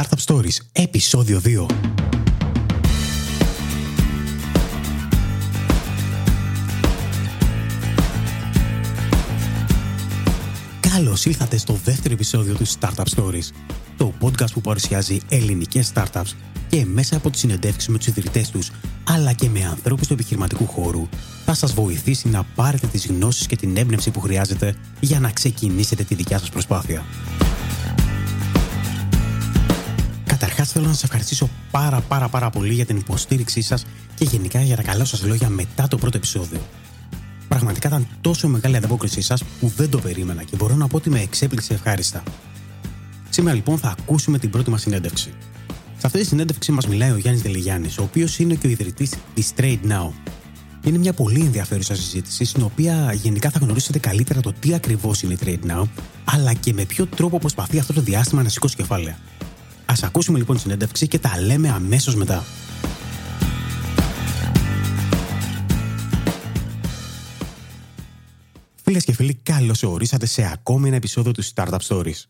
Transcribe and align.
Startup 0.00 0.34
Stories, 0.34 0.56
επεισόδιο 0.72 1.40
2. 1.44 1.66
Καλώς 10.80 11.24
ήλθατε 11.24 11.56
στο 11.58 11.78
δεύτερο 11.84 12.14
επεισόδιο 12.14 12.54
του 12.54 12.66
Startup 12.66 13.04
Stories, 13.16 13.48
το 13.96 14.12
podcast 14.20 14.52
που 14.52 14.60
παρουσιάζει 14.60 15.20
ελληνικές 15.28 15.92
startups 15.94 16.32
και 16.68 16.84
μέσα 16.84 17.16
από 17.16 17.30
τις 17.30 17.40
συνεντεύξεις 17.40 17.88
με 17.88 17.98
τους 17.98 18.06
ιδρυτές 18.06 18.50
τους, 18.50 18.70
αλλά 19.04 19.32
και 19.32 19.48
με 19.48 19.64
ανθρώπους 19.64 20.06
του 20.06 20.12
επιχειρηματικού 20.12 20.66
χώρου, 20.66 21.08
θα 21.44 21.54
σας 21.54 21.72
βοηθήσει 21.72 22.28
να 22.28 22.44
πάρετε 22.54 22.86
τις 22.86 23.06
γνώσεις 23.06 23.46
και 23.46 23.56
την 23.56 23.76
έμπνευση 23.76 24.10
που 24.10 24.20
χρειάζεται 24.20 24.74
για 25.00 25.20
να 25.20 25.30
ξεκινήσετε 25.30 26.04
τη 26.04 26.14
δικιά 26.14 26.38
σας 26.38 26.50
προσπάθεια. 26.50 27.04
Καταρχάς, 30.40 30.72
θέλω 30.72 30.86
να 30.86 30.92
σα 30.92 31.06
ευχαριστήσω 31.06 31.48
πάρα 31.70 32.00
πάρα 32.00 32.28
πάρα 32.28 32.50
πολύ 32.50 32.74
για 32.74 32.86
την 32.86 32.96
υποστήριξή 32.96 33.60
σας 33.60 33.86
και 34.14 34.24
γενικά 34.24 34.60
για 34.60 34.76
τα 34.76 34.82
καλά 34.82 35.04
σας 35.04 35.22
λόγια 35.22 35.48
μετά 35.48 35.88
το 35.88 35.96
πρώτο 35.96 36.16
επεισόδιο. 36.16 36.60
Πραγματικά 37.48 37.88
ήταν 37.88 38.06
τόσο 38.20 38.48
μεγάλη 38.48 38.76
ανταπόκρισή 38.76 39.20
σας 39.20 39.44
που 39.60 39.72
δεν 39.76 39.90
το 39.90 39.98
περίμενα 39.98 40.42
και 40.42 40.56
μπορώ 40.56 40.74
να 40.74 40.86
πω 40.86 40.96
ότι 40.96 41.10
με 41.10 41.20
εξέπληξε 41.20 41.74
ευχάριστα. 41.74 42.22
Σήμερα 43.30 43.54
λοιπόν 43.54 43.78
θα 43.78 43.94
ακούσουμε 43.98 44.38
την 44.38 44.50
πρώτη 44.50 44.70
μας 44.70 44.80
συνέντευξη. 44.80 45.32
Σε 45.98 46.06
αυτή 46.06 46.18
τη 46.18 46.24
συνέντευξη 46.24 46.72
μας 46.72 46.86
μιλάει 46.86 47.10
ο 47.10 47.16
Γιάννης 47.16 47.42
Δελιγιάννης, 47.42 47.98
ο 47.98 48.02
οποίος 48.02 48.38
είναι 48.38 48.54
και 48.54 48.66
ο 48.66 48.70
ιδρυτής 48.70 49.14
της 49.34 49.52
Trade 49.56 49.80
Now. 49.88 50.10
Είναι 50.84 50.98
μια 50.98 51.12
πολύ 51.12 51.40
ενδιαφέρουσα 51.40 51.94
συζήτηση, 51.94 52.44
στην 52.44 52.62
οποία 52.62 53.12
γενικά 53.12 53.50
θα 53.50 53.58
γνωρίσετε 53.58 53.98
καλύτερα 53.98 54.40
το 54.40 54.52
τι 54.60 54.74
ακριβώς 54.74 55.22
είναι 55.22 55.32
η 55.32 55.38
Trade 55.44 55.70
Now, 55.70 55.82
αλλά 56.24 56.52
και 56.52 56.72
με 56.72 56.84
ποιο 56.84 57.06
τρόπο 57.06 57.38
προσπαθεί 57.38 57.78
αυτό 57.78 57.92
το 57.92 58.00
διάστημα 58.00 58.42
να 58.42 58.48
σηκώσει 58.48 58.76
κεφάλαια. 58.76 59.18
Α 59.90 59.92
ακούσουμε 60.02 60.38
λοιπόν 60.38 60.56
τη 60.56 60.62
συνέντευξη 60.62 61.08
και 61.08 61.18
τα 61.18 61.40
λέμε 61.40 61.68
αμέσως 61.68 62.14
μετά. 62.14 62.42
Φίλες 68.82 69.04
και 69.04 69.12
φίλοι, 69.12 69.34
καλώς 69.34 69.82
ορίσατε 69.82 70.26
σε 70.26 70.50
ακόμη 70.52 70.86
ένα 70.86 70.96
επεισόδιο 70.96 71.32
του 71.32 71.44
Startup 71.44 71.78
Stories. 71.88 72.24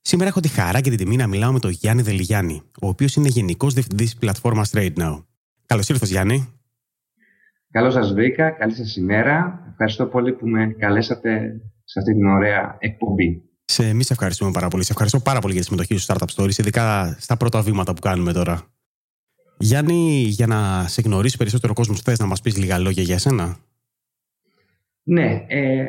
Σήμερα 0.00 0.28
έχω 0.28 0.40
τη 0.40 0.48
χαρά 0.48 0.80
και 0.80 0.90
την 0.90 0.98
τιμή 0.98 1.16
να 1.16 1.26
μιλάω 1.26 1.52
με 1.52 1.58
τον 1.58 1.70
Γιάννη 1.70 2.02
Δελιγιάννη, 2.02 2.62
ο 2.82 2.88
οποίος 2.88 3.14
είναι 3.14 3.28
Γενικός 3.28 3.74
Διευθυντής 3.74 4.10
τη 4.10 4.16
πλατφόρμας 4.18 4.70
Trade 4.74 4.94
Now. 4.94 5.24
Καλώς 5.66 5.88
ήρθατε, 5.88 6.10
Γιάννη. 6.10 6.52
Καλώς 7.70 7.92
σας 7.92 8.12
βρήκα, 8.12 8.50
καλή 8.50 8.74
σας 8.74 8.96
ημέρα. 8.96 9.66
Ευχαριστώ 9.70 10.06
πολύ 10.06 10.32
που 10.32 10.48
με 10.48 10.66
καλέσατε 10.78 11.60
σε 11.84 11.98
αυτή 11.98 12.12
την 12.12 12.26
ωραία 12.26 12.76
εκπομπή. 12.78 13.49
Σε 13.80 13.88
εμείς 13.88 14.10
ευχαριστούμε 14.10 14.50
πάρα 14.50 14.68
πολύ. 14.68 14.84
Σε 14.84 14.92
ευχαριστώ 14.92 15.20
πάρα 15.20 15.40
πολύ 15.40 15.52
για 15.52 15.62
τη 15.62 15.66
συμμετοχή 15.68 15.96
σου 15.96 16.06
Startup 16.12 16.34
Stories, 16.34 16.58
ειδικά 16.58 17.16
στα 17.20 17.36
πρώτα 17.36 17.62
βήματα 17.62 17.94
που 17.94 18.00
κάνουμε 18.00 18.32
τώρα. 18.32 18.62
Γιάννη, 19.58 20.22
για 20.28 20.46
να 20.46 20.84
σε 20.88 21.02
γνωρίσει 21.02 21.36
περισσότερο 21.36 21.72
κόσμος, 21.72 22.00
θες 22.00 22.18
να 22.18 22.26
μας 22.26 22.40
πεις 22.40 22.56
λίγα 22.56 22.78
λόγια 22.78 23.02
για 23.02 23.14
εσένα. 23.14 23.56
Ναι, 25.02 25.44
ε, 25.46 25.84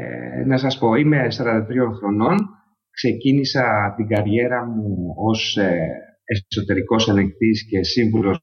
να 0.46 0.58
σας 0.58 0.78
πω, 0.78 0.96
είμαι 0.96 1.28
43 1.30 1.94
χρονών. 1.98 2.38
Ξεκίνησα 2.92 3.94
την 3.96 4.08
καριέρα 4.08 4.66
μου 4.66 5.14
ως 5.18 5.58
ε, 5.58 5.88
εσωτερικός 6.24 7.08
ελεγκτής 7.08 7.66
και 7.70 7.84
σύμβουλος 7.84 8.40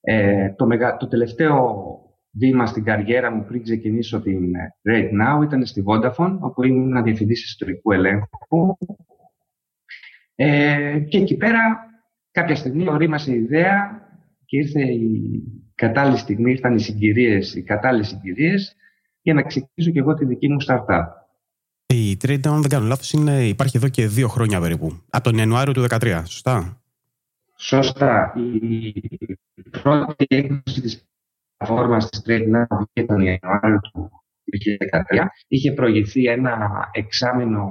ε, 0.00 0.52
το, 0.56 0.66
μεγα, 0.66 0.96
το 0.96 1.08
τελευταίο 1.08 1.76
βήμα 2.32 2.66
στην 2.66 2.84
καριέρα 2.84 3.30
μου 3.30 3.44
πριν 3.44 3.62
ξεκινήσω 3.62 4.20
την 4.20 4.52
Right 4.88 5.10
Now 5.10 5.42
ήταν 5.44 5.66
στη 5.66 5.84
Vodafone, 5.86 6.36
όπου 6.40 6.64
ήμουν 6.64 7.02
διευθυντή 7.02 7.32
ιστορικού 7.32 7.92
ελέγχου. 7.92 8.76
Ε, 10.34 10.98
και 11.08 11.18
εκεί 11.18 11.36
πέρα 11.36 11.60
κάποια 12.30 12.54
στιγμή 12.54 12.88
ορίμασε 12.88 13.32
η 13.32 13.38
ιδέα 13.38 14.00
και 14.44 14.56
ήρθε 14.56 14.82
η 14.82 15.42
κατάλληλη 15.74 16.18
στιγμή, 16.18 16.50
ήρθαν 16.50 16.74
οι 16.74 16.80
συγκυρίες, 16.80 17.54
οι 17.54 17.62
κατάλληλες 17.62 18.08
συγκυρίες 18.08 18.76
για 19.22 19.34
να 19.34 19.42
ξεκινήσω 19.42 19.92
και 19.92 19.98
εγώ 19.98 20.14
τη 20.14 20.24
δική 20.24 20.48
μου 20.48 20.56
startup. 20.66 21.04
Η 21.86 22.16
Trade 22.22 22.40
Now, 22.40 22.50
αν 22.50 22.60
δεν 22.60 22.70
κάνω 22.70 22.86
λάθος, 22.86 23.12
είναι, 23.12 23.46
υπάρχει 23.46 23.76
εδώ 23.76 23.88
και 23.88 24.06
δύο 24.06 24.28
χρόνια 24.28 24.60
περίπου. 24.60 25.02
Από 25.10 25.24
τον 25.24 25.38
Ιανουάριο 25.38 25.72
του 25.72 25.84
2013, 25.88 26.22
σωστά; 26.26 26.82
Σωστά. 27.56 28.32
Η 28.36 28.92
πρώτη 29.82 30.26
έκδοση 30.28 30.80
της 30.80 31.11
πλατφόρμα 31.62 31.98
τη 31.98 32.18
Trade 32.24 32.54
Now 32.54 32.66
βγήκε 32.78 33.06
τον 33.06 33.20
Ιανουάριο 33.20 33.80
του 33.80 34.10
2013. 35.14 35.26
Είχε 35.48 35.72
προηγηθεί 35.72 36.26
ένα 36.26 36.88
εξάμεινο 36.92 37.70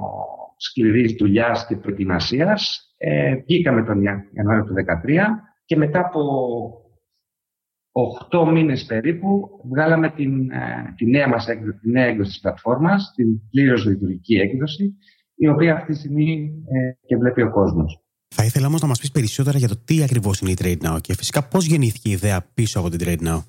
σκληρής 0.56 1.12
δουλειάς 1.12 1.66
και 1.66 1.76
προετοιμασίας. 1.76 2.92
Ε, 2.96 3.36
βγήκαμε 3.36 3.84
τον 3.84 4.02
Ιανουάριο 4.02 4.64
του 4.64 4.74
2013 4.74 5.42
και 5.64 5.76
μετά 5.76 6.00
από 6.00 6.20
8 8.30 8.50
μήνες 8.52 8.84
περίπου 8.84 9.60
βγάλαμε 9.70 10.10
την, 10.10 10.50
ε, 10.50 10.94
τη 10.96 11.06
νέα 11.06 11.28
μας 11.28 11.48
έκδοση, 11.48 11.78
τη 11.78 11.90
νέα 11.90 12.04
έκδοση 12.04 12.30
της 12.30 12.40
πλατφόρμας, 12.40 13.12
την 13.16 13.48
πλήρως 13.50 13.84
λειτουργική 13.84 14.34
έκδοση, 14.34 14.94
η 15.34 15.48
οποία 15.48 15.74
αυτή 15.74 15.92
τη 15.92 15.98
στιγμή 15.98 16.52
ε, 16.66 17.06
και 17.06 17.16
βλέπει 17.16 17.42
ο 17.42 17.50
κόσμος. 17.50 18.02
Θα 18.34 18.44
ήθελα 18.44 18.66
όμως 18.66 18.80
να 18.80 18.86
μας 18.86 19.00
πεις 19.00 19.10
περισσότερα 19.10 19.58
για 19.58 19.68
το 19.68 19.76
τι 19.84 20.02
ακριβώς 20.02 20.40
είναι 20.40 20.50
η 20.50 20.56
Trade 20.60 20.86
Now 20.86 21.00
και 21.00 21.14
φυσικά 21.14 21.48
πώς 21.48 21.66
γεννήθηκε 21.66 22.08
η 22.08 22.12
ιδέα 22.12 22.46
πίσω 22.54 22.78
από 22.78 22.88
την 22.88 23.00
Trade 23.02 23.28
Now. 23.28 23.40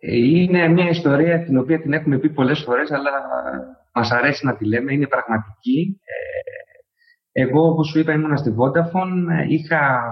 Είναι 0.00 0.68
μια 0.68 0.88
ιστορία 0.88 1.44
την 1.44 1.58
οποία 1.58 1.80
την 1.80 1.92
έχουμε 1.92 2.18
πει 2.18 2.30
πολλές 2.30 2.60
φορές, 2.60 2.90
αλλά 2.90 3.10
μας 3.94 4.10
αρέσει 4.10 4.46
να 4.46 4.56
τη 4.56 4.66
λέμε, 4.66 4.92
είναι 4.92 5.06
πραγματική. 5.06 6.00
Ε, 6.04 7.42
εγώ, 7.42 7.68
όπως 7.68 7.88
σου 7.88 7.98
είπα, 7.98 8.12
ήμουν 8.12 8.36
στη 8.36 8.54
Vodafone. 8.58 9.48
Είχα, 9.48 10.02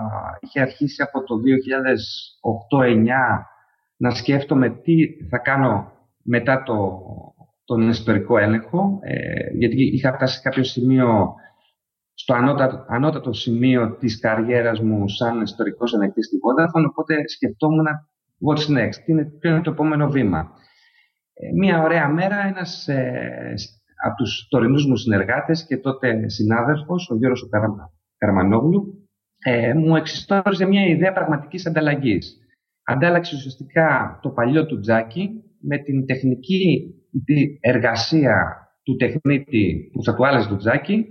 είχε 0.40 0.60
αρχίσει 0.60 1.02
από 1.02 1.22
το 1.22 1.34
2008-2009 1.34 3.06
να 3.96 4.10
σκέφτομαι 4.10 4.70
τι 4.70 4.94
θα 5.30 5.38
κάνω 5.38 5.92
μετά 6.22 6.62
το, 6.62 7.00
τον 7.64 7.88
ιστορικό 7.88 8.38
έλεγχο, 8.38 8.98
ε, 9.02 9.56
γιατί 9.56 9.82
είχα 9.82 10.12
φτάσει 10.12 10.34
σε 10.34 10.40
κάποιο 10.42 10.64
σημείο, 10.64 11.34
στο 12.14 12.34
ανώτατο, 12.34 12.84
ανώτατο 12.88 13.32
σημείο 13.32 13.96
της 13.96 14.20
καριέρας 14.20 14.80
μου 14.80 15.08
σαν 15.08 15.42
ιστορικός 15.42 15.94
ελεγκτής 15.94 16.26
στη 16.26 16.36
Vodafone, 16.36 16.84
οπότε 16.88 17.28
σκεφτόμουν 17.28 17.86
what's 18.46 18.66
next, 18.78 18.96
τι 19.04 19.12
είναι, 19.12 19.24
ποιο 19.24 19.50
είναι 19.50 19.62
το 19.62 19.70
επόμενο 19.70 20.10
βήμα; 20.10 20.50
Ε, 21.32 21.52
μία 21.52 21.82
ωραία 21.82 22.08
μέρα 22.08 22.46
ένας 22.46 22.88
ε, 22.88 23.54
από 24.04 24.16
τους 24.16 24.46
τωρινούς 24.50 24.86
μου 24.86 24.96
συνεργάτες 24.96 25.66
και 25.66 25.76
τότε 25.76 26.28
συνάδελφος, 26.28 27.10
ο 27.10 27.16
Γιώργος 27.16 27.48
Καρμανόγλου, 28.18 29.08
ε, 29.38 29.74
μου 29.74 29.96
εξιστόριζε 29.96 30.66
μια 30.66 30.86
ιδέα 30.86 31.12
πραγματικής 31.12 31.66
ανταλλαγής. 31.66 32.36
Αντάλλαξε 32.84 33.36
ουσιαστικά 33.36 34.18
το 34.22 34.30
παλιό 34.30 34.66
του 34.66 34.78
τζάκι 34.80 35.30
με 35.60 35.78
την 35.78 36.06
τεχνική 36.06 36.94
εργασία 37.60 38.56
του 38.82 38.96
τεχνίτη 38.96 39.90
που 39.92 40.02
θα 40.02 40.14
του 40.14 40.26
άλλαζε 40.26 40.48
το 40.48 40.56
τζάκι 40.56 41.06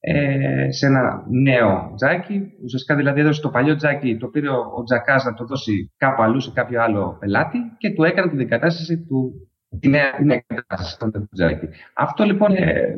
ε, 0.00 0.72
σε 0.72 0.86
ένα 0.86 1.24
νέο 1.28 1.92
τζάκι. 1.94 2.42
Ουσιαστικά 2.64 2.96
δηλαδή 2.96 3.20
έδωσε 3.20 3.40
το 3.40 3.48
παλιό 3.48 3.76
τζάκι, 3.76 4.16
το 4.16 4.26
πήρε 4.26 4.48
ο 4.50 4.82
τζακάς 4.84 5.24
να 5.24 5.34
το 5.34 5.44
δώσει 5.44 5.92
κάπου 5.96 6.22
αλλού 6.22 6.40
σε 6.40 6.50
κάποιο 6.54 6.82
άλλο 6.82 7.16
πελάτη 7.20 7.58
και 7.78 7.90
του 7.90 8.04
έκανε 8.04 8.30
την 8.30 8.40
εγκατάσταση 8.40 9.04
του, 9.04 9.32
τη 9.80 9.88
νέα, 9.88 10.14
την 10.16 10.30
εγκατάσταση 10.30 10.96
του 10.98 11.28
τζάκι. 11.32 11.68
Αυτό 11.94 12.24
λοιπόν 12.24 12.52
ε, 12.52 12.94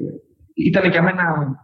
ήταν 0.54 0.90
για 0.90 1.02
μένα 1.02 1.22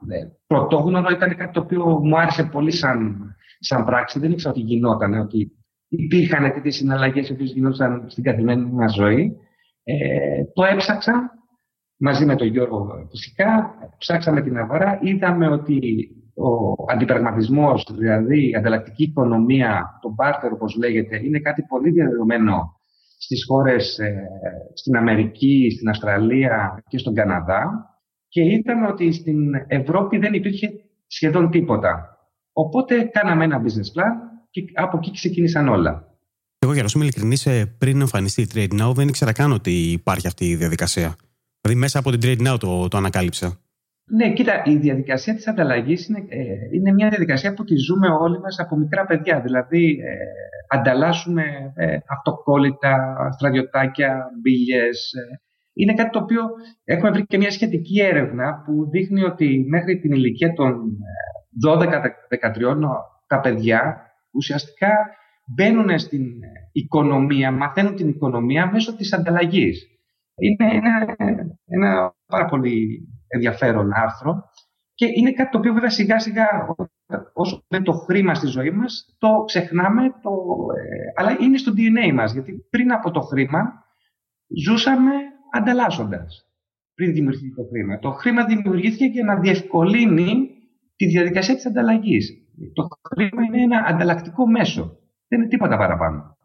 ε, 0.08 0.26
πρωτόγνωρο, 0.46 1.10
ήταν 1.10 1.36
κάτι 1.36 1.52
το 1.52 1.60
οποίο 1.60 1.84
μου 1.84 2.18
άρεσε 2.18 2.44
πολύ 2.44 2.70
σαν, 2.70 3.16
σαν 3.58 3.84
πράξη. 3.84 4.18
Δεν 4.18 4.30
ήξερα 4.30 4.52
ότι 4.52 4.62
γινόταν, 4.62 5.20
ότι 5.20 5.52
υπήρχαν 5.88 6.52
τέτοιες 6.52 6.74
συναλλαγές 6.74 7.28
οι 7.28 7.32
οποίες 7.32 7.52
γινόταν 7.52 8.04
στην 8.06 8.24
καθημερινή 8.24 8.70
μας 8.70 8.94
ζωή. 8.94 9.36
Ε, 9.84 9.96
το 10.54 10.64
έψαξα 10.64 11.37
μαζί 11.98 12.24
με 12.24 12.36
τον 12.36 12.46
Γιώργο 12.46 13.06
φυσικά, 13.10 13.74
ψάξαμε 13.98 14.42
την 14.42 14.58
αγορά, 14.58 14.98
είδαμε 15.02 15.48
ότι 15.48 16.08
ο 16.34 16.74
αντιπραγματισμός, 16.92 17.88
δηλαδή 17.94 18.50
η 18.50 18.54
ανταλλακτική 18.54 19.02
οικονομία, 19.02 19.98
το 20.02 20.14
barter 20.18 20.50
όπως 20.52 20.76
λέγεται, 20.76 21.20
είναι 21.24 21.38
κάτι 21.38 21.62
πολύ 21.62 21.90
διαδεδομένο 21.90 22.76
στις 23.18 23.44
χώρες, 23.44 23.98
ε, 23.98 24.22
στην 24.74 24.96
Αμερική, 24.96 25.70
στην 25.76 25.88
Αυστραλία 25.88 26.82
και 26.88 26.98
στον 26.98 27.14
Καναδά 27.14 27.86
και 28.28 28.44
είδαμε 28.44 28.86
ότι 28.86 29.12
στην 29.12 29.54
Ευρώπη 29.66 30.18
δεν 30.18 30.34
υπήρχε 30.34 30.70
σχεδόν 31.06 31.50
τίποτα. 31.50 32.18
Οπότε 32.52 33.02
κάναμε 33.02 33.44
ένα 33.44 33.62
business 33.62 34.00
plan 34.00 34.12
και 34.50 34.64
από 34.74 34.96
εκεί 34.96 35.10
ξεκίνησαν 35.10 35.68
όλα. 35.68 36.08
Εγώ 36.58 36.72
για 36.72 36.82
να 36.82 36.88
σου 36.88 36.98
είμαι 36.98 37.06
ειλικρινής, 37.06 37.46
ε, 37.46 37.74
πριν 37.78 38.00
εμφανιστεί 38.00 38.42
η 38.42 38.48
Trade 38.54 38.80
Now 38.80 38.92
δεν 38.94 39.08
ήξερα 39.08 39.32
καν 39.32 39.52
ότι 39.52 39.70
υπάρχει 39.70 40.26
αυτή 40.26 40.44
η 40.44 40.56
διαδικασία. 40.56 41.16
Δηλαδή 41.68 41.80
μέσα 41.80 41.98
από 41.98 42.10
την 42.10 42.20
Trade 42.22 42.48
Now 42.48 42.58
το, 42.58 42.88
το 42.88 42.96
ανακάλυψα. 42.96 43.60
Ναι, 44.10 44.32
κοίτα, 44.32 44.62
η 44.64 44.76
διαδικασία 44.76 45.34
της 45.34 45.46
ανταλλαγής 45.46 46.08
είναι, 46.08 46.18
ε, 46.28 46.44
είναι 46.72 46.92
μια 46.92 47.08
διαδικασία 47.08 47.54
που 47.54 47.64
τη 47.64 47.76
ζούμε 47.76 48.08
όλοι 48.08 48.40
μας 48.40 48.58
από 48.58 48.76
μικρά 48.76 49.04
παιδιά. 49.06 49.40
Δηλαδή, 49.40 49.90
ε, 49.90 50.78
ανταλλάσσουμε 50.78 51.72
ε, 51.74 51.98
αυτοκόλλητα, 52.06 53.16
στρατιωτάκια, 53.36 54.30
μπύλιες. 54.42 55.12
Ε. 55.12 55.40
είναι 55.72 55.94
κάτι 55.94 56.10
το 56.10 56.18
οποίο 56.18 56.42
έχουμε 56.84 57.10
βρει 57.10 57.26
και 57.26 57.36
μια 57.36 57.50
σχετική 57.50 58.00
έρευνα 58.00 58.62
που 58.64 58.88
δείχνει 58.90 59.22
ότι 59.22 59.64
μέχρι 59.68 59.98
την 59.98 60.12
ηλικία 60.12 60.52
των 60.52 60.74
12-13 61.66 61.88
τα 63.26 63.40
παιδιά 63.40 63.96
ουσιαστικά 64.30 64.92
μπαίνουν 65.54 65.98
στην 65.98 66.22
οικονομία, 66.72 67.50
μαθαίνουν 67.50 67.94
την 67.94 68.08
οικονομία 68.08 68.70
μέσω 68.72 68.96
της 68.96 69.12
ανταλλαγής. 69.12 69.97
Είναι 70.38 70.74
ένα, 70.76 71.16
ένα 71.64 72.14
πάρα 72.26 72.44
πολύ 72.44 73.08
ενδιαφέρον 73.28 73.92
άρθρο 73.92 74.50
και 74.94 75.06
είναι 75.14 75.32
κάτι 75.32 75.50
το 75.50 75.58
οποίο 75.58 75.72
βέβαια 75.72 75.90
σιγά 75.90 76.18
σιγά 76.18 76.46
όσο 77.32 77.64
δεν 77.68 77.82
το 77.82 77.92
χρήμα 77.92 78.34
στη 78.34 78.46
ζωή 78.46 78.70
μας 78.70 79.16
το 79.18 79.28
ξεχνάμε, 79.46 80.02
το, 80.22 80.30
ε, 80.76 81.20
αλλά 81.20 81.36
είναι 81.40 81.58
στο 81.58 81.72
DNA 81.76 82.12
μας 82.12 82.32
γιατί 82.32 82.66
πριν 82.70 82.92
από 82.92 83.10
το 83.10 83.20
χρήμα 83.20 83.84
ζούσαμε 84.64 85.12
ανταλλάσσοντας 85.52 86.48
πριν 86.94 87.12
δημιουργηθεί 87.12 87.54
το 87.54 87.62
χρήμα. 87.62 87.98
Το 87.98 88.10
χρήμα 88.10 88.44
δημιουργήθηκε 88.44 89.04
για 89.04 89.24
να 89.24 89.40
διευκολύνει 89.40 90.50
τη 90.96 91.06
διαδικασία 91.06 91.54
της 91.54 91.66
ανταλλαγής. 91.66 92.30
Το 92.72 92.88
χρήμα 93.10 93.42
είναι 93.42 93.62
ένα 93.62 93.84
ανταλλακτικό 93.86 94.46
μέσο. 94.46 94.98
Δεν 95.28 95.40
είναι 95.40 95.48
τίποτα 95.48 95.76
παραπάνω. 95.76 96.37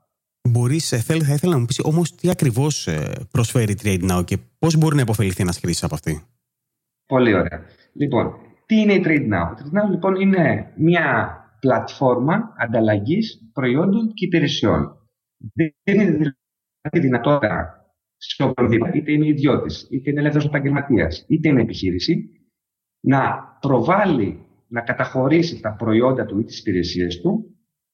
Μπορείς, 0.49 0.91
ε, 0.91 0.97
θα 0.97 1.15
ήθελα 1.15 1.53
να 1.53 1.59
μου 1.59 1.65
πεις 1.65 1.79
όμως 1.79 2.15
τι 2.15 2.29
ακριβώς 2.29 2.87
ε, 2.87 3.11
προσφέρει 3.31 3.71
η 3.71 3.77
Trade 3.83 4.11
Now 4.11 4.25
και 4.25 4.37
πώς 4.59 4.75
μπορεί 4.75 4.95
να 4.95 5.01
υποφεληθεί 5.01 5.41
ένας 5.41 5.59
χρήσης 5.59 5.83
από 5.83 5.93
αυτή. 5.93 6.23
Πολύ 7.05 7.33
ωραία. 7.33 7.61
Λοιπόν, 7.93 8.33
τι 8.65 8.75
είναι 8.75 8.93
η 8.93 9.03
Trade 9.05 9.27
Now; 9.33 9.57
Η 9.57 9.61
Trade 9.63 9.79
Now 9.79 9.89
λοιπόν 9.89 10.15
είναι 10.15 10.73
μια 10.77 11.37
πλατφόρμα 11.59 12.53
ανταλλαγής 12.57 13.49
προϊόντων 13.53 14.13
και 14.13 14.25
υπηρεσιών. 14.25 14.97
Δίνει 15.53 16.03
δηλαδή 16.03 17.07
δυνατότητα 17.07 17.83
σε 18.17 18.43
οποιονδήποτε, 18.43 18.97
είτε 18.97 19.11
είναι 19.11 19.27
ιδιώτης, 19.27 19.87
είτε 19.91 20.09
είναι 20.09 20.19
ελεύθερος 20.19 20.47
επαγγελματίας, 20.47 21.25
είτε 21.27 21.49
είναι 21.49 21.61
επιχείρηση, 21.61 22.29
να 22.99 23.19
προβάλλει, 23.59 24.45
να 24.67 24.81
καταχωρήσει 24.81 25.59
τα 25.59 25.75
προϊόντα 25.75 26.25
του 26.25 26.39
ή 26.39 26.43
τις 26.43 26.59
υπηρεσίες 26.59 27.21
του. 27.21 27.52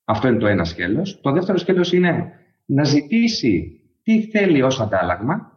Αυτό 0.10 0.28
είναι 0.28 0.38
το 0.38 0.48
ένα 0.48 0.64
σκέλος. 0.64 1.20
Το 1.22 1.32
δεύτερο 1.32 1.58
σκέλος 1.58 1.94
είναι 1.94 2.32
να 2.66 2.84
ζητήσει 2.84 3.82
τι 4.04 4.22
θέλει 4.22 4.62
ως 4.62 4.80
αντάλλαγμα 4.80 5.52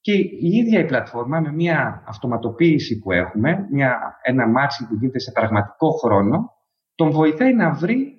και 0.00 0.12
η 0.12 0.38
ίδια 0.40 0.80
η 0.80 0.84
πλατφόρμα 0.84 1.40
με 1.40 1.52
μια 1.52 2.02
αυτοματοποίηση 2.06 2.98
που 2.98 3.12
έχουμε, 3.12 3.66
μια, 3.70 4.18
ένα 4.22 4.46
matching 4.46 4.86
που 4.86 4.94
γίνεται 4.94 5.18
σε 5.18 5.32
πραγματικό 5.32 5.90
χρόνο, 5.90 6.50
τον 6.94 7.10
βοηθάει 7.10 7.54
να 7.54 7.72
βρει 7.72 8.18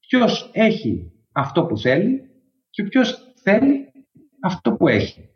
ποιος 0.00 0.50
έχει 0.52 1.12
αυτό 1.32 1.66
που 1.66 1.78
θέλει 1.78 2.20
και 2.70 2.82
ποιος 2.82 3.34
θέλει 3.42 3.92
αυτό 4.42 4.72
που 4.72 4.88
έχει. 4.88 5.28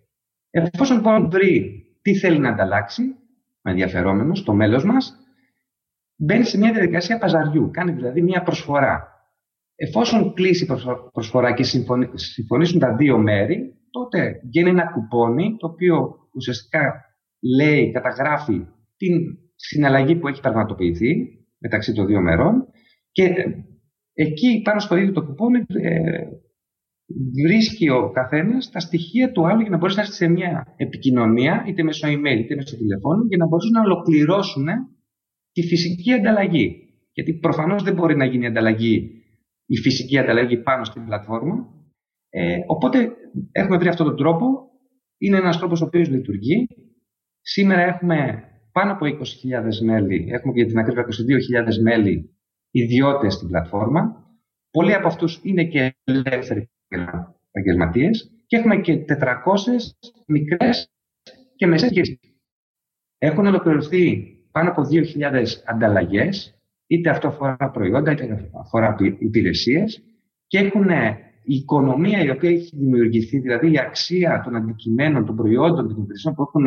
Εφόσον 0.50 0.96
λοιπόν 0.96 1.31
βρει 1.31 1.84
τι 2.02 2.14
θέλει 2.14 2.38
να 2.38 2.48
ανταλλάξει, 2.48 3.02
με 3.62 3.70
ενδιαφερόμενος, 3.70 4.38
στο 4.38 4.54
μέλος 4.54 4.84
μας, 4.84 5.16
μπαίνει 6.16 6.44
σε 6.44 6.58
μια 6.58 6.72
διαδικασία 6.72 7.19
παζαριού. 7.19 7.70
Κάνει 7.72 7.92
δηλαδή 7.92 8.22
μια 8.22 8.42
προσφορά. 8.42 9.09
Εφόσον 9.82 10.34
κλείσει 10.34 10.66
προσφορά 11.12 11.54
και 11.54 11.62
συμφωνήσουν 12.14 12.78
τα 12.78 12.94
δύο 12.96 13.18
μέρη, 13.18 13.74
τότε 13.90 14.40
βγαίνει 14.46 14.68
ένα 14.68 14.92
κουπόνι 14.92 15.56
το 15.58 15.66
οποίο 15.66 16.16
ουσιαστικά 16.34 17.04
λέει, 17.56 17.90
καταγράφει 17.90 18.66
την 18.96 19.16
συναλλαγή 19.54 20.16
που 20.16 20.28
έχει 20.28 20.40
πραγματοποιηθεί 20.40 21.14
μεταξύ 21.58 21.92
των 21.92 22.06
δύο 22.06 22.20
μερών 22.20 22.66
και 23.12 23.34
εκεί 24.12 24.60
πάνω 24.64 24.80
στο 24.80 24.96
ίδιο 24.96 25.12
το 25.12 25.24
κουπόνι 25.24 25.58
ε, 25.58 26.24
βρίσκει 27.42 27.88
ο 27.88 28.10
καθένας 28.10 28.70
τα 28.70 28.80
στοιχεία 28.80 29.32
του 29.32 29.46
άλλου 29.46 29.60
για 29.60 29.70
να 29.70 29.76
μπορέσει 29.76 29.96
να 29.96 30.02
έρθει 30.02 30.14
σε 30.14 30.28
μια 30.28 30.74
επικοινωνία, 30.76 31.64
είτε 31.66 31.82
μέσω 31.82 32.08
email 32.08 32.38
είτε 32.38 32.54
μέσω 32.54 32.76
τηλεφώνου, 32.76 33.24
για 33.28 33.36
να 33.36 33.46
μπορέσουν 33.46 33.72
να 33.72 33.80
ολοκληρώσουν 33.80 34.66
τη 35.52 35.62
φυσική 35.62 36.12
ανταλλαγή. 36.12 36.76
Γιατί 37.12 37.32
προφανώς 37.32 37.82
δεν 37.82 37.94
μπορεί 37.94 38.16
να 38.16 38.24
γίνει 38.24 38.46
ανταλλαγή, 38.46 39.19
η 39.70 39.76
φυσική 39.76 40.19
ανταλλαγή 40.19 40.56
πάνω 40.56 40.84
στην 40.84 41.05
πλατφόρμα. 41.05 41.69
Ε, 42.31 42.58
οπότε 42.67 43.12
έχουμε 43.52 43.76
βρει 43.76 43.88
αυτόν 43.88 44.06
τον 44.06 44.17
τρόπο. 44.17 44.70
Είναι 45.19 45.37
ένας 45.37 45.58
τρόπος 45.58 45.81
ο 45.81 45.84
οποίος 45.84 46.08
λειτουργεί. 46.08 46.67
Σήμερα 47.40 47.82
έχουμε 47.82 48.44
πάνω 48.72 48.93
από 48.93 49.06
20.000 49.06 49.17
μέλη, 49.84 50.28
έχουμε 50.31 50.52
για 50.52 50.67
την 50.67 50.78
ακρίβεια 50.78 51.05
22.000 51.05 51.82
μέλη 51.82 52.34
ιδιώτες 52.70 53.34
στην 53.34 53.49
πλατφόρμα. 53.49 54.25
Πολλοί 54.70 54.94
από 54.94 55.06
αυτούς 55.06 55.40
είναι 55.43 55.64
και 55.64 55.96
ελεύθεροι 56.05 56.70
επαγγελματίες 57.50 58.31
και 58.46 58.56
έχουμε 58.56 58.81
και 58.81 59.05
400 59.08 59.26
μικρές 60.26 60.90
και 61.56 61.66
μεσαίε 61.66 61.87
επιχειρήσει. 61.87 62.20
Έχουν 63.19 63.46
ολοκληρωθεί 63.46 64.23
πάνω 64.50 64.70
από 64.70 64.82
2.000 64.90 65.44
ανταλλαγές, 65.64 66.59
είτε 66.90 67.10
αυτό 67.10 67.28
αφορά 67.28 67.70
προϊόντα, 67.72 68.12
είτε 68.12 68.50
αφορά 68.60 68.96
υπηρεσίες, 69.19 70.02
και 70.46 70.58
έχουν 70.58 70.90
η 71.42 71.54
οικονομία 71.54 72.25
η 72.25 72.31
οποία 72.31 72.50
έχει 72.50 72.76
δημιουργηθεί, 72.76 73.38
δηλαδή 73.38 73.72
η 73.72 73.78
αξία 73.78 74.40
των 74.44 74.56
αντικειμένων, 74.56 75.26
των 75.26 75.37
προϊόντων 75.37 75.88
και 75.88 75.94
των 75.94 76.02
υπηρεσιών 76.02 76.34
που 76.34 76.42
έχουν 76.42 76.66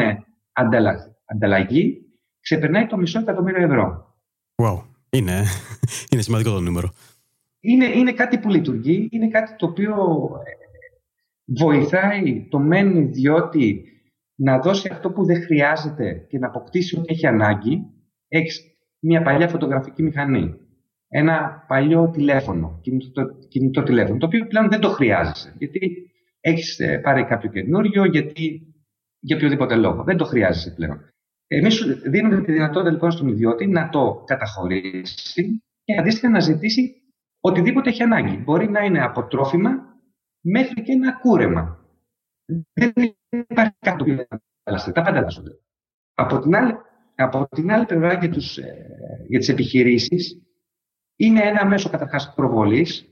ανταλλαγή, 1.26 1.98
ξεπερνάει 2.40 2.86
το 2.86 2.98
μισό 2.98 3.20
εκατομμύριο 3.20 3.64
ευρώ. 3.64 4.16
Wow. 4.56 4.82
Είναι, 5.10 5.44
είναι 6.12 6.22
σημαντικό 6.22 6.52
το 6.52 6.60
νούμερο 6.60 6.94
είναι, 7.66 7.86
είναι 7.86 8.14
κάτι 8.14 8.38
που 8.38 8.50
λειτουργεί, 8.50 9.08
είναι 9.12 9.28
κάτι 9.28 9.56
το 9.56 9.66
οποίο 9.66 9.94
ε, 10.46 10.52
βοηθάει 11.46 12.48
το 12.50 12.60
μεν 12.60 12.96
ιδιώτη 12.96 13.84
να 14.36 14.60
δώσει 14.60 14.90
αυτό 14.92 15.12
που 15.12 15.26
δεν 15.26 15.44
χρειάζεται 15.44 16.26
και 16.30 16.38
να 16.38 16.48
αποκτήσει 16.48 16.98
ό,τι 16.98 17.14
έχει 17.14 17.28
ανάγκη. 17.28 17.86
Έχεις 18.28 18.73
μια 19.04 19.22
παλιά 19.22 19.48
φωτογραφική 19.48 20.04
μηχανή, 20.04 20.56
ένα 21.08 21.66
παλιό 21.68 22.10
τηλέφωνο, 22.10 22.80
κινητό, 22.82 23.26
κινητό 23.48 23.84
τηλέφωνο, 23.84 24.18
το 24.18 24.26
οποίο 24.26 24.48
πλέον 24.48 24.70
δεν 24.70 24.80
το 24.80 24.90
χρειάζεσαι. 24.90 25.54
Γιατί 25.58 26.12
έχεις 26.40 26.80
ε, 26.80 26.98
πάρει 26.98 27.26
κάποιο 27.26 27.50
καινούριο, 27.50 28.06
γιατί 28.06 28.74
για 29.20 29.36
οποιοδήποτε 29.36 29.76
λόγο. 29.76 30.04
Δεν 30.04 30.18
το 30.18 30.26
χρειάζεσαι 30.26 30.74
πλέον. 30.74 31.10
Εμείς 31.48 31.86
δίνουμε 32.10 32.42
τη 32.42 32.52
δυνατότητα 32.52 32.92
λοιπόν 32.92 33.12
στον 33.12 33.28
ιδιώτη 33.28 33.68
να 33.68 33.90
το 33.90 34.24
καταχωρήσει 34.26 35.62
και 35.84 36.00
αντίστοιχα 36.00 36.30
να 36.30 36.40
ζητήσει 36.40 37.02
οτιδήποτε 37.40 37.90
έχει 37.90 38.04
ανάγκη. 38.04 38.38
Μπορεί 38.38 38.70
να 38.70 38.80
είναι 38.84 39.04
από 39.04 39.28
τρόφιμα 39.28 39.70
μέχρι 40.42 40.82
και 40.82 40.92
ένα 40.92 41.20
κούρεμα. 41.20 41.88
Δεν 42.74 42.92
υπάρχει 43.30 43.76
κάτι 43.80 44.04
που 44.04 44.10
να 44.64 44.92
Τα 44.92 45.02
πάντα 45.02 45.28
Από 46.14 46.40
την 46.40 46.56
άλλη, 46.56 46.74
από 47.24 47.48
την 47.56 47.72
άλλη 47.72 47.86
πλευρά 47.86 48.14
για, 48.14 48.30
τους, 48.30 48.58
ε, 48.58 48.86
για 49.28 49.40
τις 49.40 49.50
επιχειρήσεις 49.50 50.42
είναι 51.16 51.40
ένα 51.40 51.66
μέσο 51.66 51.90
καταρχάς 51.90 52.34
προβολής, 52.36 53.08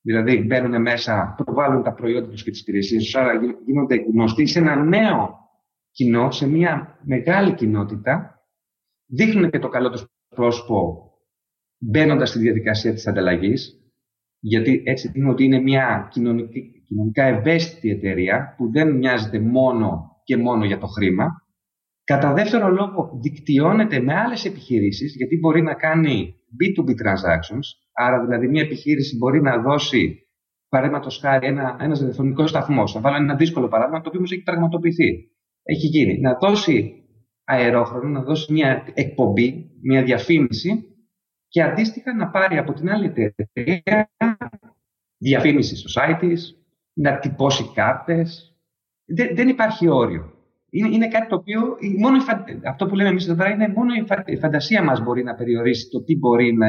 δηλαδή 0.00 0.38
μπαίνουν 0.38 0.82
μέσα, 0.82 1.34
προβάλλουν 1.44 1.82
τα 1.82 1.92
προϊόντα 1.92 2.28
τους 2.28 2.42
και 2.42 2.50
τις 2.50 2.60
υπηρεσίες 2.60 3.02
τους, 3.02 3.14
άρα 3.14 3.32
γίνονται 3.66 3.96
γνωστοί 3.96 4.46
σε 4.46 4.58
ένα 4.58 4.76
νέο 4.76 5.38
κοινό, 5.90 6.30
σε 6.30 6.46
μια 6.48 6.98
μεγάλη 7.02 7.54
κοινότητα, 7.54 8.44
δείχνουν 9.06 9.50
και 9.50 9.58
το 9.58 9.68
καλό 9.68 9.90
τους 9.90 10.06
πρόσωπο 10.28 11.10
μπαίνοντας 11.78 12.28
στη 12.28 12.38
διαδικασία 12.38 12.92
της 12.92 13.06
ανταλλαγής, 13.06 13.78
γιατί 14.38 14.82
έτσι 14.86 15.12
είναι 15.14 15.30
ότι 15.30 15.44
είναι 15.44 15.60
μια 15.60 16.08
κοινωνική, 16.10 16.82
κοινωνικά 16.86 17.24
ευαίσθητη 17.24 17.90
εταιρεία 17.90 18.54
που 18.56 18.70
δεν 18.70 18.96
μοιάζεται 18.96 19.38
μόνο 19.38 20.20
και 20.24 20.36
μόνο 20.36 20.64
για 20.64 20.78
το 20.78 20.86
χρήμα. 20.86 21.43
Κατά 22.04 22.32
δεύτερο 22.32 22.68
λόγο, 22.68 23.18
δικτυώνεται 23.22 24.00
με 24.00 24.14
άλλες 24.14 24.44
επιχειρήσεις, 24.44 25.14
γιατί 25.16 25.38
μπορεί 25.38 25.62
να 25.62 25.74
κάνει 25.74 26.34
B2B 26.60 26.88
transactions, 26.88 27.66
άρα 27.92 28.24
δηλαδή 28.24 28.48
μια 28.48 28.62
επιχείρηση 28.62 29.16
μπορεί 29.16 29.40
να 29.42 29.58
δώσει, 29.58 30.28
παραδείγματος 30.68 31.18
χάρη, 31.18 31.46
ένα 31.46 31.76
ένας 31.80 31.98
τηλεφωνικός 31.98 32.50
σταθμός. 32.50 32.92
Θα 32.92 33.00
βάλω 33.00 33.16
ένα 33.16 33.36
δύσκολο 33.36 33.68
παράδειγμα, 33.68 34.00
το 34.00 34.08
οποίο 34.08 34.18
όμως 34.18 34.32
έχει 34.32 34.42
πραγματοποιηθεί. 34.42 35.30
Έχει 35.62 35.86
γίνει. 35.86 36.20
Να 36.20 36.38
δώσει 36.38 37.04
αερόχρονο, 37.44 38.08
να 38.08 38.22
δώσει 38.22 38.52
μια 38.52 38.84
εκπομπή, 38.94 39.70
μια 39.82 40.02
διαφήμιση 40.02 40.84
και 41.48 41.62
αντίστοιχα 41.62 42.14
να 42.14 42.30
πάρει 42.30 42.58
από 42.58 42.72
την 42.72 42.90
άλλη 42.90 43.06
εταιρεία 43.06 44.10
διαφήμιση 45.18 45.76
στο 45.76 46.00
site 46.00 46.16
της, 46.20 46.58
να 46.92 47.18
τυπώσει 47.18 47.70
κάρτες. 47.74 48.58
Δεν, 49.04 49.34
δεν 49.34 49.48
υπάρχει 49.48 49.88
όριο. 49.88 50.33
Είναι, 50.76 50.88
είναι 50.88 51.08
κάτι 51.08 51.28
το 51.28 51.34
οποίο, 51.34 51.60
μόνο 51.98 52.16
αυτό 52.68 52.86
που 52.86 52.94
λέμε 52.94 53.08
εμείς 53.08 53.24
εδώ 53.24 53.34
πέρα 53.34 53.50
είναι 53.50 53.68
μόνο 53.68 53.92
η, 54.26 54.36
φαντασία 54.36 54.82
μας 54.82 55.00
μπορεί 55.02 55.22
να 55.22 55.34
περιορίσει 55.34 55.88
το 55.88 56.02
τι 56.02 56.16
μπορεί 56.16 56.52
να 56.52 56.66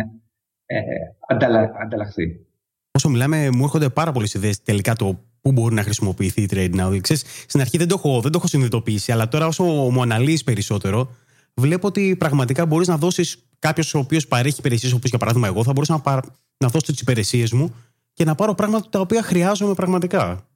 ε, 0.66 0.80
ανταλα, 1.28 1.72
ανταλλαχθεί. 1.82 2.46
Όσο 2.92 3.10
μιλάμε, 3.10 3.50
μου 3.52 3.64
έρχονται 3.64 3.90
πάρα 3.90 4.12
πολλές 4.12 4.34
ιδέες 4.34 4.62
τελικά 4.62 4.96
το 4.96 5.20
πού 5.42 5.52
μπορεί 5.52 5.76
να 5.76 5.84
χρησιμοποιηθεί 5.84 6.42
η 6.42 6.50
Trade 6.52 6.76
Now. 6.76 7.02
Ξέρεις, 7.02 7.24
στην 7.48 7.62
αρχή 7.62 7.78
δεν 7.78 7.88
το, 7.88 7.96
έχω, 7.98 8.22
δεν 8.22 8.32
το 8.32 8.38
έχω 8.38 8.48
συνειδητοποιήσει, 8.48 9.12
αλλά 9.12 9.28
τώρα 9.28 9.48
όσο 9.48 9.64
μου 9.64 10.02
αναλύεις 10.02 10.44
περισσότερο, 10.44 11.10
βλέπω 11.54 11.88
ότι 11.88 12.16
πραγματικά 12.20 12.66
μπορείς 12.66 12.88
να 12.88 12.98
δώσεις 12.98 13.48
κάποιος 13.60 13.94
ο 13.94 14.00
οποίος 14.00 14.28
παρέχει 14.28 14.60
υπηρεσίες, 14.60 14.94
όπως 14.94 15.10
για 15.10 15.20
παράδειγμα 15.20 15.48
εγώ, 15.48 15.64
θα 15.64 15.72
μπορούσα 15.72 15.94
να, 15.94 16.00
παρ... 16.00 16.20
να 16.58 16.68
δώσω 16.68 16.92
τις 16.92 17.02
υπηρεσίες 17.02 17.52
μου 17.52 17.76
και 18.14 18.24
να 18.24 18.36
πάρω 18.36 18.54
πράγματα 18.54 18.90
τα 18.90 19.00
οποία 19.00 19.22
χρειάζομαι 19.22 19.74
πραγματικά. 19.74 20.48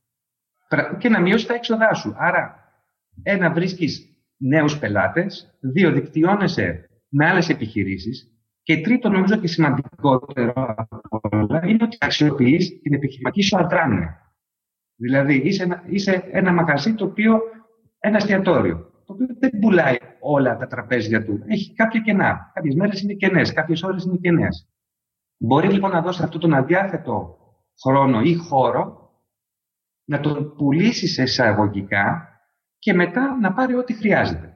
Και 0.98 1.10
να 1.10 1.20
μειώσει 1.20 1.48
τα 1.48 1.54
έξοδά 1.54 1.94
σου. 1.94 2.16
Άρα, 2.18 2.69
ένα, 3.24 3.52
βρίσκεις 3.52 4.10
νέους 4.38 4.80
πελάτες, 4.80 5.58
δύο, 5.60 5.92
δικτυώνεσαι 5.92 6.90
με 7.10 7.26
άλλες 7.26 7.50
επιχειρήσεις 7.50 8.34
Και 8.64 8.82
τρίτο, 8.82 9.10
νομίζω 9.10 9.36
και 9.36 9.48
σημαντικότερο 9.48 10.76
από 10.76 11.20
όλα, 11.32 11.62
είναι 11.66 11.84
ότι 11.84 11.98
αξιοποιείς 12.00 12.82
την 12.82 12.94
επιχειρηματική 12.94 13.42
σου 13.42 13.58
αδράνεια. 13.58 14.34
Δηλαδή, 14.96 15.36
είσαι 15.36 15.64
ένα, 15.64 15.84
είσαι 15.88 16.30
ένα 16.32 16.54
μαγαζί 16.54 16.94
το 16.96 17.06
οποίο, 17.06 17.40
ένα 18.00 18.18
εστιατόριο, 18.18 18.78
το 19.06 19.14
οποίο 19.14 19.28
δεν 19.40 19.60
πουλάει 19.60 19.98
όλα 20.20 20.58
τα 20.58 20.68
τραπέζια 20.68 21.26
του. 21.26 21.44
Έχει 21.48 21.74
κάποια 21.74 22.00
κενά. 22.00 22.52
Κάποιες 22.54 22.76
μέρες 22.76 23.02
είναι 23.02 23.14
κενές, 23.14 23.54
κάποιες 23.54 23.84
ώρες 23.84 24.04
είναι 24.04 24.18
κενές. 24.18 24.70
Μπορείς 25.38 25.74
λοιπόν 25.74 25.92
να 25.92 26.02
δώσεις 26.02 26.24
αυτό 26.24 26.38
τον 26.38 26.54
αδιάθετο 26.54 27.38
χρόνο 27.82 28.22
ή 28.22 28.34
χώρο, 28.34 29.12
να 30.04 30.20
τον 30.20 30.56
πουλήσεις 30.56 31.14
σε 31.14 31.24
εισαγωγικά 31.24 32.29
και 32.80 32.94
μετά 32.94 33.38
να 33.42 33.54
πάρει 33.54 33.76
ό,τι 33.76 33.94
χρειάζεται. 33.94 34.54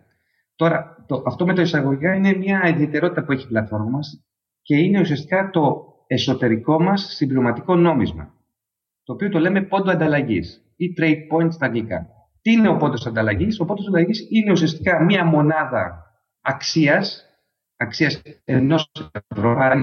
Τώρα, 0.56 1.06
το, 1.08 1.24
αυτό 1.26 1.46
με 1.46 1.54
το 1.54 1.62
εισαγωγικά 1.62 2.16
είναι 2.16 2.36
μια 2.36 2.68
ιδιαιτερότητα 2.68 3.24
που 3.24 3.32
έχει 3.32 3.44
η 3.44 3.48
πλατφόρμα 3.48 3.90
μας 3.90 4.26
και 4.62 4.76
είναι 4.78 5.00
ουσιαστικά 5.00 5.50
το 5.50 5.94
εσωτερικό 6.08 6.82
μας 6.82 7.02
συμπληρωματικό 7.16 7.76
νόμισμα, 7.76 8.34
το 9.04 9.14
οποίο 9.14 9.30
το 9.30 9.40
λέμε 9.40 9.62
πόντο 9.62 9.92
ανταλλαγής 9.92 10.74
ή 10.76 10.94
trade 10.98 11.18
point 11.32 11.52
στα 11.52 11.66
αγγλικά. 11.66 12.08
Τι 12.42 12.52
είναι 12.52 12.70
ο 12.70 12.78
πόντος 12.78 13.06
ανταλλαγής, 13.06 13.60
Ο 13.60 13.66
πόντος 13.66 13.88
ανταλλαγής 13.88 14.28
είναι 14.30 14.52
ουσιαστικά 14.52 15.04
μια 15.04 15.26
μονάδα 15.26 16.04
αξίας, 16.42 17.26
αξίας 17.78 18.22
ενός 18.44 18.92
ευρώ, 19.30 19.52
άρα 19.52 19.80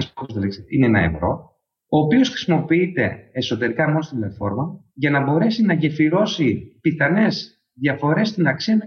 είναι 0.69 0.85
ένα 0.85 0.99
ευρώ, 0.99 1.51
ο 1.89 1.99
οποίος 1.99 2.29
χρησιμοποιείται 2.29 3.29
εσωτερικά 3.31 3.87
μόνο 3.87 4.01
στην 4.01 4.19
πλατφόρμα 4.19 4.83
για 4.93 5.09
να 5.09 5.19
μπορέσει 5.21 5.63
να 5.63 5.73
γεφυρώσει 5.73 6.77
πιθανές 6.81 7.60
διαφορές 7.73 8.27
στην 8.29 8.47
αξία 8.47 8.77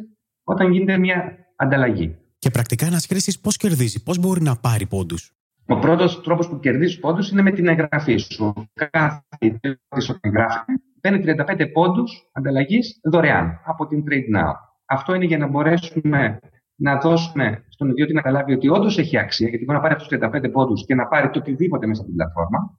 όταν 0.45 0.73
γίνεται 0.73 0.99
μια 0.99 1.37
ανταλλαγή. 1.57 2.17
Και 2.39 2.51
πρακτικά 2.51 2.91
να 2.91 2.99
σκρίσει 2.99 3.41
πώς 3.41 3.57
κερδίζει, 3.57 4.03
πώς 4.03 4.19
μπορεί 4.19 4.43
να 4.43 4.57
πάρει 4.57 4.87
πόντους; 4.87 5.33
Ο 5.67 5.79
πρώτος 5.79 6.23
τρόπος 6.23 6.49
που 6.49 6.59
κερδίζεις 6.59 6.99
πόντους 6.99 7.31
είναι 7.31 7.43
με 7.43 7.51
την 7.51 7.69
εγγραφή 7.69 8.17
σου. 8.17 8.53
Κάθε 8.91 9.59
που 9.91 10.19
εγγράφει 10.21 10.73
παίρνει 11.01 11.19
35 11.19 11.71
πόντους 11.73 12.31
ανταλλαγής 12.33 13.01
δωρεάν 13.03 13.61
από 13.65 13.87
την 13.87 14.05
Trade 14.09 14.39
Now. 14.39 14.53
Αυτό 14.85 15.15
είναι 15.15 15.25
για 15.25 15.39
να 15.39 15.47
μπορέσουμε 15.47 16.39
να 16.75 16.99
δώσουμε 16.99 17.65
στον 17.69 17.91
ιδιώτη 17.91 18.13
να 18.13 18.21
καταλάβει 18.21 18.53
ότι 18.53 18.69
όντως 18.69 18.99
έχει 18.99 19.19
αξία, 19.19 19.49
γιατί 19.49 19.65
μπορεί 19.65 19.77
να 19.77 19.83
πάρει 19.83 19.95
αυτούς 19.95 20.09
του 20.09 20.19
35 20.19 20.51
πόντους 20.53 20.85
και 20.87 20.95
να 20.95 21.07
πάρει 21.07 21.31
το 21.31 21.39
οτιδήποτε 21.39 21.87
μέσα 21.87 22.01
από 22.01 22.11
την 22.11 22.19
πλατφόρμα. 22.19 22.79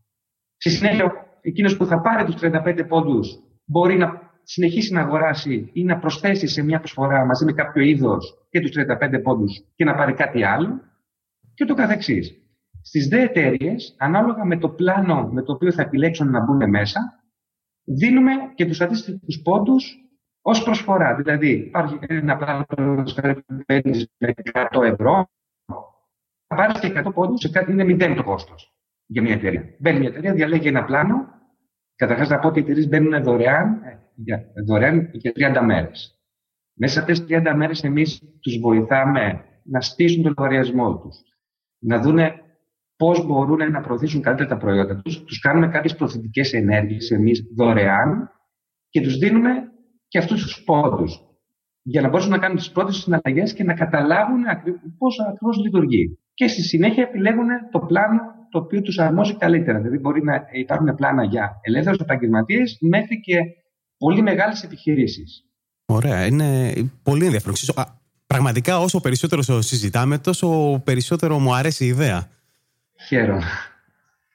Στη 0.57 0.69
συνέχεια, 0.69 1.13
εκείνος 1.41 1.77
που 1.77 1.85
θα 1.85 2.01
πάρει 2.01 2.24
τους 2.25 2.35
35 2.41 2.85
πόντους 2.88 3.39
μπορεί 3.65 3.97
να 3.97 4.25
συνεχίσει 4.46 4.94
να 4.94 5.02
αγοράσει 5.02 5.70
ή 5.74 5.84
να 5.84 5.98
προσθέσει 5.98 6.48
σε 6.48 6.64
μια 6.64 6.80
προσφορά 6.80 7.25
μαζί 7.25 7.46
με 7.46 7.54
κάποιο 7.54 7.84
είδος 7.84 8.48
και 8.50 8.60
τους 8.60 8.72
35 8.75 9.22
πόντους 9.24 9.64
και 9.75 9.86
να 9.86 9.96
πάρει 9.96 10.14
κάτι 10.14 10.44
άλλο 10.44 10.82
και 11.54 11.66
το 11.66 11.74
καθεξής. 11.74 12.40
Στις 12.82 13.08
δε 13.08 13.22
εταιρείες, 13.22 13.96
ανάλογα 13.98 14.46
με 14.46 14.58
το 14.58 14.70
πλάνο 14.70 15.30
με 15.32 15.42
το 15.42 15.52
οποίο 15.52 15.72
θα 15.72 15.82
επιλέξουν 15.82 16.30
να 16.30 16.44
μπουν 16.44 16.70
μέσα, 16.70 17.24
δίνουμε 17.84 18.32
και 18.56 18.66
τους 18.66 18.82
αντίστοιχους 18.82 19.42
πόντους 19.44 19.96
ως 20.42 20.64
προσφορά. 20.64 21.16
Δηλαδή, 21.16 21.50
υπάρχει 21.50 21.98
ένα 22.02 22.38
πλάνο 22.38 22.66
που 22.66 22.82
με 24.18 24.34
100 24.54 24.84
ευρώ, 24.84 25.30
θα 26.48 26.56
πάρεις 26.56 26.80
και 26.80 26.88
100 26.88 27.14
πόντους 27.14 27.40
σε 27.40 27.50
κάτι 27.50 27.72
είναι 27.72 27.84
μηδέν 27.84 28.16
το 28.16 28.24
κόστος 28.24 28.74
για 29.06 29.22
μια 29.22 29.34
εταιρεία. 29.34 29.64
Μπαίνει 29.80 30.00
μια 30.00 30.10
εταιρεία, 30.10 30.34
διαλέγει 30.34 30.68
ένα 30.68 30.84
πλάνο. 30.84 31.34
Καταρχάς, 31.96 32.30
να 32.30 32.40
πω 32.40 32.48
ότι 32.48 32.60
οι 32.60 32.62
εταιρείες 32.62 32.88
μπαίνουν 32.88 33.24
δωρεάν 33.24 33.82
για, 34.15 34.45
δωρεάν 34.65 35.10
για 35.13 35.31
30 35.36 35.62
μέρες. 35.65 36.19
Μέσα 36.74 36.93
σε 36.93 37.00
αυτέ 37.00 37.13
τι 37.13 37.41
30 37.48 37.53
μέρες, 37.55 37.84
εμείς 37.84 38.22
τους 38.39 38.60
βοηθάμε 38.60 39.43
να 39.63 39.81
στήσουν 39.81 40.24
τον 40.24 40.34
λογαριασμό 40.38 40.98
τους, 40.98 41.17
να 41.79 42.00
δούνε 42.00 42.34
πώς 42.95 43.25
μπορούν 43.25 43.72
να 43.72 43.81
προωθήσουν 43.81 44.22
καλύτερα 44.22 44.50
τα 44.50 44.57
προϊόντα 44.57 45.01
τους. 45.01 45.24
Τους 45.24 45.39
κάνουμε 45.39 45.67
κάποιες 45.67 45.95
προωθητικές 45.95 46.53
ενέργειες 46.53 47.12
εμείς 47.12 47.43
δωρεάν 47.55 48.31
και 48.89 49.01
τους 49.01 49.17
δίνουμε 49.17 49.50
και 50.07 50.17
αυτούς 50.17 50.41
τους 50.41 50.63
πόντους 50.63 51.19
για 51.81 52.01
να 52.01 52.07
μπορέσουν 52.07 52.31
να 52.31 52.38
κάνουν 52.38 52.57
τις 52.57 52.72
πρώτες 52.72 52.95
συναλλαγές 52.95 53.53
και 53.53 53.63
να 53.63 53.74
καταλάβουν 53.74 54.43
πώς 54.98 55.19
ακριβώς 55.19 55.57
λειτουργεί. 55.57 56.19
Και 56.34 56.48
στη 56.48 56.62
συνέχεια 56.62 57.03
επιλέγουν 57.03 57.48
το 57.72 57.79
πλάνο 57.79 58.22
το 58.50 58.60
οποίο 58.60 58.81
τους 58.81 59.00
αρμόζει 59.00 59.38
καλύτερα. 59.38 59.77
Δηλαδή, 59.77 59.98
μπορεί 59.98 60.24
να 60.24 60.45
υπάρχουν 60.51 60.95
πλάνα 60.95 61.24
για 61.24 61.60
ελεύθερους 61.62 62.00
επαγγελματίες 62.00 62.77
μέχρι 62.81 63.19
και 63.19 63.36
πολύ 63.98 64.22
μεγάλες 64.22 64.64
επιχειρήσεις. 64.64 65.46
Ωραία, 65.86 66.25
είναι 66.25 66.74
πολύ 67.04 67.25
ενδιαφέρον. 67.25 67.56
Πραγματικά 68.28 68.80
όσο 68.80 69.00
περισσότερο 69.02 69.62
συζητάμε, 69.62 70.18
τόσο 70.18 70.82
περισσότερο 70.84 71.40
μου 71.40 71.56
αρέσει 71.56 71.86
η 71.86 71.88
ιδέα. 71.88 72.30
Χαίρομαι. 73.08 73.44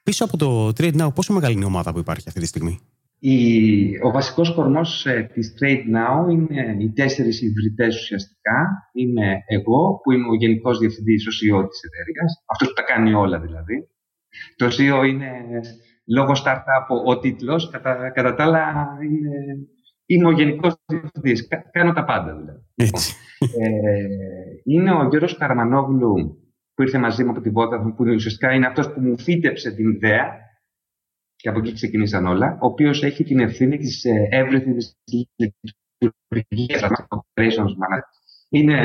Πίσω 0.02 0.24
από 0.24 0.36
το 0.36 0.68
Trade 0.68 1.00
Now, 1.00 1.14
πόσο 1.14 1.32
μεγάλη 1.32 1.54
είναι 1.54 1.64
η 1.64 1.66
ομάδα 1.66 1.92
που 1.92 1.98
υπάρχει 1.98 2.24
αυτή 2.28 2.40
τη 2.40 2.46
στιγμή; 2.46 2.80
Η, 3.18 3.36
ο 4.02 4.10
βασικός 4.10 4.54
κορμός 4.54 5.06
ε, 5.06 5.30
της 5.32 5.54
Trade 5.60 5.84
Now 5.96 6.30
είναι 6.30 6.76
οι 6.78 6.90
τέσσερις 6.92 7.42
ιδρυτές 7.42 7.96
ουσιαστικά. 7.96 8.90
Είναι 8.92 9.42
εγώ, 9.46 10.00
που 10.02 10.12
είμαι 10.12 10.28
ο 10.28 10.34
Γενικός 10.34 10.78
Διευθυντής, 10.78 11.26
ο 11.26 11.30
CEO 11.30 11.68
της 11.68 11.80
εταιρείας. 11.82 12.42
Αυτός 12.46 12.68
που 12.68 12.74
τα 12.74 12.82
κάνει 12.82 13.14
όλα 13.14 13.40
δηλαδή. 13.40 13.88
Το 14.56 14.66
CEO 14.66 15.08
είναι 15.08 15.30
λόγω 16.10 16.32
startup 16.44 16.86
ο 17.06 17.18
τίτλος. 17.18 17.70
Κατά, 17.70 18.10
κατά 18.10 18.34
τα 18.34 18.44
άλλα, 18.44 18.96
είναι, 19.02 19.66
είμαι 20.06 20.26
ο 20.28 20.30
γενικός 20.30 20.76
διευθυντής. 20.86 21.48
Κάνω 21.70 21.92
τα 21.92 22.04
πάντα 22.04 22.36
δηλαδή. 22.36 22.60
Ε, 23.58 24.06
είναι 24.64 24.92
ο 24.92 25.08
Γιώργος 25.08 25.36
Καρμανόγλου 25.36 26.14
που 26.74 26.82
ήρθε 26.82 26.98
μαζί 26.98 27.24
μου 27.24 27.30
από 27.30 27.40
την 27.40 27.52
Vodafone, 27.56 27.94
που 27.96 28.04
ουσιαστικά 28.04 28.52
είναι 28.52 28.66
αυτός 28.66 28.92
που 28.92 29.00
μου 29.00 29.18
φύτεψε 29.18 29.74
την 29.74 29.90
ιδέα 29.90 30.48
και 31.36 31.48
από 31.48 31.58
εκεί 31.58 31.72
ξεκινήσαν 31.72 32.26
όλα, 32.26 32.58
ο 32.60 32.66
οποίος 32.66 33.02
έχει 33.02 33.24
την 33.24 33.40
ευθύνη 33.40 33.78
της 33.78 34.04
ε, 34.04 34.28
everything 34.32 34.76
λειτουργίας 35.98 36.90
operations 37.08 37.72
manager. 37.82 38.10
Είναι 38.48 38.76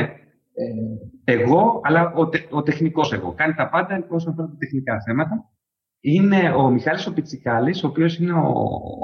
ε, 0.54 1.32
εγώ, 1.32 1.80
αλλά 1.84 2.12
ο, 2.14 2.28
ο 2.50 2.62
τεχνικός 2.62 3.12
εγώ. 3.12 3.34
Κάνει 3.34 3.54
τα 3.54 3.68
πάντα 3.68 4.06
όσον 4.08 4.32
αφορά 4.32 4.48
τα 4.48 4.56
τεχνικά 4.58 5.02
θέματα 5.06 5.50
είναι 6.00 6.52
ο 6.52 6.70
Μιχάλης 6.70 7.06
ο 7.06 7.12
Πιτσικάλης, 7.12 7.84
ο 7.84 7.86
οποίος 7.86 8.18
είναι 8.18 8.32
ο, 8.32 8.52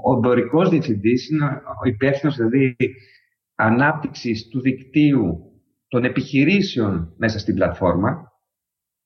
ο 0.04 0.20
δωρικός 0.20 0.68
διευθυντής, 0.68 1.28
είναι 1.28 1.44
ο 1.82 1.88
υπεύθυνος 1.88 2.36
δηλαδή 2.36 2.76
ανάπτυξης 3.54 4.48
του 4.48 4.60
δικτύου 4.60 5.38
των 5.88 6.04
επιχειρήσεων 6.04 7.14
μέσα 7.16 7.38
στην 7.38 7.54
πλατφόρμα, 7.54 8.32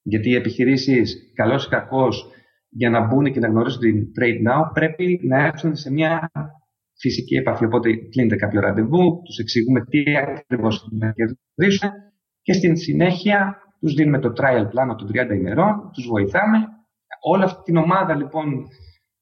γιατί 0.02 0.31
οι 0.31 0.35
επιχειρήσεις, 0.35 1.33
καλώς 1.35 1.66
ή 1.66 1.69
κακώς, 1.69 2.31
για 2.69 2.90
να 2.90 3.07
μπουν 3.07 3.33
και 3.33 3.40
να 3.40 3.49
γνωρίσουν 3.49 3.81
την 3.81 4.07
Trade 4.19 4.50
Now, 4.50 4.71
πρέπει 4.73 5.21
να 5.23 5.45
έρθουν 5.45 5.76
σε 5.76 5.93
μια 5.93 6.31
φυσική 6.99 7.35
επαφή. 7.35 7.64
Οπότε 7.64 7.95
κλείνεται 7.95 8.37
κάποιο 8.37 8.61
ραντεβού, 8.61 9.23
τους 9.25 9.38
εξηγούμε 9.38 9.85
τι 9.85 10.02
ακριβώς 10.16 10.88
να 10.90 11.12
κερδίσουν 11.12 11.90
και 12.43 12.52
στην 12.52 12.76
συνέχεια 12.76 13.57
τους 13.81 13.95
δίνουμε 13.95 14.19
το 14.19 14.33
trial 14.37 14.66
πλάνο 14.71 14.95
των 14.95 15.09
30 15.12 15.35
ημερών, 15.35 15.90
τους 15.93 16.07
βοηθάμε 16.07 16.59
όλη 17.21 17.43
αυτή 17.43 17.63
την 17.63 17.77
ομάδα 17.77 18.15
λοιπόν 18.15 18.67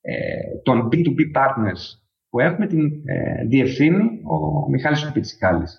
ε, 0.01 0.15
των 0.63 0.89
B2B 0.93 1.37
partners 1.37 1.83
που 2.29 2.41
έχουμε 2.41 2.67
την 2.67 3.03
ε, 3.05 3.45
διευθύνει 3.45 4.05
ο 4.25 4.69
Μιχάλης 4.71 5.13
Πιτσικάλης. 5.13 5.79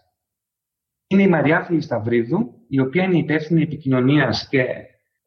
Είναι 1.08 1.22
η 1.22 1.28
Μαριά 1.28 1.68
Σταυρίδου, 1.80 2.66
η 2.68 2.80
οποία 2.80 3.04
είναι 3.04 3.18
υπεύθυνη 3.18 3.62
επικοινωνίας 3.62 4.48
και 4.50 4.66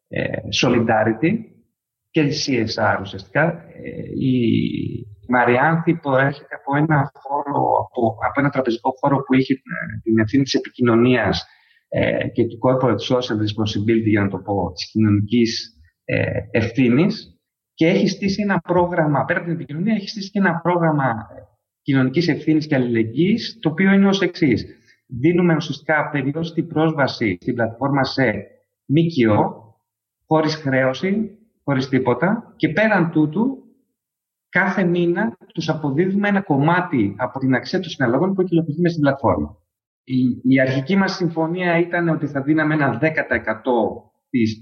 ε, 0.07 0.37
solidarity 0.61 1.31
και 2.09 2.21
CSR 2.45 2.97
ουσιαστικά. 3.01 3.43
Ε, 3.83 4.25
η 4.25 4.37
Μαριάνθη 5.27 5.95
προέρχεται 5.95 6.55
από 6.55 6.77
ένα, 6.77 7.11
χώρο, 7.13 7.61
από, 7.79 8.17
από 8.27 8.39
ένα 8.39 8.49
τραπεζικό 8.49 8.93
χώρο 8.99 9.17
που 9.17 9.33
είχε 9.33 9.53
ε, 9.53 9.57
την 10.03 10.19
ευθύνη 10.19 10.43
της 10.43 10.53
επικοινωνίας 10.53 11.45
ε, 11.89 12.27
και 12.27 12.45
του 12.45 12.59
corporate 12.63 13.03
social 13.09 13.37
responsibility, 13.45 14.09
για 14.09 14.21
να 14.21 14.29
το 14.29 14.37
πω, 14.37 14.71
της 14.71 14.91
κοινωνικής 14.91 15.78
ε, 16.11 16.39
ευθύνης 16.51 17.39
και 17.73 17.87
έχει 17.87 18.07
στήσει 18.07 18.41
ένα 18.41 18.59
πρόγραμμα, 18.59 19.25
πέρα 19.25 19.39
από 19.39 19.47
την 19.47 19.57
επικοινωνία, 19.57 19.93
έχει 19.93 20.09
στήσει 20.09 20.31
και 20.31 20.39
ένα 20.39 20.59
πρόγραμμα 20.63 21.27
κοινωνικής 21.81 22.27
ευθύνης 22.27 22.67
και 22.67 22.75
αλληλεγγύης, 22.75 23.57
το 23.61 23.69
οποίο 23.69 23.91
είναι 23.91 24.07
ως 24.07 24.21
εξής. 24.21 24.65
Δίνουμε 25.07 25.55
ουσιαστικά 25.55 26.09
περιόριστη 26.09 26.63
πρόσβαση 26.63 27.37
στην 27.41 27.55
πλατφόρμα 27.55 28.03
σε 28.03 28.31
ΜΚΟ, 28.85 29.63
χωρίς 30.27 30.55
χρέωση, 30.55 31.37
χωρίς 31.63 31.89
τίποτα, 31.89 32.53
και 32.55 32.69
πέραν 32.69 33.11
τούτου, 33.11 33.63
κάθε 34.49 34.83
μήνα 34.83 35.37
τους 35.53 35.69
αποδίδουμε 35.69 36.27
ένα 36.27 36.41
κομμάτι 36.41 37.15
από 37.17 37.39
την 37.39 37.53
αξία 37.53 37.79
των 37.79 37.89
συναλλαγών 37.89 38.33
που 38.33 38.41
έχει 38.41 38.89
στην 38.89 39.01
πλατφόρμα. 39.01 39.57
Η, 40.03 40.53
η 40.53 40.59
αρχική 40.59 40.95
μας 40.95 41.15
συμφωνία 41.15 41.77
ήταν 41.79 42.09
ότι 42.09 42.27
θα 42.27 42.41
δίναμε 42.41 42.73
ένα 42.73 42.99
10% 43.01 43.07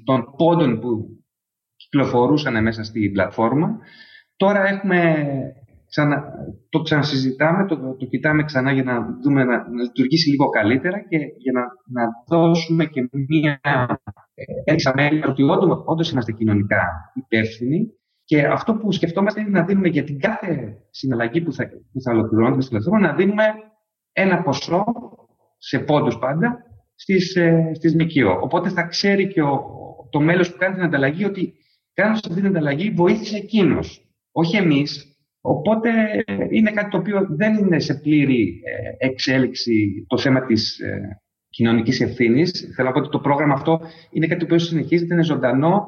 των 0.04 0.34
πόντων 0.38 0.80
που 0.80 1.18
κυκλοφορούσαν 1.90 2.64
μέσα 2.64 2.84
στην 2.84 3.12
πλατφόρμα. 3.12 3.80
Τώρα 4.36 4.68
έχουμε 4.68 5.26
ξανα, 5.90 6.24
το 6.70 6.82
ξανασυζητάμε, 6.82 7.66
το, 7.66 7.96
το 8.00 8.06
κοιτάμε 8.06 8.44
ξανά 8.44 8.72
για 8.72 8.84
να 8.84 9.18
δούμε 9.24 9.44
να, 9.44 9.70
να 9.70 9.82
λειτουργήσει 9.82 10.30
λίγο 10.30 10.50
καλύτερα 10.50 11.00
και 11.00 11.18
για 11.18 11.52
να, 11.52 11.62
να 12.02 12.10
δώσουμε 12.28 12.86
και 12.86 13.10
μία 13.28 13.62
έδειξαμε 14.64 15.10
ότι 15.28 15.44
όντω 15.86 16.04
είμαστε 16.12 16.32
κοινωνικά 16.32 17.12
υπεύθυνοι 17.14 17.92
και 18.24 18.46
αυτό 18.46 18.74
που 18.74 18.92
σκεφτόμαστε 18.92 19.42
είναι 19.42 19.50
να 19.50 19.64
δίνουμε 19.66 19.88
για 19.88 20.04
την 20.04 20.20
κάθε 20.20 20.78
συναλλαγή 20.90 21.42
που 21.42 21.54
θα, 21.54 21.70
που 21.92 22.02
θα 22.02 22.12
ολοκληρώνεται 22.12 22.62
στην 22.62 22.78
πλατφόρμα, 22.78 23.08
να 23.08 23.16
δίνουμε 23.16 23.44
ένα 24.12 24.42
ποσό 24.42 24.84
σε 25.58 25.80
πόντους 25.80 26.18
πάντα 26.18 26.58
στις, 26.96 27.36
ε, 27.36 27.72
στις 27.76 27.96
ΜΚΟ. 27.96 28.40
Οπότε 28.42 28.70
θα 28.70 28.84
ξέρει 28.84 29.28
και 29.28 29.42
ο, 29.42 29.62
το 30.10 30.20
μέλος 30.20 30.52
που 30.52 30.58
κάνει 30.58 30.74
την 30.74 30.84
ανταλλαγή 30.84 31.26
ότι 31.26 31.54
κάνω 32.02 32.12
αυτή 32.12 32.34
την 32.34 32.46
ανταλλαγή 32.46 32.90
βοήθησε 32.90 33.38
εκείνος. 33.38 34.06
όχι 34.32 34.58
εμείς. 34.58 35.18
Οπότε 35.42 35.90
είναι 36.50 36.72
κάτι 36.72 36.90
το 36.90 36.98
οποίο 36.98 37.28
δεν 37.30 37.58
είναι 37.58 37.80
σε 37.80 37.94
πλήρη 37.94 38.62
ε, 38.64 39.08
εξέλιξη 39.08 40.06
το 40.08 40.18
θέμα 40.18 40.46
της 40.46 40.80
ε, 40.80 41.22
κοινωνικής 41.50 42.02
ευθύνης. 42.02 42.72
Θέλω 42.76 42.88
να 42.88 42.94
πω 42.94 43.00
ότι 43.00 43.10
το 43.10 43.20
πρόγραμμα 43.20 43.54
αυτό 43.54 43.82
είναι 44.12 44.28
κάτι 44.28 44.46
που 44.46 44.58
συνεχίζεται, 44.58 45.14
είναι 45.14 45.24
ζωντανό 45.24 45.86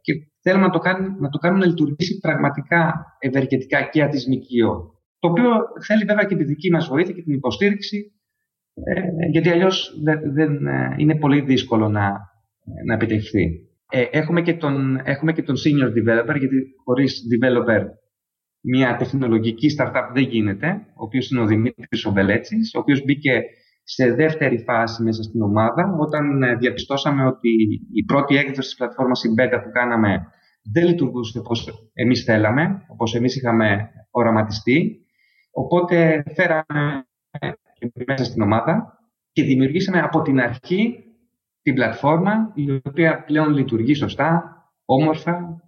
και 0.00 0.12
θέλουμε 0.42 0.66
να 0.66 0.72
το, 0.72 0.78
κάνουμε, 0.78 1.16
να 1.18 1.28
το 1.28 1.38
κάνουμε 1.38 1.64
να 1.64 1.70
λειτουργήσει 1.70 2.18
πραγματικά 2.18 3.04
ευεργετικά 3.18 3.82
και 3.82 4.02
ατισμικείο. 4.02 4.92
Το 5.18 5.28
οποίο 5.28 5.50
θέλει 5.86 6.04
βέβαια 6.04 6.24
και 6.24 6.36
τη 6.36 6.44
δική 6.44 6.70
μας 6.70 6.88
βοήθεια 6.88 7.14
και 7.14 7.22
την 7.22 7.34
υποστήριξη, 7.34 8.12
γιατί 9.30 9.48
αλλιώς 9.48 10.00
δεν, 10.32 10.58
είναι 10.96 11.16
πολύ 11.18 11.40
δύσκολο 11.40 11.88
να, 11.88 12.10
να 12.86 12.94
επιτευχθεί. 12.94 13.67
Ε, 13.90 14.02
έχουμε, 14.10 14.42
και 14.42 14.54
τον, 14.54 15.00
έχουμε 15.04 15.32
και 15.32 15.42
τον 15.42 15.54
senior 15.56 15.88
developer, 15.88 16.38
γιατί 16.38 16.56
χωρίς 16.84 17.22
developer 17.32 17.84
μια 18.60 18.96
τεχνολογική 18.96 19.66
startup 19.78 20.10
δεν 20.14 20.22
γίνεται, 20.22 20.68
ο 20.70 21.04
οποίος 21.04 21.30
είναι 21.30 21.40
ο 21.40 21.46
Δημήτρης 21.46 22.04
Οβελέτσης, 22.04 22.74
ο 22.74 22.78
οποίος 22.78 23.04
μπήκε 23.04 23.42
σε 23.82 24.14
δεύτερη 24.14 24.58
φάση 24.58 25.02
μέσα 25.02 25.22
στην 25.22 25.42
ομάδα, 25.42 25.96
όταν 25.98 26.42
ε, 26.42 26.56
διαπιστώσαμε 26.56 27.26
ότι 27.26 27.48
η 27.92 28.04
πρώτη 28.04 28.36
έκδοση 28.36 28.68
της 28.68 28.74
πλατφόρμας, 28.74 29.24
η 29.24 29.28
beta 29.38 29.60
που 29.64 29.70
κάναμε, 29.72 30.26
δεν 30.72 30.86
λειτουργούσε 30.86 31.38
όπως 31.38 31.68
εμείς 31.92 32.24
θέλαμε, 32.24 32.82
όπως 32.88 33.14
εμείς 33.14 33.36
είχαμε 33.36 33.90
οραματιστεί. 34.10 35.06
Οπότε 35.50 36.22
φέραμε 36.34 37.06
μέσα 38.06 38.24
στην 38.24 38.42
ομάδα 38.42 38.98
και 39.32 39.42
δημιουργήσαμε 39.42 40.00
από 40.00 40.22
την 40.22 40.40
αρχή 40.40 41.07
την 41.68 41.76
πλατφόρμα 41.76 42.52
η 42.54 42.80
οποία 42.84 43.24
πλέον 43.24 43.52
λειτουργεί 43.52 43.94
σωστά, 43.94 44.56
όμορφα 44.84 45.62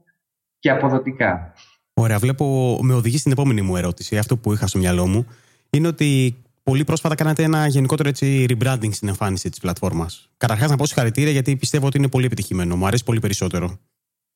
και 0.59 0.71
αποδοτικά. 0.71 1.53
Ωραία, 1.95 2.19
βλέπω, 2.19 2.79
με 2.83 2.95
οδηγεί 2.95 3.19
στην 3.19 3.33
επόμενη 3.33 3.61
μου 3.61 3.77
ερώτηση. 3.77 4.19
Αυτό 4.19 4.37
που 4.37 4.53
είχα 4.53 4.67
στο 4.67 4.79
μυαλό 4.79 5.07
μου 5.07 5.27
είναι 5.71 5.87
ότι 5.87 6.37
πολύ 6.63 6.85
πρόσφατα 6.85 7.15
κάνατε 7.15 7.43
ένα 7.43 7.67
γενικότερο 7.67 8.09
έτσι 8.09 8.47
rebranding 8.49 8.89
στην 8.91 9.09
εμφάνιση 9.09 9.51
της 9.51 9.61
πλατφόρμας. 9.61 10.31
Καταρχάς, 10.37 10.71
να 10.71 10.77
πω 10.77 10.87
συγχαρητήρια 10.87 11.31
γιατί 11.31 11.57
πιστεύω 11.57 11.87
ότι 11.87 11.99
είναι 11.99 12.09
πολύ 12.09 12.25
επιτυχημένο. 12.25 12.77
Μου 12.77 12.87
αρέσει 12.87 13.05
πολύ 13.05 13.21
περισσότερο. 13.21 13.79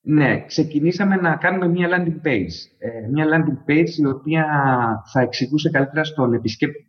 Ναι, 0.00 0.44
ξεκινήσαμε 0.46 1.16
να 1.16 1.36
κάνουμε 1.36 1.68
μια 1.68 1.88
landing 1.88 2.26
page. 2.26 2.54
Ε, 2.78 3.08
μια 3.12 3.26
landing 3.32 3.70
page 3.70 3.92
η 3.96 4.06
οποία 4.06 4.46
θα 5.12 5.20
εξηγούσε 5.20 5.70
καλύτερα 5.70 6.04
στον 6.04 6.32
επισκέπτη 6.32 6.82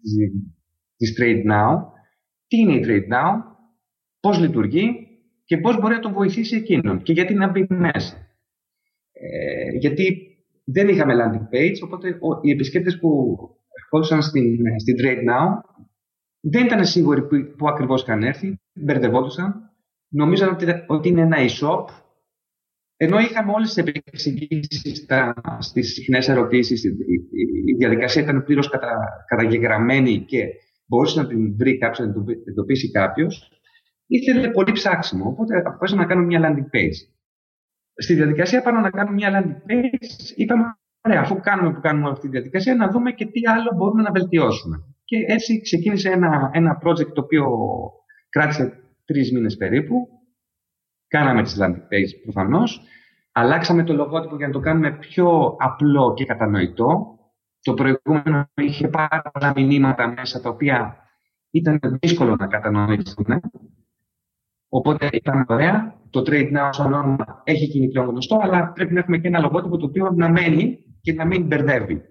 της 0.97 1.13
Trade 1.19 1.51
Now 1.51 1.93
τι 2.47 2.57
είναι 2.57 2.73
η 2.73 2.83
Trade 2.87 3.13
Now, 3.13 3.31
πώς 4.25 4.39
λειτουργεί 4.39 5.07
και 5.45 5.57
πώς 5.57 5.79
μπορεί 5.79 5.93
να 5.93 5.99
τον 5.99 6.13
βοηθήσει 6.13 6.55
εκείνον 6.55 7.01
και 7.01 7.13
γιατί 7.13 7.33
να 7.33 7.49
μπει 7.49 7.65
μέσα. 7.69 8.15
Ε, 9.11 9.77
γιατί 9.77 10.35
δεν 10.65 10.87
είχαμε 10.87 11.13
landing 11.13 11.55
page, 11.55 11.75
οπότε 11.83 12.19
οι 12.41 12.51
επισκέπτες 12.51 12.99
που 12.99 13.37
ερχόντουσαν 13.81 14.21
στην, 14.21 14.57
στην 14.79 14.95
Trade 15.01 15.29
Now 15.29 15.47
δεν 16.39 16.65
ήταν 16.65 16.85
σίγουροι 16.85 17.21
που, 17.21 17.35
που 17.57 17.67
ακριβώς 17.67 18.01
είχαν 18.01 18.23
έρθει, 18.23 18.59
μπερδευόντουσαν, 18.73 19.53
νομίζαν 20.07 20.49
ότι, 20.49 20.65
ότι 20.87 21.09
είναι 21.09 21.21
ένα 21.21 21.37
e-shop, 21.39 21.85
ενώ 22.97 23.19
είχαμε 23.19 23.51
όλες 23.51 23.73
τις 23.73 23.77
επεξηγήσεις 23.77 25.05
στις 25.59 25.93
συχνές 25.93 26.27
ερωτήσεις, 26.29 26.83
η, 26.83 26.89
η, 27.65 27.75
διαδικασία 27.77 28.21
ήταν 28.21 28.43
πλήρως 28.43 28.69
κατα, 28.69 29.25
καταγεγραμμένη 29.27 30.19
και 30.19 30.45
μπορούσε 30.85 31.21
να 31.21 31.27
την 31.27 31.55
βρει 31.57 31.77
κάποιος, 31.77 32.07
να 32.07 32.13
την 32.13 32.23
εντοπίσει 32.45 32.91
κάποιος, 32.91 33.54
ήθελε 34.07 34.49
πολύ 34.49 34.71
ψάξιμο. 34.71 35.27
Οπότε 35.27 35.57
αποφάσισα 35.57 35.99
να 35.99 36.05
κάνω 36.05 36.21
μια 36.21 36.39
landing 36.43 36.75
page. 36.75 36.97
Στη 37.95 38.13
διαδικασία 38.13 38.61
πάνω 38.61 38.79
να 38.79 38.89
κάνουμε 38.89 39.15
μια 39.15 39.29
landing 39.33 39.71
page, 39.71 40.31
είπαμε, 40.35 40.63
ωραία, 41.01 41.21
αφού 41.21 41.39
κάνουμε 41.39 41.73
που 41.73 41.79
κάνουμε 41.81 42.09
αυτή 42.09 42.21
τη 42.21 42.27
διαδικασία, 42.27 42.75
να 42.75 42.87
δούμε 42.87 43.11
και 43.11 43.25
τι 43.25 43.47
άλλο 43.47 43.71
μπορούμε 43.75 44.01
να 44.01 44.11
βελτιώσουμε. 44.11 44.77
Και 45.03 45.17
έτσι 45.27 45.61
ξεκίνησε 45.61 46.09
ένα, 46.09 46.49
ένα 46.53 46.79
project 46.83 47.13
το 47.13 47.21
οποίο 47.21 47.47
κράτησε 48.29 48.79
τρεις 49.05 49.31
μήνες 49.31 49.57
περίπου. 49.57 50.07
Κάναμε 51.07 51.43
τις 51.43 51.57
landing 51.61 51.93
page 51.93 52.21
προφανώς. 52.23 52.81
Αλλάξαμε 53.31 53.83
το 53.83 53.93
λογότυπο 53.93 54.35
για 54.35 54.47
να 54.47 54.53
το 54.53 54.59
κάνουμε 54.59 54.91
πιο 54.91 55.55
απλό 55.59 56.13
και 56.13 56.25
κατανοητό. 56.25 57.19
Το 57.61 57.73
προηγούμενο 57.73 58.49
είχε 58.55 58.87
πάρα 58.87 59.21
πολλά 59.33 59.53
μηνύματα 59.55 60.07
μέσα 60.07 60.41
τα 60.41 60.49
οποία 60.49 60.97
ήταν 61.51 61.79
δύσκολο 62.01 62.35
να 62.35 62.47
κατανοήσουν. 62.47 63.25
Οπότε 64.77 65.09
ήταν 65.11 65.45
ωραία. 65.47 65.95
Το 66.09 66.23
Trade 66.25 66.51
Now 66.51 66.69
σαν 66.71 66.93
όνομα 66.93 67.41
έχει 67.43 67.65
γίνει 67.65 67.87
πλέον 67.87 68.07
γνωστό, 68.07 68.39
αλλά 68.41 68.71
πρέπει 68.71 68.93
να 68.93 68.99
έχουμε 68.99 69.17
και 69.17 69.27
ένα 69.27 69.39
λογότυπο 69.39 69.77
το 69.77 69.85
οποίο 69.85 70.11
να 70.15 70.29
μένει 70.29 70.77
και 71.01 71.13
να 71.13 71.25
μην 71.25 71.45
μπερδεύει. 71.45 72.01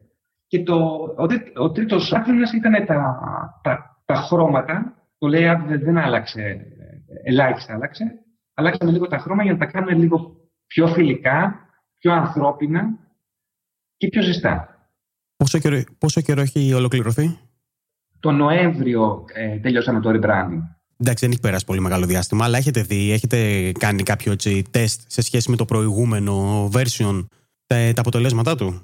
Και 0.46 0.62
το, 0.62 0.76
ο, 1.16 1.26
ο 1.62 1.70
τρίτος 1.70 2.12
άξονα 2.12 2.48
ήταν 2.54 2.86
τα, 2.86 3.18
τα, 3.62 4.00
τα, 4.04 4.14
χρώματα. 4.14 4.94
Το 5.18 5.26
layout 5.26 5.64
δεν, 5.66 5.80
δεν 5.80 5.98
άλλαξε, 5.98 6.66
ελάχιστα 7.24 7.74
άλλαξε. 7.74 8.04
Αλλάξαμε 8.54 8.92
λίγο 8.92 9.06
τα 9.06 9.18
χρώματα 9.18 9.42
για 9.42 9.52
να 9.52 9.58
τα 9.58 9.66
κάνουμε 9.66 9.94
λίγο 9.94 10.36
πιο 10.66 10.86
φιλικά, 10.86 11.54
πιο 11.98 12.12
ανθρώπινα 12.12 12.98
και 13.96 14.08
πιο 14.08 14.22
ζεστά. 14.22 14.68
Πόσο 15.36 15.58
καιρό, 15.58 15.82
πόσο 15.98 16.20
καιρό 16.20 16.40
έχει 16.40 16.72
ολοκληρωθεί; 16.72 17.38
Το 18.20 18.30
Νοέμβριο 18.30 19.24
ε, 19.34 19.58
τελειώσαμε 19.58 20.00
το 20.00 20.10
rebranding. 20.10 20.62
Εντάξει, 20.96 21.24
δεν 21.24 21.30
έχει 21.30 21.40
περάσει 21.40 21.64
πολύ 21.64 21.80
μεγάλο 21.80 22.06
διάστημα, 22.06 22.44
αλλά 22.44 22.58
έχετε 22.58 22.82
δει, 22.82 23.12
έχετε 23.12 23.72
κάνει 23.72 24.02
κάποιο 24.02 24.32
έτσι, 24.32 24.62
τεστ 24.70 25.00
σε 25.06 25.22
σχέση 25.22 25.50
με 25.50 25.56
το 25.56 25.64
προηγούμενο 25.64 26.64
version, 26.72 27.26
τα, 27.66 27.92
τα 27.94 28.00
αποτελέσματά 28.00 28.56
του; 28.56 28.80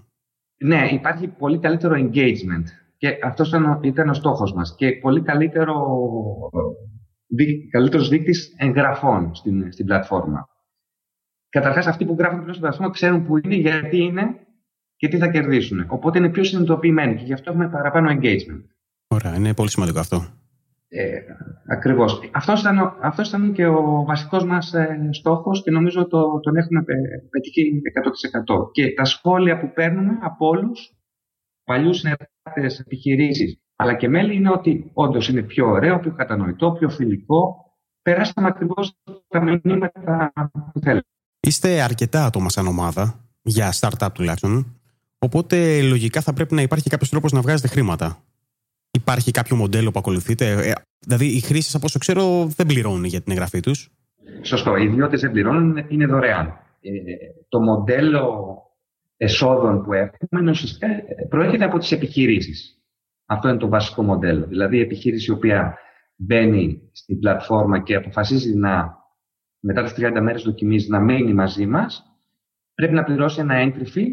Ναι, 0.65 0.89
υπάρχει 0.93 1.29
πολύ 1.29 1.59
καλύτερο 1.59 1.95
engagement. 1.95 2.65
Και 2.97 3.19
αυτός 3.25 3.53
ήταν 3.83 4.09
ο 4.09 4.15
στόχος 4.15 4.53
μας. 4.53 4.75
Και 4.77 4.93
πολύ 4.93 5.23
καλύτερο, 5.23 5.75
δί, 7.27 7.69
καλύτερος 7.69 8.09
δείκτης 8.09 8.55
εγγραφών 8.57 9.35
στην, 9.35 9.73
στην 9.73 9.87
πλατφόρμα. 9.87 10.49
Καταρχάς, 11.49 11.87
αυτοί 11.87 12.05
που 12.05 12.17
γράφουν 12.19 12.49
στην 12.49 12.61
πλατφόρμα 12.61 12.91
ξέρουν 12.91 13.27
που 13.27 13.37
είναι, 13.37 13.55
γιατί 13.55 13.97
είναι 13.97 14.23
και 14.97 15.09
τι 15.09 15.19
θα 15.19 15.29
κερδίσουν. 15.29 15.87
Οπότε 15.89 16.19
είναι 16.19 16.29
πιο 16.29 16.45
συνειδητοποιημένοι 16.45 17.15
και 17.15 17.25
γι' 17.25 17.33
αυτό 17.33 17.51
έχουμε 17.51 17.69
παραπάνω 17.69 18.11
engagement. 18.11 18.65
Ωραία, 19.07 19.37
είναι 19.37 19.55
πολύ 19.55 19.71
σημαντικό 19.71 19.99
αυτό. 19.99 20.40
Ε, 20.93 21.21
ακριβώς. 21.67 22.31
Αυτός 22.33 22.61
ήταν, 22.61 22.97
αυτός 23.01 23.29
ήταν 23.29 23.53
και 23.53 23.67
ο 23.67 24.05
βασικός 24.07 24.45
μας 24.45 24.75
ε, 24.75 25.09
στόχος 25.13 25.63
και 25.63 25.71
νομίζω 25.71 26.07
το, 26.07 26.41
τον 26.41 26.57
έχουμε 26.57 26.85
πετύχει 27.31 27.81
100%. 28.55 28.71
Και 28.73 28.93
τα 28.93 29.05
σχόλια 29.05 29.61
που 29.61 29.73
παίρνουμε 29.73 30.19
από 30.21 30.47
όλους 30.47 30.95
παλιούς 31.65 31.99
συνεργάτες 31.99 32.79
επιχειρήσεις 32.81 33.61
αλλά 33.81 33.95
και 33.95 34.09
μέλη 34.09 34.35
είναι 34.35 34.51
ότι 34.51 34.91
όντως 34.93 35.29
είναι 35.29 35.43
πιο 35.43 35.69
ωραίο, 35.69 36.01
πιο 36.01 36.13
κατανοητό, 36.13 36.73
πιο 36.73 36.89
φιλικό. 36.89 37.55
Περάσαμε 38.03 38.49
ακριβώς 38.49 38.97
τα 39.29 39.43
μηνύματα 39.43 40.33
που 40.73 40.81
θέλουμε. 40.81 41.03
Είστε 41.41 41.83
αρκετά 41.83 42.25
άτομα 42.25 42.51
σαν 42.51 42.67
ομάδα, 42.67 43.21
για 43.43 43.73
startup 43.81 44.09
τουλάχιστον, 44.15 44.81
οπότε 45.19 45.83
λογικά 45.83 46.21
θα 46.21 46.33
πρέπει 46.33 46.55
να 46.55 46.63
υπάρχει 46.63 46.89
κάποιος 46.89 47.09
τρόπος 47.09 47.33
να 47.33 47.41
βγάζετε 47.41 47.69
χρήματα. 47.69 48.23
Υπάρχει 48.91 49.31
κάποιο 49.31 49.57
μοντέλο 49.57 49.91
που 49.91 49.99
ακολουθείτε; 49.99 50.53
Ε, 50.53 50.73
δηλαδή, 50.99 51.27
οι 51.27 51.41
χρήστε, 51.41 51.77
από 51.77 51.87
όσο 51.87 51.99
ξέρω, 51.99 52.47
δεν 52.47 52.67
πληρώνουν 52.67 53.05
για 53.05 53.21
την 53.21 53.33
εγγραφή 53.33 53.61
τους. 53.61 53.91
Σωστό. 54.43 54.77
Οι 54.77 54.85
ιδιώτες 54.85 55.21
δεν 55.21 55.31
πληρώνουν, 55.33 55.85
είναι 55.89 56.07
δωρεάν. 56.07 56.47
Ε, 56.81 56.91
το 57.49 57.61
μοντέλο 57.61 58.57
εσόδων 59.17 59.83
που 59.83 59.93
έχουμε 59.93 60.51
ουσιαστικά 60.51 60.89
προέρχεται 61.29 61.65
από 61.65 61.79
τις 61.79 61.93
επιχειρήσεις. 61.93 62.75
Αυτό 63.27 63.49
είναι 63.49 63.59
το 63.59 63.69
βασικό 63.69 64.03
μοντέλο. 64.03 64.47
Δηλαδή, 64.47 64.77
η 64.77 64.81
επιχείρηση 64.81 65.31
η 65.31 65.35
οποία 65.35 65.79
μπαίνει 66.17 66.91
στην 66.93 67.19
πλατφόρμα 67.19 67.83
και 67.83 67.95
αποφασίζει 67.95 68.55
να 68.55 68.99
μετά 69.61 69.83
τις 69.83 69.93
30 69.93 70.21
μέρες 70.21 70.43
δοκιμής 70.43 70.89
να 70.89 71.01
μένει 71.01 71.33
μαζί 71.35 71.67
μας, 71.67 72.05
πρέπει 72.75 72.95
να 72.95 73.05
πληρώσει 73.05 73.41
ένα 73.41 73.55
entry 73.65 73.97
fee 73.97 74.09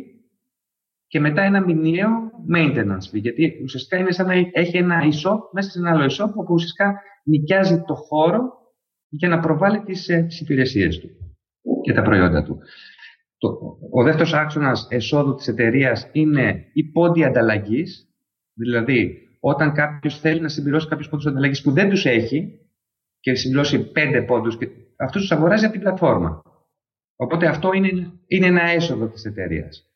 και 1.07 1.19
μετά 1.19 1.41
ένα 1.41 1.65
μηνιαίο 1.65 2.09
maintenance 2.55 3.15
fee. 3.15 3.21
Γιατί 3.21 3.59
ουσιαστικά 3.63 3.97
είναι 3.97 4.11
σαν 4.11 4.25
να 4.25 4.33
έχει 4.51 4.77
ένα 4.77 5.01
e-shop 5.01 5.37
μέσα 5.51 5.69
σε 5.69 5.79
ένα 5.79 5.91
άλλο 5.91 6.05
e-shop 6.05 6.29
όπου 6.35 6.53
ουσιαστικά 6.53 7.01
νοικιάζει 7.23 7.83
το 7.87 7.95
χώρο 7.95 8.41
για 9.09 9.29
να 9.29 9.39
προβάλλει 9.39 9.83
τις, 9.83 10.09
ε, 10.09 10.23
τις 10.27 10.39
υπηρεσίες 10.39 10.99
του 10.99 11.09
και 11.81 11.93
τα 11.93 12.01
προϊόντα 12.01 12.43
του. 12.43 12.59
Το, 13.37 13.77
ο 13.91 14.03
δεύτερος 14.03 14.33
άξονας 14.33 14.87
εσόδου 14.89 15.35
της 15.35 15.47
εταιρείας 15.47 16.09
είναι 16.11 16.65
η 16.73 16.83
πόντι 16.83 17.23
ανταλλαγής. 17.23 18.07
Δηλαδή, 18.53 19.27
όταν 19.39 19.73
κάποιος 19.73 20.19
θέλει 20.19 20.41
να 20.41 20.47
συμπληρώσει 20.47 20.87
κάποιους 20.87 21.09
πόντους 21.09 21.25
ανταλλαγής 21.25 21.61
που 21.61 21.71
δεν 21.71 21.89
τους 21.89 22.05
έχει 22.05 22.59
και 23.19 23.35
συμπληρώσει 23.35 23.91
πέντε 23.91 24.21
πόντους 24.21 24.57
και 24.57 24.67
αυτούς 24.97 25.21
τους 25.21 25.31
αγοράζει 25.31 25.63
από 25.63 25.73
την 25.73 25.81
πλατφόρμα. 25.81 26.41
Οπότε 27.15 27.47
αυτό 27.47 27.73
είναι, 27.73 28.11
είναι 28.27 28.45
ένα 28.45 28.69
έσοδο 28.69 29.07
της 29.07 29.25
εταιρείας. 29.25 29.86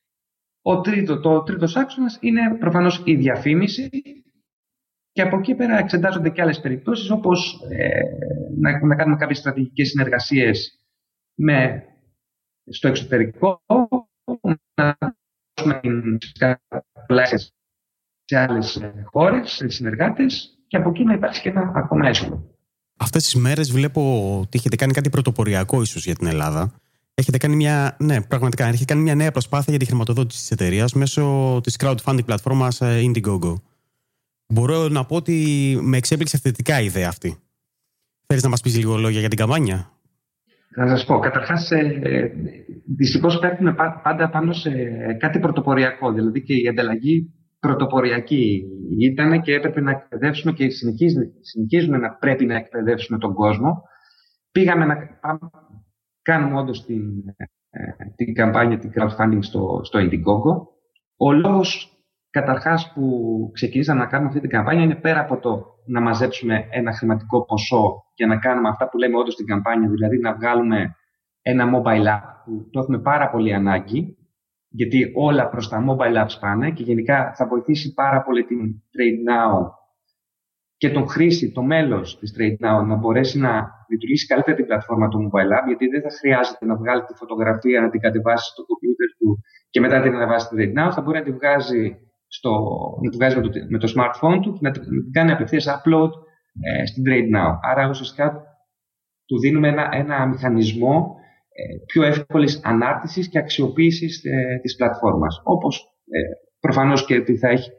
Ο 0.61 0.81
τρίτο, 0.81 1.19
το 1.19 1.43
τρίτος 1.43 1.75
άξονας 1.75 2.17
είναι 2.21 2.55
προφανώς 2.59 3.01
η 3.05 3.15
διαφήμιση 3.15 3.89
και 5.11 5.21
από 5.21 5.37
εκεί 5.37 5.55
πέρα 5.55 5.77
εξετάζονται 5.77 6.29
και 6.29 6.41
άλλες 6.41 6.59
περιπτώσεις 6.59 7.09
όπως 7.09 7.61
ε, 7.69 8.01
να, 8.59 8.85
να 8.85 8.95
κάνουμε 8.95 9.17
κάποιες 9.17 9.37
στρατηγικές 9.37 9.89
συνεργασίες 9.89 10.79
με, 11.35 11.83
στο 12.69 12.87
εξωτερικό, 12.87 13.61
να 14.73 14.97
δώσουμε 15.53 16.17
σε 18.23 18.37
άλλες 18.37 18.81
χώρες, 19.03 19.51
σε 19.51 19.67
συνεργάτες 19.67 20.57
και 20.67 20.77
από 20.77 20.89
εκεί 20.89 21.03
να 21.03 21.13
υπάρξει 21.13 21.41
και 21.41 21.49
ένα 21.49 21.71
ακόμα 21.75 22.07
έσοδο. 22.07 22.55
Αυτές 22.97 23.23
τις 23.23 23.35
μέρες 23.35 23.71
βλέπω 23.71 24.31
ότι 24.39 24.57
έχετε 24.57 24.75
κάνει 24.75 24.93
κάτι 24.93 25.09
πρωτοποριακό 25.09 25.81
ίσως 25.81 26.05
για 26.05 26.15
την 26.15 26.27
Ελλάδα. 26.27 26.80
Έχετε 27.13 27.37
κάνει 27.37 27.55
μια, 27.55 27.95
ναι, 27.99 28.21
πραγματικά, 28.21 28.65
έχετε 28.65 28.85
κάνει 28.85 29.01
μια 29.01 29.15
νέα 29.15 29.31
προσπάθεια 29.31 29.65
για 29.69 29.79
τη 29.79 29.85
χρηματοδότηση 29.85 30.39
της 30.39 30.51
εταιρείας 30.51 30.93
μέσω 30.93 31.59
της 31.63 31.75
crowdfunding 31.79 32.25
πλατφόρμας 32.25 32.81
ε, 32.81 33.01
Indiegogo. 33.03 33.53
Μπορώ 34.47 34.87
να 34.87 35.05
πω 35.05 35.15
ότι 35.15 35.77
με 35.81 35.97
εξέπληξε 35.97 36.37
θετικά 36.37 36.81
η 36.81 36.85
ιδέα 36.85 37.07
αυτή. 37.07 37.37
Θέλεις 38.27 38.43
να 38.43 38.49
μας 38.49 38.61
πεις 38.61 38.77
λίγο 38.77 38.97
λόγια 38.97 39.19
για 39.19 39.29
την 39.29 39.37
καμπάνια; 39.37 39.91
Θα 40.75 40.87
σας 40.87 41.05
πω. 41.05 41.19
Καταρχάς, 41.19 41.71
ε, 41.71 42.31
δυστυχώς 42.97 43.39
πέφτουμε 43.39 43.75
πάντα 44.03 44.29
πάνω 44.29 44.53
σε 44.53 44.71
κάτι 45.19 45.39
πρωτοποριακό. 45.39 46.11
Δηλαδή 46.11 46.43
και 46.43 46.53
η 46.53 46.67
ανταλλαγή 46.67 47.33
πρωτοποριακή 47.59 48.63
ήταν 48.99 49.41
και 49.41 49.53
έπρεπε 49.53 49.81
να 49.81 49.91
εκπαιδεύσουμε 49.91 50.51
και 50.51 50.69
συνεχίζουμε 51.41 51.97
να 51.97 52.09
πρέπει 52.09 52.45
να 52.45 52.55
εκπαιδεύσουμε 52.55 53.17
τον 53.17 53.33
κόσμο. 53.33 53.83
Πήγαμε 54.51 54.85
να 54.85 54.95
κάνουμε 56.21 56.59
όντως 56.59 56.85
την, 56.85 57.01
ε, 57.69 57.81
την 58.15 58.33
καμπάνια, 58.33 58.77
την 58.77 58.91
crowdfunding 58.95 59.39
στο, 59.39 59.81
στο 59.83 59.99
Indiegogo. 59.99 60.67
Ο 61.17 61.31
λόγος 61.31 61.95
καταρχάς 62.29 62.91
που 62.93 63.49
ξεκινήσαμε 63.53 63.99
να 63.99 64.05
κάνουμε 64.05 64.27
αυτή 64.27 64.41
την 64.41 64.49
καμπάνια 64.49 64.83
είναι 64.83 64.95
πέρα 64.95 65.19
από 65.19 65.39
το 65.39 65.65
να 65.85 66.01
μαζέψουμε 66.01 66.67
ένα 66.69 66.93
χρηματικό 66.93 67.45
ποσό 67.45 68.03
και 68.13 68.25
να 68.25 68.37
κάνουμε 68.37 68.69
αυτά 68.69 68.89
που 68.89 68.97
λέμε 68.97 69.17
όντως 69.17 69.33
στην 69.33 69.45
καμπάνια, 69.45 69.89
δηλαδή 69.89 70.19
να 70.19 70.33
βγάλουμε 70.33 70.95
ένα 71.41 71.65
mobile 71.75 72.05
app 72.05 72.43
που 72.45 72.69
το 72.71 72.79
έχουμε 72.79 72.99
πάρα 72.99 73.29
πολύ 73.29 73.53
ανάγκη, 73.53 74.17
γιατί 74.69 75.11
όλα 75.15 75.49
προς 75.49 75.69
τα 75.69 75.85
mobile 75.89 76.23
apps 76.23 76.37
πάνε 76.39 76.71
και 76.71 76.83
γενικά 76.83 77.33
θα 77.35 77.47
βοηθήσει 77.47 77.93
πάρα 77.93 78.21
πολύ 78.21 78.43
την 78.43 78.57
Trade 78.59 79.29
Now 79.31 79.80
και 80.81 80.89
τον 80.89 81.07
χρήση, 81.07 81.51
το 81.51 81.61
μέλος 81.61 82.19
της 82.19 82.29
Trade 82.37 82.57
Now 82.65 82.85
να 82.85 82.95
μπορέσει 82.95 83.39
να 83.39 83.51
λειτουργήσει 83.89 84.25
καλύτερα 84.25 84.55
την 84.55 84.65
πλατφόρμα 84.65 85.07
του 85.07 85.19
mobile 85.25 85.51
app, 85.57 85.65
γιατί 85.67 85.85
δεν 85.87 86.01
θα 86.01 86.11
χρειάζεται 86.19 86.65
να 86.65 86.75
βγάλει 86.75 87.01
τη 87.03 87.13
φωτογραφία, 87.13 87.81
να 87.81 87.89
την 87.89 87.99
κατεβάσει 87.99 88.45
στο 88.51 88.61
computer 88.69 89.09
του 89.19 89.29
και 89.69 89.79
μετά 89.79 90.01
την 90.01 90.15
ανεβάσει 90.15 90.45
στη 90.45 90.55
Trade 90.59 90.73
Now, 90.79 90.89
θα 90.95 91.01
μπορεί 91.01 91.17
να 91.17 91.23
τη 91.23 91.31
βγάζει 91.31 91.83
στο, 92.27 92.51
να 93.03 93.09
τη 93.09 93.15
βγάζει 93.17 93.35
με 93.35 93.41
το, 93.41 93.49
με 93.69 93.77
το 93.77 93.87
smartphone 93.95 94.39
του 94.41 94.53
και 94.53 94.59
να 94.61 94.71
την 94.71 94.83
κάνει 95.11 95.31
απευθείας 95.31 95.65
upload 95.75 96.11
ε, 96.67 96.85
στην 96.85 97.03
Trade 97.07 97.29
Now. 97.37 97.51
Άρα 97.71 97.89
ουσιαστικά 97.89 98.25
του 99.25 99.39
δίνουμε 99.39 99.67
ένα, 99.67 99.89
ένα 99.91 100.25
μηχανισμό 100.25 101.15
ε, 101.59 101.63
πιο 101.85 102.03
εύκολης 102.03 102.61
ανάρτησης 102.63 103.29
και 103.29 103.39
αξιοποίησης 103.39 104.23
ε, 104.23 104.59
της 104.61 104.75
πλατφόρμας. 104.75 105.41
Όπως 105.43 105.75
ε, 106.09 106.19
προφανώς 106.59 107.05
και 107.05 107.15
ότι 107.15 107.37
θα 107.37 107.49
έχει 107.49 107.69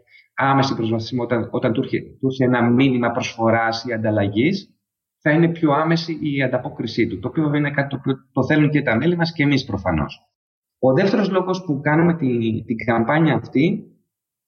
άμεση 0.50 0.74
προσβασιμότητα 0.74 1.48
όταν 1.50 1.72
του 1.72 1.80
έρχεται 1.82 2.44
ένα 2.44 2.70
μήνυμα 2.70 3.10
προσφοράς 3.10 3.84
ή 3.84 3.92
ανταλλαγής, 3.92 4.76
θα 5.20 5.30
είναι 5.30 5.48
πιο 5.48 5.72
άμεση 5.72 6.18
η 6.22 6.42
ανταπόκρισή 6.42 7.06
του, 7.06 7.18
το 7.18 7.28
οποίο 7.28 7.54
είναι 7.54 7.70
κάτι 7.70 7.88
το 7.88 7.96
οποίο 7.96 8.14
το 8.32 8.44
θέλουν 8.44 8.70
και 8.70 8.82
τα 8.82 8.96
μέλη 8.96 9.16
μας 9.16 9.32
και 9.32 9.42
εμείς 9.42 9.64
προφανώς. 9.64 10.26
Ο 10.78 10.92
δεύτερος 10.92 11.30
λόγος 11.30 11.64
που 11.64 11.80
κάνουμε 11.80 12.16
την, 12.16 12.64
την 12.64 12.76
καμπάνια 12.76 13.34
αυτή 13.34 13.86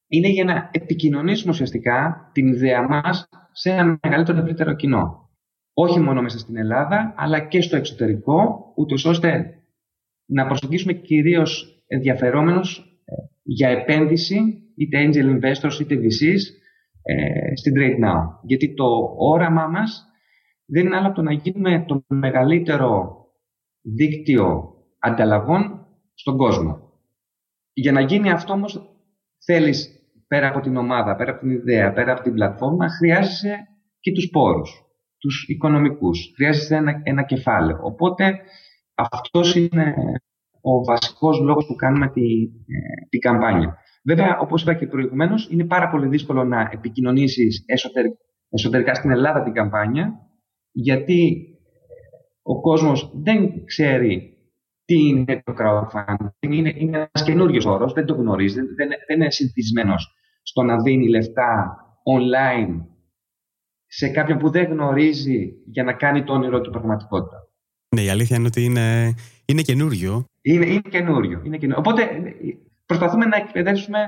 είναι 0.07 0.29
για 0.29 0.45
να 0.45 0.71
επικοινωνήσουμε 0.73 1.53
ουσιαστικά 1.53 2.31
την 2.33 2.47
ιδέα 2.47 2.89
μας 2.89 3.29
σε 3.53 3.71
ένα 3.71 3.99
μεγαλύτερο 4.03 4.39
ευρύτερο 4.39 4.75
κοινό. 4.75 5.31
Όχι 5.75 6.01
μόνο 6.01 6.23
μέσα 6.23 6.39
στην 6.39 6.57
Ελλάδα, 6.57 7.15
αλλά 7.17 7.41
και 7.41 7.61
στο 7.61 7.77
εξωτερικό, 7.77 8.73
ούτως 8.77 9.05
ώστε 9.05 9.59
να 10.27 10.47
προσεγγίσουμε 10.47 10.93
κυρίως 10.93 11.83
ενδιαφερόμενους 11.87 12.79
ε, 13.05 13.13
για 13.43 13.69
επένδυση, 13.69 14.64
είτε 14.77 15.09
angel 15.09 15.39
investors 15.39 15.81
είτε 15.81 15.95
VCs, 15.95 16.43
ε, 17.03 17.57
στην 17.57 17.73
Trade 17.77 18.09
Now. 18.09 18.39
Γιατί 18.43 18.75
το 18.75 19.15
όραμά 19.19 19.67
μας 19.67 20.07
δεν 20.67 20.87
είναι 20.87 20.97
άλλο 20.97 21.07
από 21.07 21.15
το 21.15 21.23
να 21.23 21.33
γίνουμε 21.33 21.85
το 21.87 22.05
μεγαλύτερο 22.09 23.17
δίκτυο 23.83 24.75
ανταλλαγών 24.99 25.87
στον 26.15 26.37
κόσμο. 26.37 26.93
Για 27.73 27.93
να 27.93 28.01
γίνει 28.01 28.31
αυτό 28.31 28.53
όμως 28.53 28.97
θέλεις 29.45 30.05
πέρα 30.27 30.49
από 30.49 30.61
την 30.61 30.77
ομάδα, 30.77 31.17
πέρα 31.17 31.31
από 31.31 31.41
την 31.41 31.51
ιδέα, 31.51 31.93
πέρα 31.93 32.13
από 32.13 32.23
την 32.23 32.33
πλατφόρμα, 32.33 32.89
χρειάζεσαι 32.89 33.69
και 34.01 34.13
τους 34.13 34.29
πόρους, 34.31 34.85
τους 35.19 35.45
οικονομικούς. 35.49 36.33
Χρειάζεσαι 36.35 36.77
ένα, 36.77 37.01
ένα 37.03 37.25
κεφάλαιο. 37.25 37.79
Οπότε 37.83 38.41
αυτός 38.95 39.55
είναι 39.55 39.95
ο 40.61 40.85
βασικός 40.85 41.41
λόγος 41.41 41.67
που 41.67 41.75
κάνουμε 41.75 42.11
τη, 42.11 42.23
ε, 42.67 43.07
τη 43.09 43.19
καμπάνια. 43.19 43.79
Βέβαια, 44.07 44.39
όπως 44.39 44.63
είπα 44.63 44.75
και 44.75 44.87
προηγουμένως, 44.87 45.49
είναι 45.51 45.65
πάρα 45.65 45.91
πολύ 45.91 46.09
δύσκολο 46.09 46.45
να 46.45 46.71
επικοινωνήσεις 46.73 47.65
εσωτερικά 48.51 48.95
στην 48.95 49.11
Ελλάδα 49.11 49.43
την 49.43 49.53
καμπάνια, 49.53 50.13
γιατί 50.73 51.49
ο 52.43 52.61
κόσμος 52.61 53.13
δεν 53.23 53.65
ξέρει 53.65 54.37
τι 54.85 55.09
είναι 55.09 55.43
το 55.45 55.55
crowdfunding. 55.59 56.29
Είναι, 56.39 56.73
είναι 56.77 56.97
ένας 56.97 57.25
καινούριο 57.25 57.73
όρος, 57.73 57.93
δεν 57.93 58.07
το 58.07 58.15
γνωρίζει, 58.15 58.55
δεν, 58.55 58.75
δεν, 58.77 58.89
δεν 59.07 59.21
είναι 59.21 59.31
συνηθισμένος 59.31 60.15
στο 60.43 60.63
να 60.63 60.83
δίνει 60.83 61.09
λεφτά 61.09 61.77
online 62.19 62.87
σε 63.87 64.09
κάποιον 64.09 64.39
που 64.39 64.51
δεν 64.51 64.65
γνωρίζει 64.65 65.53
για 65.67 65.85
να 65.85 65.93
κάνει 65.93 66.25
το 66.25 66.33
όνειρό 66.33 66.61
του 66.61 66.71
πραγματικότητα. 66.71 67.39
Ναι, 67.97 68.03
η 68.03 68.09
αλήθεια 68.09 68.37
είναι 68.37 68.47
ότι 68.47 68.65
είναι, 68.65 69.15
είναι 69.45 69.63
καινούριο. 69.63 70.25
Είναι, 70.43 70.67
είναι 70.67 70.89
καινούριο. 70.91 71.43
Είναι 71.45 71.57
καινούριο. 71.57 71.79
Οπότε 71.79 72.09
προσπαθούμε 72.87 73.25
να 73.25 73.37
εκπαιδεύσουμε 73.37 73.99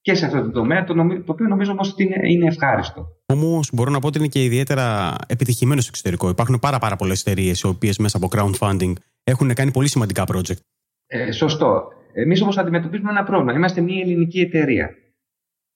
και 0.00 0.14
σε 0.14 0.26
αυτό 0.26 0.42
το 0.42 0.50
τομέα, 0.50 0.84
το, 0.84 0.94
το 0.94 1.32
οποίο 1.32 1.46
νομίζω 1.46 1.72
όμως 1.72 1.92
ότι 1.92 2.02
είναι, 2.02 2.16
είναι 2.22 2.46
ευχάριστο. 2.46 3.06
Όμω 3.26 3.60
μπορώ 3.72 3.90
να 3.90 3.98
πω 3.98 4.06
ότι 4.06 4.18
είναι 4.18 4.26
και 4.26 4.44
ιδιαίτερα 4.44 5.14
επιτυχημένος 5.26 5.82
στο 5.82 5.90
εξωτερικό. 5.92 6.28
Υπάρχουν 6.28 6.58
πάρα, 6.58 6.78
πάρα 6.78 6.96
πολλές 6.96 7.20
εταιρείες 7.20 7.60
οι 7.60 7.66
οποίες 7.66 7.98
μέσα 7.98 8.16
από 8.16 8.28
crowdfunding 8.30 8.92
έχουν 9.24 9.54
κάνει 9.54 9.70
πολύ 9.70 9.88
σημαντικά 9.88 10.24
project. 10.32 10.58
Ε, 11.06 11.32
σωστό. 11.32 11.88
Εμείς 12.12 12.42
όμως 12.42 12.58
αντιμετωπίζουμε 12.58 13.10
ένα 13.10 13.22
πρόβλημα. 13.24 13.52
Είμαστε 13.52 13.80
μια 13.80 14.00
ελληνική 14.00 14.40
εταιρεία 14.40 14.90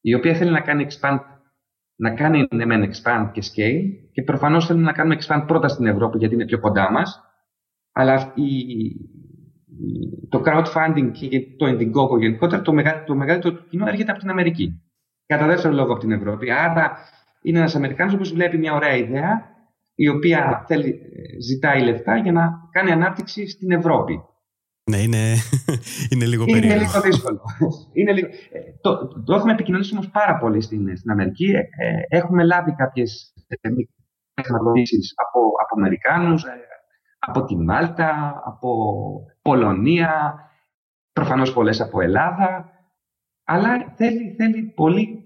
η 0.00 0.14
οποία 0.14 0.34
θέλει 0.34 0.50
να 0.50 0.60
κάνει 0.60 0.86
expand, 0.88 1.18
να 1.96 2.14
κάνει 2.14 2.48
ναι, 2.50 2.64
μεν 2.66 2.90
expand 2.90 3.30
και 3.32 3.42
scale 3.44 4.10
και 4.12 4.22
προφανώς 4.22 4.66
θέλει 4.66 4.80
να 4.80 4.92
κάνουμε 4.92 5.16
expand 5.20 5.44
πρώτα 5.46 5.68
στην 5.68 5.86
Ευρώπη 5.86 6.18
γιατί 6.18 6.34
είναι 6.34 6.44
πιο 6.46 6.60
κοντά 6.60 6.90
μας. 6.92 7.20
Αλλά 7.92 8.32
η, 8.34 8.44
το 10.28 10.42
crowdfunding 10.46 11.10
και 11.12 11.40
το 11.56 11.66
Indiegogo 11.66 12.18
γενικότερα, 12.18 12.62
το, 12.62 12.72
μεγα, 12.72 13.04
το 13.04 13.14
μεγαλύτερο 13.14 13.54
του 13.54 13.66
κοινό 13.68 13.86
έρχεται 13.86 14.10
από 14.10 14.20
την 14.20 14.30
Αμερική. 14.30 14.82
Κατά 15.26 15.46
δεύτερο 15.46 15.74
λόγο 15.74 15.92
από 15.92 16.00
την 16.00 16.12
Ευρώπη. 16.12 16.50
Άρα 16.50 16.96
είναι 17.42 17.58
ένας 17.58 17.74
Αμερικάνος 17.74 18.16
που 18.16 18.34
βλέπει 18.34 18.58
μια 18.58 18.74
ωραία 18.74 18.96
ιδέα, 18.96 19.42
η 19.94 20.08
οποία 20.08 20.64
θέλει, 20.66 21.00
ζητάει 21.40 21.82
λεφτά 21.82 22.16
για 22.16 22.32
να 22.32 22.68
κάνει 22.70 22.90
ανάπτυξη 22.90 23.48
στην 23.48 23.70
Ευρώπη. 23.70 24.20
Ναι, 24.90 24.96
είναι, 24.96 25.34
είναι 26.10 26.26
λίγο 26.26 26.44
περίεργο. 26.44 26.74
Είναι 26.74 26.84
λίγο 26.84 27.00
δύσκολο. 27.00 27.40
είναι 27.92 28.12
λίγο... 28.12 28.26
Ε, 28.26 28.58
το, 28.80 29.08
το 29.24 29.34
έχουμε 29.34 29.52
επικοινωνήσει 29.52 29.92
όμως 29.94 30.08
πάρα 30.10 30.38
πολύ 30.38 30.60
στην, 30.60 30.96
στην 30.96 31.10
Αμερική. 31.10 31.50
Ε, 31.54 32.16
έχουμε 32.18 32.44
λάβει 32.44 32.74
κάποιες 32.74 33.34
χρηματοδοτήσει 34.44 34.98
από, 35.14 35.40
από 35.62 35.74
Αμερικάνους, 35.80 36.44
ε, 36.44 36.48
από 37.30 37.44
τη 37.44 37.56
Μάλτα, 37.56 38.42
από 38.44 38.70
Πολωνία, 39.42 40.34
προφανώς 41.12 41.52
πολλές 41.52 41.80
από 41.80 42.00
Ελλάδα. 42.00 42.70
Αλλά 43.44 43.92
θέλει, 43.96 44.34
θέλει 44.38 44.62
πολύ, 44.62 45.24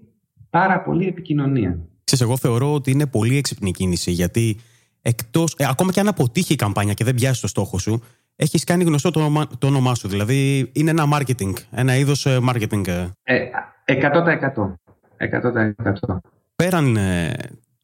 πάρα 0.49 0.81
πολύ 0.81 1.07
επικοινωνία. 1.07 1.79
Ξέρεις, 2.03 2.25
εγώ 2.25 2.37
θεωρώ 2.37 2.73
ότι 2.73 2.91
είναι 2.91 3.05
πολύ 3.05 3.37
έξυπνη 3.37 3.71
κίνηση 3.71 4.11
γιατί 4.11 4.57
εκτός, 5.01 5.55
ε, 5.57 5.65
ακόμα 5.69 5.91
και 5.91 5.99
αν 5.99 6.07
αποτύχει 6.07 6.53
η 6.53 6.55
καμπάνια 6.55 6.93
και 6.93 7.03
δεν 7.03 7.15
πιάσει 7.15 7.41
το 7.41 7.47
στόχο 7.47 7.77
σου, 7.77 8.01
έχεις 8.35 8.63
κάνει 8.63 8.83
γνωστό 8.83 9.11
το, 9.11 9.19
όνομα, 9.19 9.47
το 9.57 9.67
όνομά 9.67 9.95
σου. 9.95 10.07
Δηλαδή 10.07 10.69
είναι 10.73 10.89
ένα 10.89 11.03
marketing, 11.13 11.53
ένα 11.71 11.95
είδος 11.95 12.25
ε, 12.25 12.39
marketing. 12.49 12.87
Ε, 13.23 13.49
100%. 13.85 14.75
100%. 15.17 16.17
Πέραν 16.55 16.95
ε, 16.95 17.33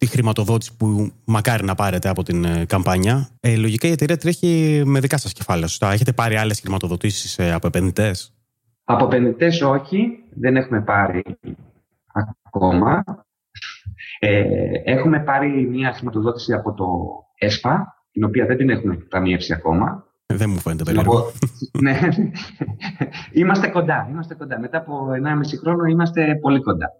τη 0.01 0.07
χρηματοδότηση 0.07 0.77
που 0.77 1.11
μακάρι 1.25 1.63
να 1.63 1.75
πάρετε 1.75 2.09
από 2.09 2.23
την 2.23 2.45
ε, 2.45 2.65
καμπάνια, 2.65 3.29
ε, 3.39 3.55
λογικά 3.55 3.87
η 3.87 3.91
εταιρεία 3.91 4.17
τρέχει 4.17 4.81
με 4.85 4.99
δικά 4.99 5.17
σας 5.17 5.33
κεφάλαια. 5.33 5.67
Σωστά; 5.67 5.91
Έχετε 5.91 6.13
πάρει 6.13 6.35
άλλες 6.35 6.59
χρηματοδοτήσεις 6.59 7.39
ε, 7.39 7.51
από 7.51 7.67
επενδυτές; 7.67 8.33
Από 8.83 9.05
επενδυτές 9.05 9.61
όχι, 9.61 10.23
δεν 10.35 10.55
έχουμε 10.55 10.81
πάρει 10.81 11.23
ακόμα. 12.43 13.03
Ε, 14.19 14.43
έχουμε 14.83 15.19
πάρει 15.19 15.67
μια 15.69 15.93
χρηματοδότηση 15.93 16.53
από 16.53 16.73
το 16.73 16.87
ΕΣΠΑ, 17.37 18.05
την 18.11 18.23
οποία 18.23 18.45
δεν 18.45 18.57
την 18.57 18.69
έχουμε 18.69 18.95
ταμιεύσει 18.95 19.53
ακόμα. 19.53 20.05
Δεν 20.25 20.49
μου 20.49 20.59
φαίνεται 20.59 20.83
περίεργο. 20.83 21.31
ναι, 21.81 21.99
είμαστε 23.39 23.67
κοντά, 23.67 24.07
είμαστε 24.11 24.35
κοντά. 24.35 24.59
Μετά 24.59 24.77
από 24.77 25.07
1,5 25.11 25.59
χρόνο 25.61 25.83
είμαστε 25.83 26.37
πολύ 26.41 26.61
κοντά. 26.61 26.91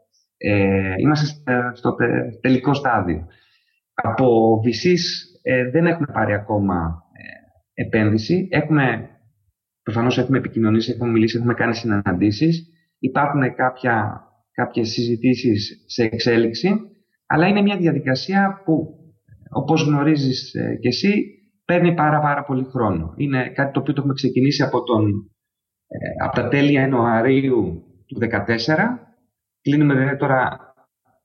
Ε, 0.44 0.94
είμαστε 0.98 1.42
στο 1.74 1.96
τελικό 2.42 2.74
στάδιο. 2.74 3.28
Από 3.94 4.60
VCs 4.66 5.04
ε, 5.42 5.70
δεν 5.70 5.86
έχουμε 5.86 6.08
πάρει 6.14 6.34
ακόμα 6.34 7.04
ε, 7.74 7.84
επένδυση. 7.84 8.48
Έχουμε, 8.52 9.10
προφανώς 9.84 10.18
έχουμε 10.18 10.38
επικοινωνήσει, 10.38 10.92
έχουμε 10.92 11.10
μιλήσει, 11.10 11.38
έχουμε 11.38 11.54
κάνει 11.54 11.76
συναντήσεις. 11.76 12.68
Υπάρχουν 13.00 13.56
κάποια, 13.56 14.22
κάποιες 14.52 14.90
συζητήσεις 14.90 15.84
σε 15.88 16.04
εξέλιξη, 16.04 16.70
αλλά 17.26 17.48
είναι 17.48 17.62
μια 17.62 17.78
διαδικασία 17.78 18.62
που, 18.66 18.96
όπως 19.50 19.84
γνωρίζεις 19.84 20.54
ε, 20.54 20.78
και 20.82 20.88
εσύ, 20.88 21.26
παίρνει 21.66 21.94
πάρα 21.94 22.20
πάρα 22.20 22.44
πολύ 22.44 22.64
χρόνο. 22.64 23.14
Είναι 23.18 23.50
κάτι 23.50 23.72
το 23.72 23.80
οποίο 23.80 23.94
το 23.94 24.00
έχουμε 24.00 24.14
ξεκινήσει 24.14 24.64
από, 24.64 24.84
τον, 24.84 25.32
ε, 25.88 26.24
από 26.24 26.36
τα 26.36 26.48
τέλη 26.48 26.72
Ιανουαρίου 26.72 27.84
του 28.06 28.20
2014. 28.22 29.11
Κλείνουμε 29.62 29.94
δηλαδή 29.94 30.18
τώρα 30.18 30.60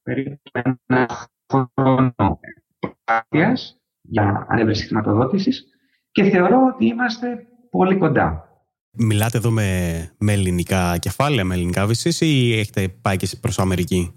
περίπου 0.02 0.40
ένα 0.52 1.28
χρόνο 1.52 2.40
προσπάθειας 2.78 3.80
για 4.02 4.46
ανέβρεση 4.48 4.86
χρηματοδότησης 4.86 5.64
και 6.10 6.22
θεωρώ 6.22 6.58
ότι 6.74 6.86
είμαστε 6.86 7.46
πολύ 7.70 7.98
κοντά. 7.98 8.50
Μιλάτε 8.98 9.38
εδώ 9.38 9.50
με, 9.50 10.10
με 10.18 10.32
ελληνικά 10.32 10.98
κεφάλαια, 10.98 11.44
με 11.44 11.54
ελληνικά 11.54 11.86
VCs 11.86 12.20
ή 12.20 12.58
έχετε 12.58 12.88
πάει 12.88 13.16
και 13.16 13.28
προς 13.40 13.58
Αμερική; 13.58 14.14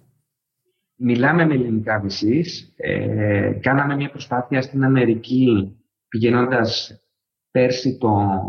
Μιλάμε 1.01 1.45
με 1.45 1.53
ελληνικά 1.53 2.03
VCs. 2.03 2.45
Ε, 2.75 3.51
κάναμε 3.61 3.95
μια 3.95 4.09
προσπάθεια 4.09 4.61
στην 4.61 4.83
Αμερική 4.83 5.77
πηγαίνοντας 6.07 7.01
πέρσι 7.51 7.97
το 7.97 8.41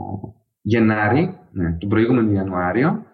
Γενάρη, 0.60 1.38
ναι, 1.52 1.72
τον 1.72 1.88
προηγούμενο 1.88 2.32
Ιανουάριο. 2.32 3.04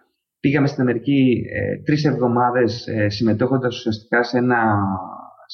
Πήγαμε 0.46 0.66
στην 0.66 0.82
Αμερική 0.82 1.46
ε, 1.52 1.82
τρεις 1.82 2.04
εβδομάδες 2.04 2.86
ε, 2.86 3.08
συμμετέχοντας 3.08 3.76
ουσιαστικά 3.76 4.22
σε 4.22 4.38
ένα 4.38 4.76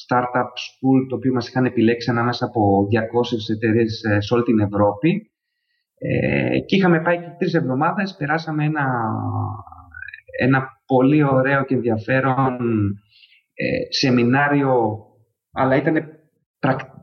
startup 0.07 0.51
school 0.63 1.07
το 1.09 1.15
οποίο 1.15 1.33
μας 1.33 1.47
είχαν 1.47 1.65
επιλέξει 1.65 2.09
ανάμεσα 2.09 2.45
από 2.45 2.87
200 2.91 3.55
εταιρείες 3.55 4.03
ε, 4.03 4.21
σε 4.21 4.33
όλη 4.33 4.43
την 4.43 4.59
Ευρώπη. 4.59 5.31
Ε, 5.97 6.59
και 6.59 6.75
είχαμε 6.75 7.01
πάει 7.01 7.17
και 7.17 7.35
τρεις 7.37 7.53
εβδομάδες, 7.53 8.15
περάσαμε 8.17 8.65
ένα, 8.65 8.85
ένα 10.39 10.67
πολύ 10.85 11.23
ωραίο 11.23 11.65
και 11.65 11.75
ενδιαφέρον 11.75 12.57
ε, 13.53 13.65
σεμινάριο, 13.89 14.97
αλλά 15.51 15.75
ήταν 15.75 15.95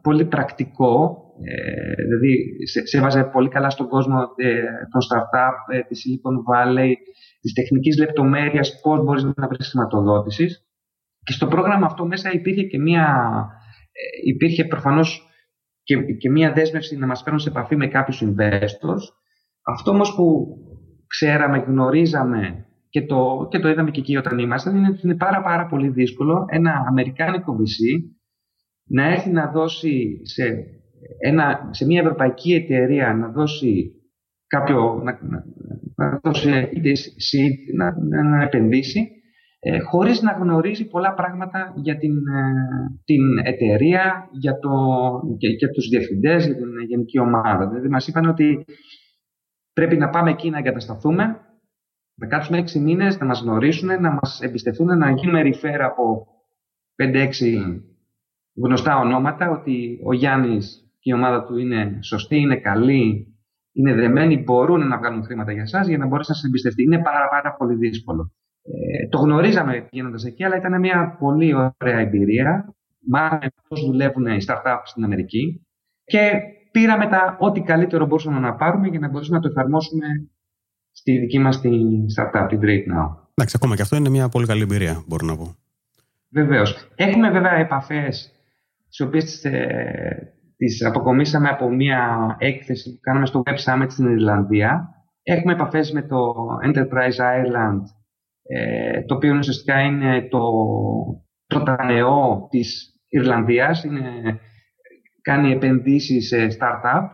πολύ 0.03 0.25
πρακτικό, 0.25 1.25
ε, 1.45 1.95
δηλαδή 2.03 2.67
σε, 2.67 2.87
σε 2.87 2.99
έβαζε 2.99 3.25
πολύ 3.25 3.49
καλά 3.49 3.71
στον 3.71 3.89
κόσμο 3.89 4.19
ε, 4.37 4.63
των 4.91 5.01
startup, 5.09 5.75
ε, 5.77 5.81
της 5.81 6.03
Silicon 6.03 6.37
Valley, 6.49 6.93
της 7.41 7.53
τεχνικής 7.53 7.99
λεπτομέρειας, 7.99 8.81
πώς 8.83 9.05
μπορείς 9.05 9.25
να 9.25 9.49
βρεις 9.49 9.69
χρηματοδότησης. 9.69 10.65
Και 11.25 11.33
στο 11.33 11.47
πρόγραμμα 11.47 11.87
αυτό 11.87 12.07
μέσα 12.07 12.33
υπήρχε 12.33 12.63
και 12.63 12.79
μία, 12.79 13.07
ε, 13.93 14.29
υπήρχε 14.29 14.65
προφανώς 14.65 15.29
και, 15.83 15.97
και 15.97 16.31
μία 16.31 16.53
δέσμευση 16.53 16.97
να 16.97 17.07
μας 17.07 17.23
φέρουν 17.23 17.39
σε 17.39 17.49
επαφή 17.49 17.77
με 17.77 17.87
κάποιους 17.87 18.23
investors. 18.25 19.03
Αυτό 19.63 19.91
όμως 19.91 20.15
που 20.15 20.57
ξέραμε, 21.07 21.59
γνωρίζαμε 21.59 22.67
και 22.89 23.03
το, 23.03 23.49
και 23.51 23.59
το 23.59 23.69
είδαμε 23.69 23.91
και 23.91 24.01
εκεί 24.01 24.17
όταν 24.17 24.39
ήμασταν, 24.39 24.77
είναι 24.77 24.89
ότι 24.89 25.01
είναι 25.05 25.17
πάρα 25.17 25.43
πάρα 25.43 25.67
πολύ 25.67 25.89
δύσκολο 25.89 26.45
ένα 26.49 26.85
αμερικάνικο 26.89 27.57
VC 27.57 28.11
να 28.85 29.13
έρθει 29.13 29.31
να 29.31 29.51
δώσει 29.51 30.21
σε, 30.23 30.65
ένα, 31.19 31.69
σε 31.71 31.87
μια 31.87 32.01
ευρωπαϊκή 32.01 32.53
εταιρεία 32.53 33.15
να 33.15 33.29
δώσει 33.29 34.00
κάποιο, 34.51 35.01
να, 35.05 35.19
να, 35.23 35.45
να 35.97 36.21
δώσει 36.23 36.71
είτε 36.73 36.93
να, 37.77 37.95
να 38.23 38.43
επενδύσει 38.43 39.11
ε, 39.63 39.79
χωρίς 39.79 40.23
να 40.23 40.33
γνωρίζει 40.33 40.89
πολλά 40.89 41.15
πράγματα 41.15 41.73
για 41.77 41.97
την, 41.99 42.17
ε, 42.17 42.53
την 43.05 43.39
εταιρεία, 43.43 44.29
για, 44.33 44.59
το, 44.59 44.71
και, 45.39 45.49
για 45.49 45.71
τους 45.71 45.89
διευθυντές, 45.89 46.47
για 46.47 46.55
την 46.55 46.69
γενική 46.89 47.19
ομάδα. 47.19 47.69
Δηλαδή 47.69 47.89
μας 47.89 48.07
είπαν 48.07 48.29
ότι 48.29 48.65
πρέπει 49.73 49.97
να 49.97 50.09
πάμε 50.09 50.31
εκεί 50.31 50.51
να 50.51 50.59
εγκατασταθούμε, 50.59 51.25
να 52.15 52.27
κάτσουμε 52.27 52.59
έξι 52.59 52.79
μήνες, 52.79 53.19
να 53.19 53.27
μας 53.27 53.41
γνωρίσουν, 53.41 54.01
να 54.01 54.11
μας 54.11 54.41
εμπιστευτούν, 54.43 54.99
να 54.99 55.11
γίνουμε 55.11 55.43
refer 55.45 55.79
από 55.81 56.27
5-6 56.97 57.29
γνωστά 58.55 58.99
ονόματα, 58.99 59.51
ότι 59.51 60.01
ο 60.05 60.13
Γιάννης 60.13 60.91
και 61.01 61.11
η 61.11 61.15
ομάδα 61.15 61.45
του 61.45 61.59
είναι 61.59 61.99
σωστή, 62.03 62.37
είναι 62.37 62.57
καλή, 62.57 63.30
είναι 63.73 63.95
δεμένοι, 63.95 64.43
μπορούν 64.43 64.89
να 64.89 64.99
βγάλουν 64.99 65.25
χρήματα 65.25 65.53
για 65.53 65.63
εσά 65.63 65.83
για 65.83 65.99
να 65.99 66.07
μπορέσει 66.07 66.31
να 66.31 66.37
σας 66.37 66.45
εμπιστευτεί. 66.45 66.83
Είναι 66.83 66.99
πάρα, 66.99 67.29
πάρα 67.29 67.55
πολύ 67.55 67.75
δύσκολο. 67.75 68.33
Ε, 68.63 69.09
το 69.09 69.19
γνωρίζαμε 69.19 69.87
πηγαίνοντας 69.91 70.25
εκεί, 70.25 70.45
αλλά 70.45 70.57
ήταν 70.57 70.81
μια 70.81 71.17
πολύ 71.19 71.55
ωραία 71.55 71.99
εμπειρία. 71.99 72.75
Μάθαμε 73.07 73.47
πώς 73.69 73.85
δουλεύουν 73.85 74.27
οι 74.27 74.39
startups 74.47 74.83
στην 74.85 75.05
Αμερική 75.05 75.67
και 76.05 76.31
πήραμε 76.71 77.07
τα 77.07 77.37
ό,τι 77.41 77.61
καλύτερο 77.61 78.07
μπορούσαμε 78.07 78.39
να 78.39 78.55
πάρουμε 78.55 78.89
για 78.89 78.99
να 78.99 79.09
μπορέσουμε 79.09 79.37
να 79.37 79.43
το 79.43 79.49
εφαρμόσουμε 79.49 80.07
στη 80.91 81.19
δική 81.19 81.39
μας 81.39 81.61
την 81.61 82.07
startup, 82.17 82.47
την 82.49 82.59
Great 82.63 82.85
Now. 82.95 83.17
Εντάξει, 83.35 83.57
ακόμα 83.57 83.77
και 83.77 83.83
αυτό 83.83 83.97
είναι 83.97 84.09
μια 84.09 84.29
πολύ 84.29 84.47
καλή 84.47 84.63
εμπειρία, 84.63 85.05
μπορώ 85.07 85.27
να 85.27 85.37
πω. 85.37 85.55
Βεβαίως. 86.29 86.89
Έχουμε 86.95 87.31
βέβαια 87.31 87.53
επαφές, 87.53 88.33
τις 88.89 89.01
οποίες 89.01 89.45
ε, 90.61 90.67
τις 90.67 90.85
αποκομίσαμε 90.85 91.49
από 91.49 91.69
μια 91.69 92.37
έκθεση 92.39 92.91
που 92.95 93.01
κάναμε 93.01 93.27
στο 93.27 93.43
Web 93.45 93.57
Summit 93.65 93.87
στην 93.89 94.11
Ιρλανδία. 94.11 94.89
Έχουμε 95.23 95.53
επαφές 95.53 95.93
με 95.93 96.03
το 96.03 96.35
Enterprise 96.67 97.19
Ireland 97.19 97.83
ε, 98.43 99.03
το 99.03 99.15
οποίο 99.15 99.37
ουσιαστικά 99.37 99.81
είναι 99.81 100.29
το, 100.31 100.41
το 101.47 101.63
τανεό 101.63 102.47
της 102.51 102.95
Ιρλανδίας, 103.09 103.85
είναι, 103.85 104.41
κάνει 105.23 105.53
επενδύσεις 105.53 106.27
σε 106.29 106.47
startup 106.47 107.09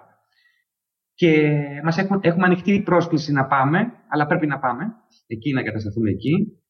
και 1.15 1.53
μας 1.85 1.99
έχουμε, 1.99 2.19
έχουμε 2.23 2.47
ανοιχτή 2.47 2.83
πρόσκληση 2.83 3.33
να 3.33 3.47
πάμε, 3.47 3.93
αλλά 4.09 4.27
πρέπει 4.27 4.47
να 4.47 4.59
πάμε 4.59 4.85
εκεί, 5.27 5.53
να 5.53 5.63
κατασταθούμε 5.63 6.11
εκεί. 6.11 6.61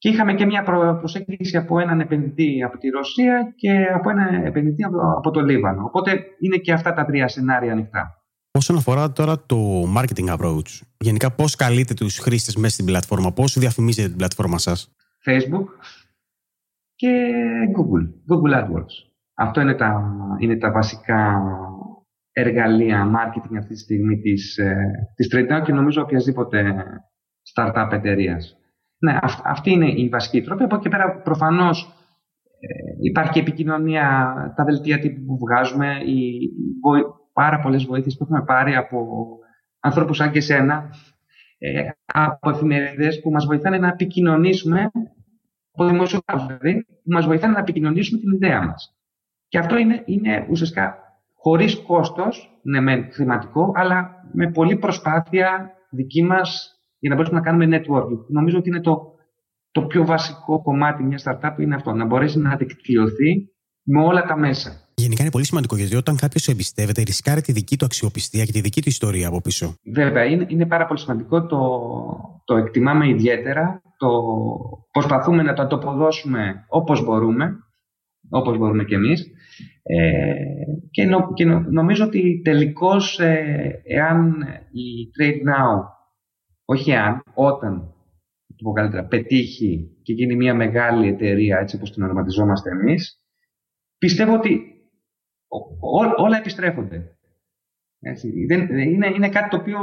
Και 0.00 0.08
είχαμε 0.08 0.34
και 0.34 0.46
μια 0.46 0.62
προσέγγιση 0.98 1.56
από 1.56 1.78
έναν 1.78 2.00
επενδυτή 2.00 2.62
από 2.62 2.78
τη 2.78 2.88
Ρωσία 2.88 3.52
και 3.56 3.70
από 3.94 4.10
έναν 4.10 4.44
επενδυτή 4.44 4.84
από, 4.84 4.96
από 5.16 5.30
το 5.30 5.40
Λίβανο. 5.40 5.84
Οπότε 5.84 6.24
είναι 6.38 6.56
και 6.56 6.72
αυτά 6.72 6.94
τα 6.94 7.04
τρία 7.04 7.28
σενάρια 7.28 7.72
ανοιχτά. 7.72 8.14
Όσον 8.50 8.76
αφορά 8.76 9.12
τώρα 9.12 9.44
το 9.46 9.82
marketing 9.96 10.36
approach, 10.36 10.80
γενικά 10.98 11.30
πώς 11.30 11.56
καλείτε 11.56 11.94
τους 11.94 12.18
χρήστες 12.18 12.56
μέσα 12.56 12.74
στην 12.74 12.84
πλατφόρμα, 12.84 13.32
πώς 13.32 13.58
διαφημίζετε 13.58 14.08
την 14.08 14.16
πλατφόρμα 14.16 14.58
σας; 14.58 14.94
Facebook 15.26 15.66
και 16.94 17.32
Google, 17.76 18.06
Google 18.30 18.54
AdWords. 18.60 18.94
Αυτό 19.34 19.60
είναι 19.60 19.74
τα, 19.74 20.14
είναι 20.38 20.56
τα 20.56 20.70
βασικά 20.70 21.42
εργαλεία 22.32 23.10
marketing 23.16 23.56
αυτή 23.58 23.74
τη 23.74 23.78
στιγμή 23.78 24.20
της, 24.20 24.58
ε, 24.58 24.76
της 25.14 25.28
TradeNow 25.34 25.62
και 25.64 25.72
νομίζω 25.72 26.02
οποιασδήποτε 26.02 26.74
startup 27.54 27.88
εταιρείας. 27.92 28.59
Ναι, 29.02 29.18
αυτή 29.44 29.70
είναι 29.70 29.88
η 29.88 30.08
βασική 30.08 30.42
τρόπη. 30.42 30.62
Από 30.62 30.76
εκεί 30.76 30.88
πέρα 30.88 31.20
προφανώς 31.20 31.94
ε, 32.60 32.68
υπάρχει 33.00 33.32
και 33.32 33.40
επικοινωνία, 33.40 34.34
τα 34.56 34.64
δελτία 34.64 34.98
τύπου 34.98 35.24
που 35.24 35.38
βγάζουμε, 35.38 35.96
η, 36.04 36.50
πάρα 37.32 37.60
πολλές 37.60 37.84
βοήθειες 37.84 38.16
που 38.16 38.24
έχουμε 38.24 38.44
πάρει 38.44 38.76
από 38.76 39.06
ανθρώπους 39.80 40.16
σαν 40.16 40.30
και 40.30 40.38
εσένα, 40.38 40.90
ε, 41.58 41.82
από 42.06 42.50
εφημερίδες 42.50 43.20
που 43.20 43.30
μας 43.30 43.44
βοηθάνε 43.44 43.78
να 43.78 43.88
επικοινωνήσουμε, 43.88 44.90
από 45.72 45.88
δημοσιογράφους 45.88 46.46
δηλαδή, 46.46 46.84
που 46.84 47.10
μας 47.10 47.26
βοηθάνε 47.26 47.52
να 47.52 47.58
επικοινωνήσουμε 47.58 48.20
την 48.20 48.32
ιδέα 48.32 48.66
μας. 48.66 48.94
Και 49.48 49.58
αυτό 49.58 49.76
είναι, 49.76 50.02
είναι 50.06 50.46
ουσιαστικά 50.50 50.98
χωρίς 51.36 51.82
κόστος, 51.82 52.60
ναι 52.62 52.80
με 52.80 53.08
χρηματικό, 53.12 53.72
αλλά 53.74 54.24
με 54.32 54.50
πολλή 54.50 54.76
προσπάθεια 54.76 55.72
δική 55.90 56.22
μας 56.22 56.79
για 57.00 57.10
να 57.10 57.14
μπορέσουμε 57.14 57.40
να 57.40 57.46
κάνουμε 57.46 57.76
networking. 57.76 58.24
Νομίζω 58.28 58.58
ότι 58.58 58.68
είναι 58.68 58.80
το, 58.80 59.14
το 59.70 59.82
πιο 59.82 60.04
βασικό 60.04 60.62
κομμάτι 60.62 61.02
μιας 61.02 61.22
startup 61.26 61.54
είναι 61.58 61.74
αυτό, 61.74 61.92
να 61.92 62.04
μπορέσει 62.04 62.38
να 62.38 62.56
δικτυωθεί 62.56 63.48
με 63.82 64.02
όλα 64.02 64.22
τα 64.22 64.36
μέσα. 64.38 64.70
Γενικά 64.94 65.22
είναι 65.22 65.30
πολύ 65.30 65.44
σημαντικό 65.44 65.76
γιατί 65.76 65.96
όταν 65.96 66.16
κάποιος 66.16 66.48
εμπιστεύεται, 66.48 67.02
ρισκάρει 67.02 67.40
τη 67.40 67.52
δική 67.52 67.76
του 67.76 67.84
αξιοπιστία 67.84 68.44
και 68.44 68.52
τη 68.52 68.60
δική 68.60 68.82
του 68.82 68.88
ιστορία 68.88 69.28
από 69.28 69.40
πίσω. 69.40 69.74
Βέβαια, 69.94 70.24
είναι, 70.24 70.44
είναι 70.48 70.66
πάρα 70.66 70.86
πολύ 70.86 71.00
σημαντικό. 71.00 71.46
Το, 71.46 71.60
το 72.44 72.56
εκτιμάμε 72.56 73.08
ιδιαίτερα. 73.08 73.82
Το 73.96 74.08
προσπαθούμε 74.92 75.42
να 75.42 75.52
το 75.52 75.62
ανταποδώσουμε 75.62 76.64
όπως 76.68 77.04
μπορούμε, 77.04 77.56
όπως 78.28 78.58
μπορούμε 78.58 78.84
κι 78.84 78.94
εμείς. 78.94 79.26
Ε, 79.82 80.32
και, 80.90 81.08
και 81.34 81.44
νομίζω 81.70 82.04
ότι 82.04 82.40
τελικώς, 82.44 83.20
ε, 83.20 83.82
εάν 83.84 84.44
η 84.72 84.86
Trade 85.16 85.48
Now, 85.48 85.98
όχι 86.72 86.90
εάν, 86.90 87.22
όταν 87.34 87.94
το 88.46 88.62
πω 88.64 88.72
καλύτερα, 88.72 89.04
πετύχει 89.04 89.96
και 90.02 90.12
γίνει 90.12 90.36
μια 90.36 90.54
μεγάλη 90.54 91.08
εταιρεία 91.08 91.58
έτσι 91.58 91.76
όπως 91.76 91.92
την 91.92 92.02
ονοματιζόμαστε 92.02 92.70
εμείς, 92.70 93.22
πιστεύω 93.98 94.34
ότι 94.34 94.60
όλα 96.16 96.36
επιστρέφονται. 96.38 97.14
Έτσι. 98.00 98.46
Δεν, 98.46 98.78
είναι, 98.78 99.06
είναι 99.06 99.28
κάτι 99.28 99.48
το 99.48 99.56
οποίο 99.56 99.78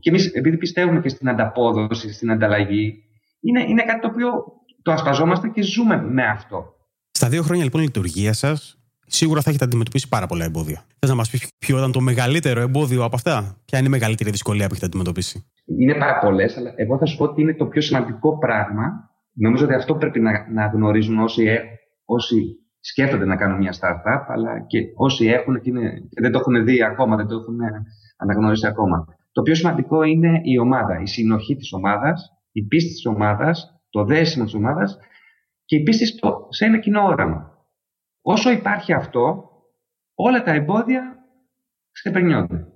και 0.00 0.10
εμείς 0.10 0.26
επειδή 0.34 0.56
πιστεύουμε 0.56 1.00
και 1.00 1.08
στην 1.08 1.28
ανταπόδοση, 1.28 2.12
στην 2.12 2.30
ανταλλαγή, 2.30 3.04
είναι, 3.40 3.62
είναι 3.62 3.82
κάτι 3.82 4.00
το 4.00 4.08
οποίο 4.08 4.30
το 4.82 4.92
ασπαζόμαστε 4.92 5.48
και 5.48 5.62
ζούμε 5.62 6.02
με 6.02 6.26
αυτό. 6.26 6.74
Στα 7.10 7.28
δύο 7.28 7.42
χρόνια 7.42 7.64
λοιπόν 7.64 7.80
λειτουργία 7.82 8.32
σας, 8.32 8.78
σίγουρα 9.06 9.42
θα 9.42 9.50
έχετε 9.50 9.64
αντιμετωπίσει 9.64 10.08
πάρα 10.08 10.26
πολλά 10.26 10.44
εμπόδια. 10.44 10.84
Θες 10.98 11.10
να 11.10 11.14
μας 11.14 11.30
πεις 11.30 11.48
ποιο 11.58 11.78
ήταν 11.78 11.92
το 11.92 12.00
μεγαλύτερο 12.00 12.60
εμπόδιο 12.60 13.04
από 13.04 13.16
αυτά, 13.16 13.60
Ποια 13.64 13.78
είναι 13.78 13.86
η 13.86 13.90
μεγαλύτερη 13.90 14.30
δυσκολία 14.30 14.66
που 14.66 14.72
έχετε 14.72 14.86
αντιμετωπίσει; 14.86 15.46
Είναι 15.76 15.94
πάρα 15.94 16.18
πολλές, 16.18 16.56
αλλά 16.56 16.72
εγώ 16.76 16.98
θα 16.98 17.06
σου 17.06 17.16
πω 17.16 17.24
ότι 17.24 17.40
είναι 17.40 17.54
το 17.54 17.66
πιο 17.66 17.80
σημαντικό 17.80 18.38
πράγμα. 18.38 19.10
Νομίζω 19.32 19.64
ότι 19.64 19.74
αυτό 19.74 19.94
πρέπει 19.94 20.20
να, 20.20 20.50
να 20.52 20.66
γνωρίζουν 20.66 21.18
όσοι, 21.18 21.44
ε, 21.44 21.60
όσοι 22.04 22.56
σκέφτονται 22.80 23.24
να 23.24 23.36
κάνουν 23.36 23.58
μια 23.58 23.72
startup, 23.80 24.24
αλλά 24.26 24.60
και 24.66 24.78
όσοι 24.96 25.26
έχουν 25.26 25.60
και, 25.60 25.70
είναι, 25.70 25.90
και 25.90 26.20
δεν 26.20 26.32
το 26.32 26.38
έχουν 26.38 26.64
δει 26.64 26.82
ακόμα, 26.82 27.16
δεν 27.16 27.26
το 27.26 27.34
έχουν 27.34 27.58
αναγνωρίσει 28.16 28.66
ακόμα. 28.66 29.04
Το 29.32 29.42
πιο 29.42 29.54
σημαντικό 29.54 30.02
είναι 30.02 30.40
η 30.42 30.58
ομάδα, 30.58 31.00
η 31.00 31.06
συνοχή 31.06 31.56
της 31.56 31.72
ομάδας, 31.72 32.30
η 32.52 32.62
πίστη 32.62 32.90
της 32.90 33.06
ομάδας, 33.06 33.82
το 33.90 34.04
δέσιμο 34.04 34.44
της 34.44 34.54
ομάδας 34.54 34.98
και 35.64 35.76
η 35.76 35.82
πίστη 35.82 36.06
στο, 36.06 36.46
σε 36.48 36.64
ένα 36.64 36.78
κοινό 36.78 37.04
όραμα. 37.04 37.58
Όσο 38.22 38.50
υπάρχει 38.50 38.92
αυτό, 38.92 39.50
όλα 40.14 40.42
τα 40.42 40.52
εμπόδια 40.52 41.16
ξεπερνιόνται. 41.92 42.66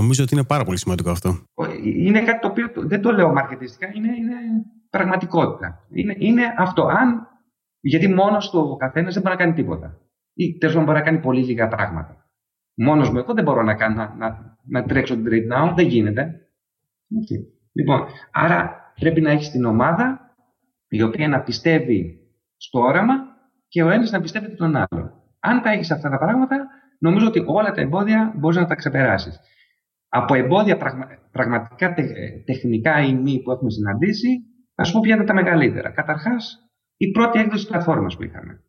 Νομίζω 0.00 0.22
ότι 0.22 0.34
είναι 0.34 0.44
πάρα 0.44 0.64
πολύ 0.64 0.78
σημαντικό 0.78 1.10
αυτό. 1.10 1.38
Είναι 1.82 2.20
κάτι 2.20 2.40
το 2.40 2.48
οποίο 2.48 2.66
δεν 2.76 3.00
το 3.00 3.12
λέω 3.12 3.32
μαρκετιστικά, 3.32 3.86
είναι, 3.94 4.08
είναι 4.16 4.36
πραγματικότητα. 4.90 5.86
Είναι, 5.90 6.14
είναι 6.18 6.42
αυτό. 6.58 6.82
Αν, 6.82 7.28
γιατί 7.80 8.08
μόνος 8.08 8.50
του 8.50 8.58
ο 8.58 8.76
καθένας 8.76 9.14
δεν 9.14 9.22
μπορεί 9.22 9.36
να 9.36 9.42
κάνει 9.42 9.54
τίποτα. 9.54 10.00
Ή 10.34 10.58
τέλος 10.58 10.74
μπορεί 10.74 10.98
να 10.98 11.00
κάνει 11.00 11.20
πολύ 11.20 11.42
λίγα 11.44 11.68
πράγματα. 11.68 12.26
Μόνος 12.74 13.10
μου, 13.10 13.18
εγώ 13.18 13.34
δεν 13.34 13.44
μπορώ 13.44 13.62
να, 13.62 13.74
κάνω, 13.74 13.94
να, 13.94 14.14
να, 14.18 14.56
να 14.64 14.82
τρέξω 14.84 15.14
την 15.14 15.24
trade 15.28 15.52
now, 15.52 15.72
δεν 15.74 15.86
γίνεται. 15.86 16.40
Λοιπόν, 17.72 18.04
άρα 18.32 18.76
πρέπει 19.00 19.20
να 19.20 19.30
έχεις 19.30 19.50
την 19.50 19.64
ομάδα 19.64 20.20
η 20.88 21.02
οποία 21.02 21.28
να 21.28 21.40
πιστεύει 21.40 22.18
στο 22.56 22.80
όραμα 22.80 23.14
και 23.68 23.82
ο 23.82 23.90
ένας 23.90 24.10
να 24.10 24.20
πιστεύει 24.20 24.54
τον 24.54 24.76
άλλο. 24.76 25.12
Αν 25.40 25.62
τα 25.62 25.70
έχεις 25.70 25.90
αυτά 25.90 26.10
τα 26.10 26.18
πράγματα, 26.18 26.66
νομίζω 26.98 27.26
ότι 27.26 27.42
όλα 27.46 27.72
τα 27.72 27.80
εμπόδια 27.80 28.32
μπορείς 28.36 28.56
να 28.56 28.66
τα 28.66 28.74
ξεπεράσεις. 28.74 29.40
Από 30.08 30.34
εμπόδια 30.34 30.76
πραγματικά 31.30 31.94
τεχνικά 32.44 33.00
ή 33.00 33.14
μη 33.14 33.42
που 33.42 33.50
έχουμε 33.50 33.70
συναντήσει, 33.70 34.28
ας 34.74 34.90
πούμε 34.90 35.02
ποια 35.02 35.14
είναι 35.14 35.24
τα 35.24 35.34
μεγαλύτερα. 35.34 35.90
Καταρχάς, 35.90 36.70
η 36.96 37.10
πρώτη 37.10 37.38
έκδοση 37.38 37.62
της 37.62 37.66
πλατφόρμας 37.66 38.16
που 38.16 38.22
είχαμε. 38.22 38.62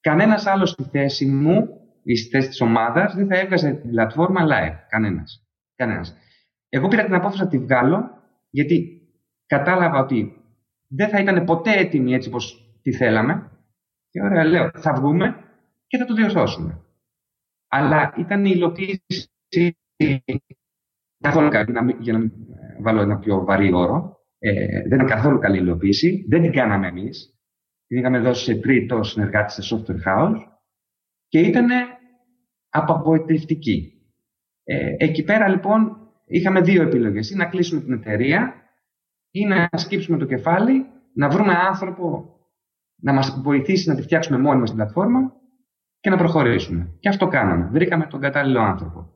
Κανένας 0.00 0.46
άλλος 0.46 0.70
στη 0.70 0.82
θέση 0.82 1.26
μου 1.26 1.68
ή 2.02 2.16
στη 2.16 2.30
θέση 2.30 2.48
της 2.48 2.60
ομάδας 2.60 3.14
δεν 3.14 3.26
θα 3.26 3.38
έβγαζε 3.38 3.72
την 3.72 3.90
πλατφόρμα 3.90 4.40
live. 4.44 4.76
Κανένας. 4.88 5.46
Κανένας. 5.74 6.16
Εγώ 6.68 6.88
πήρα 6.88 7.04
την 7.04 7.14
απόφαση 7.14 7.42
να 7.42 7.48
τη 7.48 7.58
βγάλω 7.58 8.10
γιατί 8.50 9.00
κατάλαβα 9.46 9.98
ότι 9.98 10.42
δεν 10.88 11.08
θα 11.08 11.20
ήταν 11.20 11.44
ποτέ 11.44 11.72
έτοιμη 11.72 12.14
έτσι 12.14 12.28
όπως 12.28 12.76
τη 12.82 12.92
θέλαμε. 12.92 13.50
Και 14.10 14.22
ωραία, 14.22 14.44
λέω, 14.44 14.70
θα 14.74 14.94
βγούμε 14.94 15.44
και 15.86 15.98
θα 15.98 16.04
το 16.04 16.14
διορθώσουμε. 16.14 16.84
Αλλά 17.68 18.14
ήταν 18.16 18.44
η 18.44 18.50
υλοποίηση 18.54 19.76
καθόλου 21.18 21.48
καλή, 21.48 21.96
για 21.98 22.12
να 22.12 22.18
μην 22.18 22.32
βάλω 22.82 23.00
ένα 23.00 23.18
πιο 23.18 23.44
βαρύ 23.44 23.72
όρο. 23.72 24.18
Ε, 24.38 24.82
δεν 24.88 24.98
ήταν 25.00 25.06
καθόλου 25.06 25.38
καλή 25.38 25.58
υλοποίηση. 25.58 26.26
Δεν 26.28 26.42
την 26.42 26.52
κάναμε 26.52 26.86
εμείς. 26.86 27.38
Την 27.86 27.98
είχαμε 27.98 28.18
δώσει 28.18 28.44
σε 28.44 28.54
τρίτο 28.60 29.02
συνεργάτη 29.02 29.62
σε 29.62 29.76
software 29.76 30.08
house 30.08 30.40
και 31.28 31.40
ήταν 31.40 31.68
απογοητευτική. 32.68 33.92
Ε, 34.64 34.94
εκεί 34.96 35.24
πέρα 35.24 35.48
λοιπόν 35.48 35.96
είχαμε 36.26 36.60
δύο 36.60 36.82
επιλογές. 36.82 37.30
Ή 37.30 37.36
να 37.36 37.46
κλείσουμε 37.46 37.80
την 37.80 37.92
εταιρεία 37.92 38.54
ή 39.30 39.44
να 39.44 39.68
σκύψουμε 39.76 40.18
το 40.18 40.24
κεφάλι, 40.24 40.86
να 41.14 41.28
βρούμε 41.28 41.52
άνθρωπο 41.52 42.34
να 43.02 43.12
μας 43.12 43.40
βοηθήσει 43.42 43.88
να 43.88 43.94
τη 43.94 44.02
φτιάξουμε 44.02 44.38
μόνοι 44.38 44.60
μας 44.60 44.68
την 44.68 44.78
πλατφόρμα 44.78 45.32
και 46.00 46.10
να 46.10 46.16
προχωρήσουμε. 46.16 46.96
Και 47.00 47.08
αυτό 47.08 47.28
κάναμε. 47.28 47.68
Βρήκαμε 47.72 48.06
τον 48.06 48.20
κατάλληλο 48.20 48.60
άνθρωπο. 48.60 49.13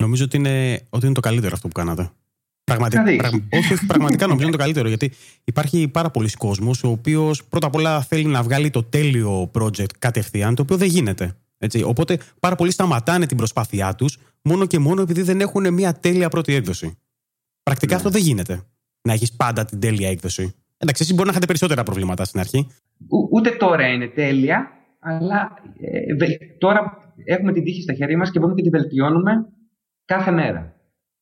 Νομίζω 0.00 0.24
ότι 0.24 0.36
είναι, 0.36 0.80
ότι 0.90 1.04
είναι 1.04 1.14
το 1.14 1.20
καλύτερο 1.20 1.52
αυτό 1.54 1.68
που 1.68 1.74
κάνατε. 1.74 2.10
Πραγματικά, 2.64 3.02
όχι, 3.52 3.86
πραγματικά 3.86 4.26
νομίζω 4.26 4.42
είναι 4.42 4.56
το 4.56 4.62
καλύτερο. 4.62 4.88
Γιατί 4.88 5.12
υπάρχει 5.44 5.88
πάρα 5.88 6.10
πολλοί 6.10 6.30
κόσμος 6.30 6.84
ο 6.84 6.88
οποίος 6.88 7.44
πρώτα 7.44 7.66
απ' 7.66 7.74
όλα 7.74 8.02
θέλει 8.02 8.24
να 8.24 8.42
βγάλει 8.42 8.70
το 8.70 8.82
τέλειο 8.82 9.50
project 9.54 9.94
κατευθείαν, 9.98 10.54
το 10.54 10.62
οποίο 10.62 10.76
δεν 10.76 10.88
γίνεται. 10.88 11.36
Έτσι. 11.58 11.82
Οπότε 11.82 12.18
πάρα 12.40 12.54
πολλοί 12.54 12.70
σταματάνε 12.70 13.26
την 13.26 13.36
προσπάθειά 13.36 13.94
τους 13.94 14.18
μόνο 14.42 14.66
και 14.66 14.78
μόνο 14.78 15.02
επειδή 15.02 15.22
δεν 15.22 15.40
έχουν 15.40 15.74
μια 15.74 15.92
τέλεια 15.92 16.28
πρώτη 16.28 16.54
έκδοση. 16.54 16.98
Πρακτικά 17.62 17.92
ναι. 17.92 17.96
αυτό 17.96 18.10
δεν 18.10 18.22
γίνεται 18.22 18.62
να 19.02 19.12
έχεις 19.12 19.32
πάντα 19.32 19.64
την 19.64 19.80
τέλεια 19.80 20.08
έκδοση. 20.08 20.54
Εντάξει, 20.78 21.02
εσείς 21.02 21.14
μπορεί 21.14 21.24
να 21.24 21.30
είχατε 21.30 21.46
περισσότερα 21.46 21.82
προβλήματα 21.82 22.24
στην 22.24 22.40
αρχή. 22.40 22.66
ούτε 23.30 23.50
τώρα 23.50 23.86
είναι 23.86 24.06
τέλεια, 24.06 24.70
αλλά 24.98 25.50
ε, 25.80 26.56
τώρα 26.58 27.12
έχουμε 27.24 27.52
την 27.52 27.64
τύχη 27.64 27.82
στα 27.82 27.92
χέρια 27.94 28.16
μας 28.18 28.30
και 28.30 28.38
μπορούμε 28.38 28.60
και 28.60 28.70
τη 28.70 28.76
βελτιώνουμε 28.76 29.46
κάθε 30.14 30.30
μέρα. 30.30 30.74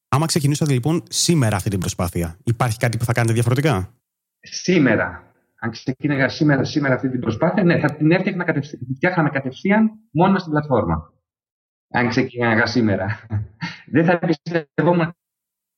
Άμα 0.09 0.27
ξεκινήσατε 0.27 0.72
λοιπόν 0.72 1.03
σήμερα 1.09 1.57
αυτή 1.57 1.70
την 1.70 1.79
προσπάθεια, 1.79 2.38
υπάρχει 2.44 2.79
κάτι 2.79 2.96
που 2.96 3.05
θα 3.05 3.12
κάνετε 3.12 3.33
διαφορετικά; 3.33 3.94
Σήμερα. 4.40 5.33
Αν 5.61 5.70
ξεκίνησα 5.70 6.29
σήμερα, 6.29 6.64
σήμερα 6.64 6.94
αυτή 6.94 7.11
την 7.11 7.20
προσπάθεια, 7.20 7.64
ναι, 7.64 7.79
θα 7.79 7.96
την 7.96 8.11
έφτιαχνα 8.11 8.44
κατευθείαν, 8.44 8.81
φτιάχναμε 8.94 9.31
κατευθείαν 9.31 9.90
μόνο 10.11 10.38
στην 10.38 10.51
πλατφόρμα. 10.51 11.12
Αν 11.90 12.09
ξεκίνησα 12.09 12.66
σήμερα. 12.66 13.27
Δεν 13.94 14.05
θα 14.05 14.18
πιστεύω 14.18 15.14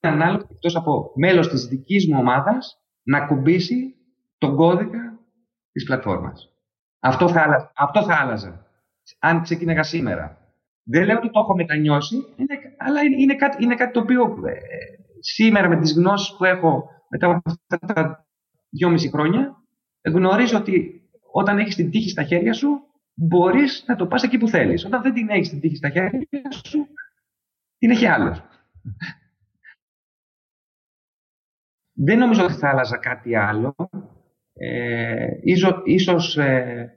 έναν 0.00 0.22
άλλο 0.22 0.46
εκτός 0.50 0.76
από 0.76 1.12
μέλος 1.16 1.48
της 1.48 1.66
δικής 1.66 2.08
μου 2.08 2.18
ομάδας 2.18 2.80
να 3.02 3.26
κουμπίσει 3.26 3.94
τον 4.38 4.56
κώδικα 4.56 5.18
της 5.72 5.84
πλατφόρμας. 5.84 6.50
Αυτό 7.00 7.28
θα, 7.28 7.42
άλλαζα, 7.42 7.72
αυτό 7.74 8.04
θα 8.04 8.14
άλλαζα. 8.14 8.66
Αν 9.18 9.42
ξεκίναγα 9.42 9.82
σήμερα. 9.82 10.39
Δεν 10.82 11.04
λέω 11.04 11.16
ότι 11.16 11.30
το 11.30 11.40
έχω 11.40 11.54
μετανιώσει, 11.54 12.16
είναι, 12.16 12.74
αλλά 12.78 13.02
είναι, 13.02 13.16
είναι, 13.22 13.34
κάτι, 13.34 13.64
είναι 13.64 13.74
κάτι 13.74 13.92
το 13.92 14.00
οποίο 14.00 14.22
ε, 14.46 14.54
σήμερα 15.20 15.68
με 15.68 15.80
τις 15.80 15.92
γνώσεις 15.92 16.36
που 16.36 16.44
έχω 16.44 16.84
μετά 17.08 17.26
από 17.26 17.40
αυτά 17.44 17.94
τα 17.94 18.26
δυόμιση 18.70 19.08
χρόνια, 19.10 19.56
γνωρίζω 20.04 20.58
ότι 20.58 21.02
όταν 21.32 21.58
έχεις 21.58 21.74
την 21.74 21.90
τύχη 21.90 22.08
στα 22.10 22.22
χέρια 22.22 22.52
σου, 22.52 22.68
μπορείς 23.14 23.84
να 23.86 23.96
το 23.96 24.06
πας 24.06 24.22
εκεί 24.22 24.38
που 24.38 24.48
θέλεις. 24.48 24.84
Όταν 24.84 25.02
δεν 25.02 25.12
την 25.12 25.28
έχεις 25.28 25.48
την 25.48 25.60
τύχη 25.60 25.76
στα 25.76 25.90
χέρια 25.90 26.50
σου, 26.64 26.86
την 27.78 27.90
έχει 27.90 28.06
άλλος. 28.06 28.42
Δεν 31.92 32.18
νομίζω 32.18 32.44
ότι 32.44 32.52
θα 32.52 32.68
άλλαζα 32.68 32.96
κάτι 32.98 33.36
άλλο. 33.36 33.74
Ε, 34.52 35.26
ίσως, 35.84 36.36
ε, 36.36 36.92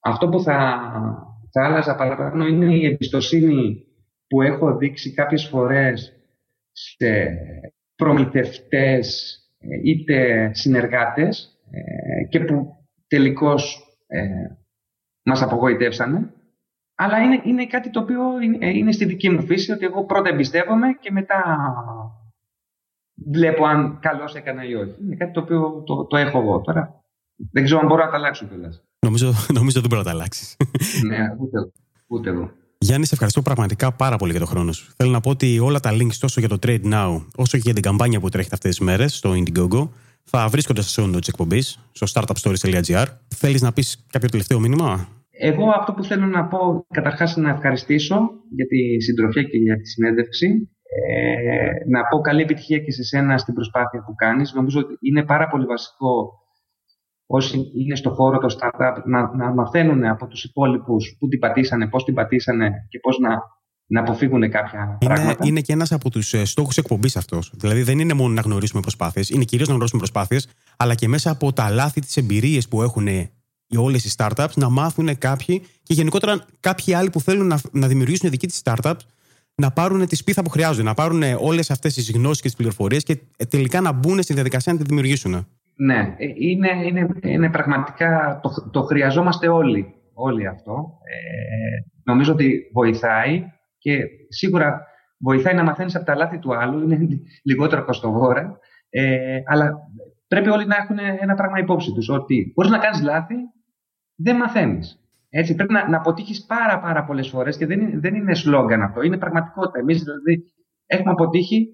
αυτό 0.00 0.28
που 0.28 0.42
θα, 0.42 0.80
θα 1.52 1.64
άλλαζα 1.64 1.94
παραπάνω 1.94 2.46
είναι 2.46 2.74
η 2.74 2.86
εμπιστοσύνη 2.86 3.86
που 4.26 4.42
έχω 4.42 4.76
δείξει 4.76 5.14
κάποιες 5.14 5.46
φορές 5.48 6.12
σε 6.72 7.38
προμηθευτές 7.96 9.36
ε, 9.58 9.68
είτε 9.82 10.50
συνεργάτες 10.54 11.60
ε, 11.70 12.24
και 12.28 12.40
που 12.40 12.76
τελικώς 13.08 13.86
ε, 14.06 14.22
μας 15.22 15.42
απογοητεύσανε. 15.42 16.32
Αλλά 16.94 17.18
είναι, 17.18 17.40
είναι 17.44 17.66
κάτι 17.66 17.90
το 17.90 18.00
οποίο 18.00 18.40
είναι, 18.40 18.70
είναι 18.70 18.92
στη 18.92 19.04
δική 19.04 19.30
μου 19.30 19.42
φύση, 19.42 19.72
ότι 19.72 19.84
εγώ 19.84 20.04
πρώτα 20.04 20.28
εμπιστεύομαι 20.28 20.92
και 21.00 21.10
μετά 21.10 21.42
βλέπω 23.14 23.64
αν 23.64 23.98
καλώς 24.00 24.34
έκανα 24.34 24.64
ή 24.64 24.74
όχι. 24.74 24.96
Είναι 25.00 25.16
κάτι 25.16 25.32
το 25.32 25.40
οποίο 25.40 25.82
το, 25.86 26.06
το 26.06 26.16
έχω 26.16 26.38
εγώ 26.38 26.60
τώρα. 26.60 27.02
Δεν 27.52 27.64
ξέρω 27.64 27.80
αν 27.80 27.86
μπορώ 27.86 28.04
να 28.04 28.10
τα 28.10 28.16
αλλάξω 28.16 28.46
κιόλας. 28.46 28.84
Νομίζω, 29.06 29.32
νομίζω 29.58 29.80
δεν 29.80 29.88
μπορεί 29.88 30.02
να 30.02 30.04
τα 30.04 30.10
αλλάξεις. 30.10 30.56
ναι, 31.06 31.18
ούτε, 31.38 31.72
ούτε 32.06 32.30
εγώ. 32.30 32.50
Γιάννη, 32.78 33.06
σε 33.06 33.12
ευχαριστώ 33.12 33.42
πραγματικά 33.42 33.92
πάρα 33.92 34.16
πολύ 34.16 34.30
για 34.30 34.40
τον 34.40 34.48
χρόνο 34.48 34.72
σου. 34.72 34.92
Θέλω 34.96 35.10
να 35.10 35.20
πω 35.20 35.30
ότι 35.30 35.58
όλα 35.58 35.80
τα 35.80 35.90
links 35.92 36.14
τόσο 36.20 36.40
για 36.40 36.48
το 36.48 36.58
Trade 36.62 36.84
Now 36.92 37.24
όσο 37.36 37.56
και 37.56 37.62
για 37.64 37.74
την 37.74 37.82
καμπάνια 37.82 38.20
που 38.20 38.28
τρέχει 38.28 38.48
αυτές 38.52 38.70
τις 38.76 38.86
μέρες 38.86 39.16
στο 39.16 39.32
Indiegogo 39.32 39.88
θα 40.24 40.48
βρίσκονται 40.48 40.82
στο 40.82 41.02
show 41.02 41.14
notes 41.14 41.28
εκπομπής 41.28 41.78
στο 41.92 42.06
startupstories.gr. 42.12 43.04
Θέλεις 43.34 43.62
να 43.62 43.72
πεις 43.72 44.06
κάποιο 44.12 44.28
τελευταίο 44.28 44.60
μήνυμα; 44.60 45.08
Εγώ 45.30 45.70
αυτό 45.70 45.92
που 45.92 46.04
θέλω 46.04 46.26
να 46.26 46.44
πω, 46.44 46.86
καταρχάς 46.88 47.36
να 47.36 47.50
ευχαριστήσω 47.50 48.30
για 48.50 48.66
τη 48.66 49.02
συντροφιά 49.02 49.42
και 49.42 49.56
για 49.56 49.76
τη 49.76 49.88
συνέντευξη. 49.88 50.46
Ε, 51.04 51.90
να 51.90 52.00
πω 52.04 52.20
καλή 52.20 52.42
επιτυχία 52.42 52.78
και 52.78 52.92
σε 52.92 53.02
σένα 53.02 53.38
στην 53.38 53.54
προσπάθεια 53.54 54.02
που 54.06 54.14
κάνεις. 54.14 54.52
Νομίζω 54.54 54.80
ότι 54.80 54.96
είναι 55.00 55.24
πάρα 55.24 55.48
πολύ 55.48 55.64
βασικό 55.64 56.41
όσοι 57.34 57.70
είναι 57.74 57.96
στο 57.96 58.10
χώρο 58.10 58.38
το 58.38 58.56
startup 58.58 59.02
να, 59.04 59.36
να 59.36 59.54
μαθαίνουν 59.54 60.04
από 60.04 60.26
τους 60.26 60.44
υπόλοιπους 60.44 61.16
που 61.18 61.28
την 61.28 61.38
πατήσανε, 61.38 61.86
πώς 61.86 62.04
την 62.04 62.14
πατήσανε 62.14 62.86
και 62.88 62.98
πώς 62.98 63.18
να, 63.18 63.30
να 63.86 64.00
αποφύγουν 64.00 64.50
κάποια 64.50 64.98
είναι, 65.00 65.14
πράγματα. 65.14 65.46
Είναι 65.46 65.60
και 65.60 65.72
ένας 65.72 65.92
από 65.92 66.10
τους 66.10 66.34
ε, 66.34 66.44
στόχους 66.44 66.76
εκπομπής 66.76 67.16
αυτός. 67.16 67.52
Δηλαδή 67.54 67.82
δεν 67.82 67.98
είναι 67.98 68.14
μόνο 68.14 68.34
να 68.34 68.40
γνωρίσουμε 68.40 68.80
προσπάθειες, 68.80 69.30
είναι 69.30 69.44
κυρίως 69.44 69.68
να 69.68 69.74
γνωρίσουμε 69.74 70.00
προσπάθειες, 70.00 70.48
αλλά 70.76 70.94
και 70.94 71.08
μέσα 71.08 71.30
από 71.30 71.52
τα 71.52 71.70
λάθη, 71.70 72.00
τις 72.00 72.16
εμπειρίες 72.16 72.68
που 72.68 72.82
έχουν 72.82 73.06
οι 73.06 73.30
όλες 73.76 74.04
οι 74.04 74.14
startups 74.16 74.54
να 74.54 74.68
μάθουν 74.68 75.18
κάποιοι 75.18 75.62
και 75.82 75.94
γενικότερα 75.94 76.44
κάποιοι 76.60 76.94
άλλοι 76.94 77.10
που 77.10 77.20
θέλουν 77.20 77.46
να, 77.46 77.60
να 77.72 77.86
δημιουργήσουν 77.86 78.30
δική 78.30 78.46
της 78.46 78.60
startup 78.64 78.94
να 79.54 79.70
πάρουν 79.70 80.06
τη 80.06 80.16
σπίθα 80.16 80.42
που 80.42 80.50
χρειάζονται, 80.50 80.82
να 80.82 80.94
πάρουν 80.94 81.22
όλες 81.38 81.70
αυτές 81.70 81.94
τις 81.94 82.10
γνώσεις 82.10 82.40
και 82.42 82.48
τις 82.48 82.56
πληροφορίες 82.56 83.02
και 83.02 83.18
τελικά 83.48 83.80
να 83.80 83.92
μπουν 83.92 84.22
στη 84.22 84.34
διαδικασία 84.34 84.72
να 84.72 84.78
τη 84.78 84.84
δημιουργήσουν. 84.84 85.46
Ναι, 85.84 86.14
ε, 86.18 86.26
είναι, 86.34 86.68
είναι, 86.86 87.08
είναι 87.22 87.50
πραγματικά, 87.50 88.40
το, 88.42 88.70
το 88.70 88.82
χρειαζόμαστε 88.82 89.48
όλοι, 89.48 89.94
όλοι 90.14 90.46
αυτό. 90.46 90.72
Ε, 90.72 91.90
νομίζω 92.04 92.32
ότι 92.32 92.70
βοηθάει 92.72 93.44
και 93.78 93.92
σίγουρα 94.28 94.86
βοηθάει 95.18 95.54
να 95.54 95.62
μαθαίνεις 95.62 95.96
από 95.96 96.04
τα 96.04 96.16
λάθη 96.16 96.38
του 96.38 96.56
άλλου, 96.56 96.82
είναι 96.82 96.98
λιγότερο 97.48 97.84
κοστοβόρα, 97.84 98.58
ε, 98.90 99.38
αλλά 99.44 99.72
πρέπει 100.28 100.48
όλοι 100.48 100.66
να 100.66 100.76
έχουν 100.76 100.98
ένα 101.20 101.34
πράγμα 101.34 101.58
υπόψη 101.58 101.92
τους, 101.92 102.08
ότι 102.08 102.52
μπορείς 102.54 102.70
να 102.70 102.78
κάνεις 102.78 103.02
λάθη, 103.02 103.34
δεν 104.16 104.36
μαθαίνεις. 104.36 104.96
Έτσι, 105.28 105.54
πρέπει 105.54 105.72
να, 105.72 105.88
να 105.88 105.96
αποτύχεις 105.96 106.44
πάρα, 106.46 106.80
πάρα 106.80 107.04
πολλές 107.04 107.28
φορές 107.28 107.56
και 107.56 107.66
δεν 107.66 107.80
είναι, 107.80 107.98
δεν 107.98 108.14
είναι 108.14 108.34
σλόγκαν 108.34 108.82
αυτό. 108.82 109.02
Είναι 109.02 109.18
πραγματικότητα. 109.18 109.78
Εμείς 109.78 110.02
δηλαδή 110.02 110.42
έχουμε 110.86 111.10
αποτύχει 111.10 111.68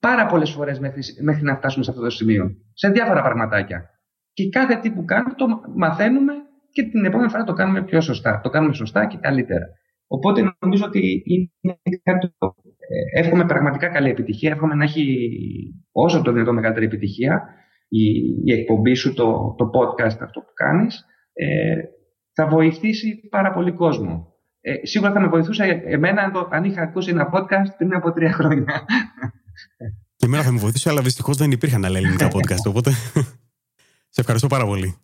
πάρα 0.00 0.26
πολλές 0.26 0.50
φορές 0.50 0.78
μέχρι, 0.78 1.02
μέχρι 1.22 1.42
να 1.42 1.56
φτάσουμε 1.56 1.84
σε 1.84 1.90
αυτό 1.90 2.02
το 2.02 2.10
σημείο. 2.10 2.50
Σε 2.72 2.88
διάφορα 2.88 3.22
πραγματάκια. 3.22 3.90
Και 4.32 4.48
κάθε 4.48 4.76
τι 4.76 4.90
που 4.90 5.04
κάνουμε 5.04 5.34
το 5.34 5.46
μαθαίνουμε 5.76 6.32
και 6.72 6.82
την 6.82 7.04
επόμενη 7.04 7.30
φορά 7.30 7.44
το 7.44 7.52
κάνουμε 7.52 7.84
πιο 7.84 8.00
σωστά. 8.00 8.40
Το 8.42 8.48
κάνουμε 8.48 8.72
σωστά 8.72 9.06
και 9.06 9.18
καλύτερα. 9.20 9.66
Οπότε 10.06 10.54
νομίζω 10.58 10.84
ότι 10.84 11.22
είναι 11.24 11.78
κάτι 12.02 12.34
το. 12.38 12.54
Ε, 13.14 13.20
εύχομαι 13.20 13.44
πραγματικά 13.44 13.88
καλή 13.88 14.10
επιτυχία. 14.10 14.50
Εύχομαι 14.50 14.74
να 14.74 14.84
έχει 14.84 15.04
όσο 15.92 16.22
το 16.22 16.32
δυνατόν 16.32 16.54
μεγαλύτερη 16.54 16.86
επιτυχία 16.86 17.42
η, 17.88 18.04
η 18.44 18.52
εκπομπή 18.52 18.94
σου, 18.94 19.14
το, 19.14 19.54
το 19.58 19.70
podcast 19.74 20.18
αυτό 20.20 20.40
που 20.40 20.52
κάνεις. 20.54 21.04
Ε, 21.32 21.76
θα 22.32 22.46
βοηθήσει 22.46 23.28
πάρα 23.30 23.52
πολύ 23.52 23.72
κόσμο. 23.72 24.34
Ε, 24.60 24.86
σίγουρα 24.86 25.12
θα 25.12 25.20
με 25.20 25.28
βοηθούσε 25.28 25.82
εμένα 25.84 26.22
αν, 26.22 26.32
το, 26.32 26.48
αν 26.50 26.64
είχα 26.64 26.82
ακούσει 26.82 27.10
ένα 27.10 27.30
podcast 27.32 27.76
πριν 27.76 27.94
από 27.94 28.12
τρία 28.12 28.32
χρόνια. 28.32 28.64
Και 30.16 30.26
εμένα 30.26 30.42
θα 30.42 30.50
με 30.50 30.58
βοηθήσει, 30.58 30.88
αλλά 30.88 31.02
δυστυχώς 31.02 31.36
δεν 31.36 31.50
υπήρχαν 31.50 31.84
άλλα 31.84 31.98
ελληνικά 31.98 32.28
podcast. 32.32 32.66
Οπότε 32.66 32.90
σε 34.14 34.20
ευχαριστώ 34.20 34.46
πάρα 34.46 34.64
πολύ. 34.64 34.96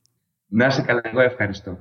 Να 0.47 0.67
είσαι 0.67 0.83
καλά, 0.83 1.01
εγώ 1.05 1.21
ευχαριστώ. 1.21 1.79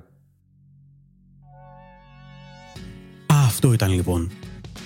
Αυτό 3.27 3.73
ήταν 3.73 3.91
λοιπόν. 3.91 4.31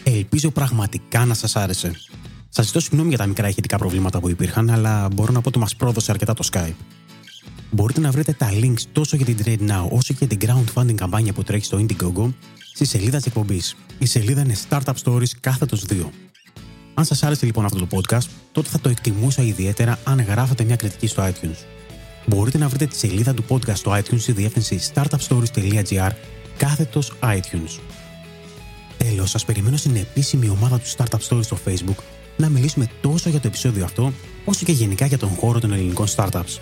Ελπίζω 0.03 0.51
πραγματικά 0.51 1.25
να 1.25 1.33
σας 1.33 1.55
άρεσε. 1.55 1.91
Σας 2.49 2.65
ζητώ 2.65 2.79
συγγνώμη 2.79 3.09
για 3.09 3.17
τα 3.17 3.25
μικρά 3.25 3.47
ηχητικά 3.47 3.77
προβλήματα 3.77 4.19
που 4.19 4.29
υπήρχαν, 4.29 4.69
αλλά 4.69 5.07
μπορώ 5.13 5.31
να 5.31 5.41
πω 5.41 5.47
ότι 5.47 5.59
μας 5.59 5.75
πρόδωσε 5.75 6.11
αρκετά 6.11 6.33
το 6.33 6.47
Skype. 6.51 6.75
Μπορείτε 7.71 7.99
να 7.99 8.11
βρείτε 8.11 8.33
τα 8.33 8.49
links 8.51 8.81
τόσο 8.91 9.15
για 9.15 9.25
την 9.25 9.37
Trade 9.43 9.69
Now 9.69 9.89
όσο 9.89 10.13
και 10.13 10.25
για 10.25 10.37
την 10.37 10.49
crowdfunding 10.49 10.95
καμπάνια 10.95 11.33
που 11.33 11.43
τρέχει 11.43 11.65
στο 11.65 11.77
Indiegogo 11.77 12.33
στη 12.73 12.85
σελίδα 12.85 13.17
της 13.17 13.25
εκπομπής. 13.25 13.75
Η 13.99 14.05
σελίδα 14.05 14.41
είναι 14.41 14.55
Startup 14.69 14.93
Stories 15.03 15.29
κάθετος 15.39 15.85
2. 15.89 16.09
Αν 16.99 17.05
σας 17.05 17.23
άρεσε 17.23 17.45
λοιπόν 17.45 17.65
αυτό 17.65 17.85
το 17.85 17.87
podcast, 17.91 18.27
τότε 18.51 18.69
θα 18.69 18.79
το 18.79 18.89
εκτιμούσα 18.89 19.41
ιδιαίτερα 19.41 19.99
αν 20.03 20.21
γράφετε 20.21 20.63
μια 20.63 20.75
κριτική 20.75 21.07
στο 21.07 21.23
iTunes. 21.23 21.65
Μπορείτε 22.25 22.57
να 22.57 22.67
βρείτε 22.67 22.85
τη 22.85 22.95
σελίδα 22.95 23.33
του 23.33 23.45
podcast 23.49 23.75
στο 23.75 23.91
iTunes 23.91 24.19
στη 24.19 24.31
διεύθυνση 24.31 24.79
startupstories.gr 24.93 26.09
κάθετος 26.57 27.13
iTunes. 27.23 27.79
Τέλος, 28.97 29.29
σας 29.29 29.45
περιμένω 29.45 29.77
στην 29.77 29.95
επίσημη 29.95 30.49
ομάδα 30.49 30.79
του 30.79 30.87
Startup 30.87 31.19
Stories 31.29 31.43
στο 31.43 31.57
Facebook 31.65 32.03
να 32.37 32.49
μιλήσουμε 32.49 32.87
τόσο 33.01 33.29
για 33.29 33.39
το 33.39 33.47
επεισόδιο 33.47 33.83
αυτό, 33.83 34.13
όσο 34.45 34.65
και 34.65 34.71
γενικά 34.71 35.05
για 35.05 35.17
τον 35.17 35.29
χώρο 35.29 35.59
των 35.59 35.73
ελληνικών 35.73 36.07
startups. 36.15 36.59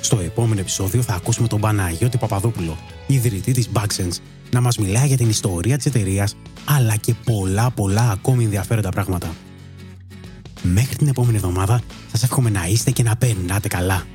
Στο 0.00 0.18
επόμενο 0.18 0.60
επεισόδιο 0.60 1.02
θα 1.02 1.14
ακούσουμε 1.14 1.48
τον 1.48 1.60
Παναγιώτη 1.60 2.18
Παπαδόπουλο, 2.18 2.76
ιδρυτή 3.06 3.52
της 3.52 3.70
Backsense, 3.74 4.16
να 4.50 4.60
μας 4.60 4.78
μιλάει 4.78 5.06
για 5.06 5.16
την 5.16 5.28
ιστορία 5.28 5.76
της 5.76 5.86
εταιρείας, 5.86 6.36
αλλά 6.64 6.96
και 6.96 7.14
πολλά 7.24 7.70
πολλά 7.70 8.10
ακόμη 8.10 8.44
ενδιαφέροντα 8.44 8.88
πράγματα. 8.88 9.34
Μέχρι 10.62 10.96
την 10.96 11.08
επόμενη 11.08 11.36
εβδομάδα 11.36 11.80
σας 12.10 12.22
εύχομαι 12.22 12.50
να 12.50 12.66
είστε 12.66 12.90
και 12.90 13.02
να 13.02 13.16
περνάτε 13.16 13.68
καλά. 13.68 14.06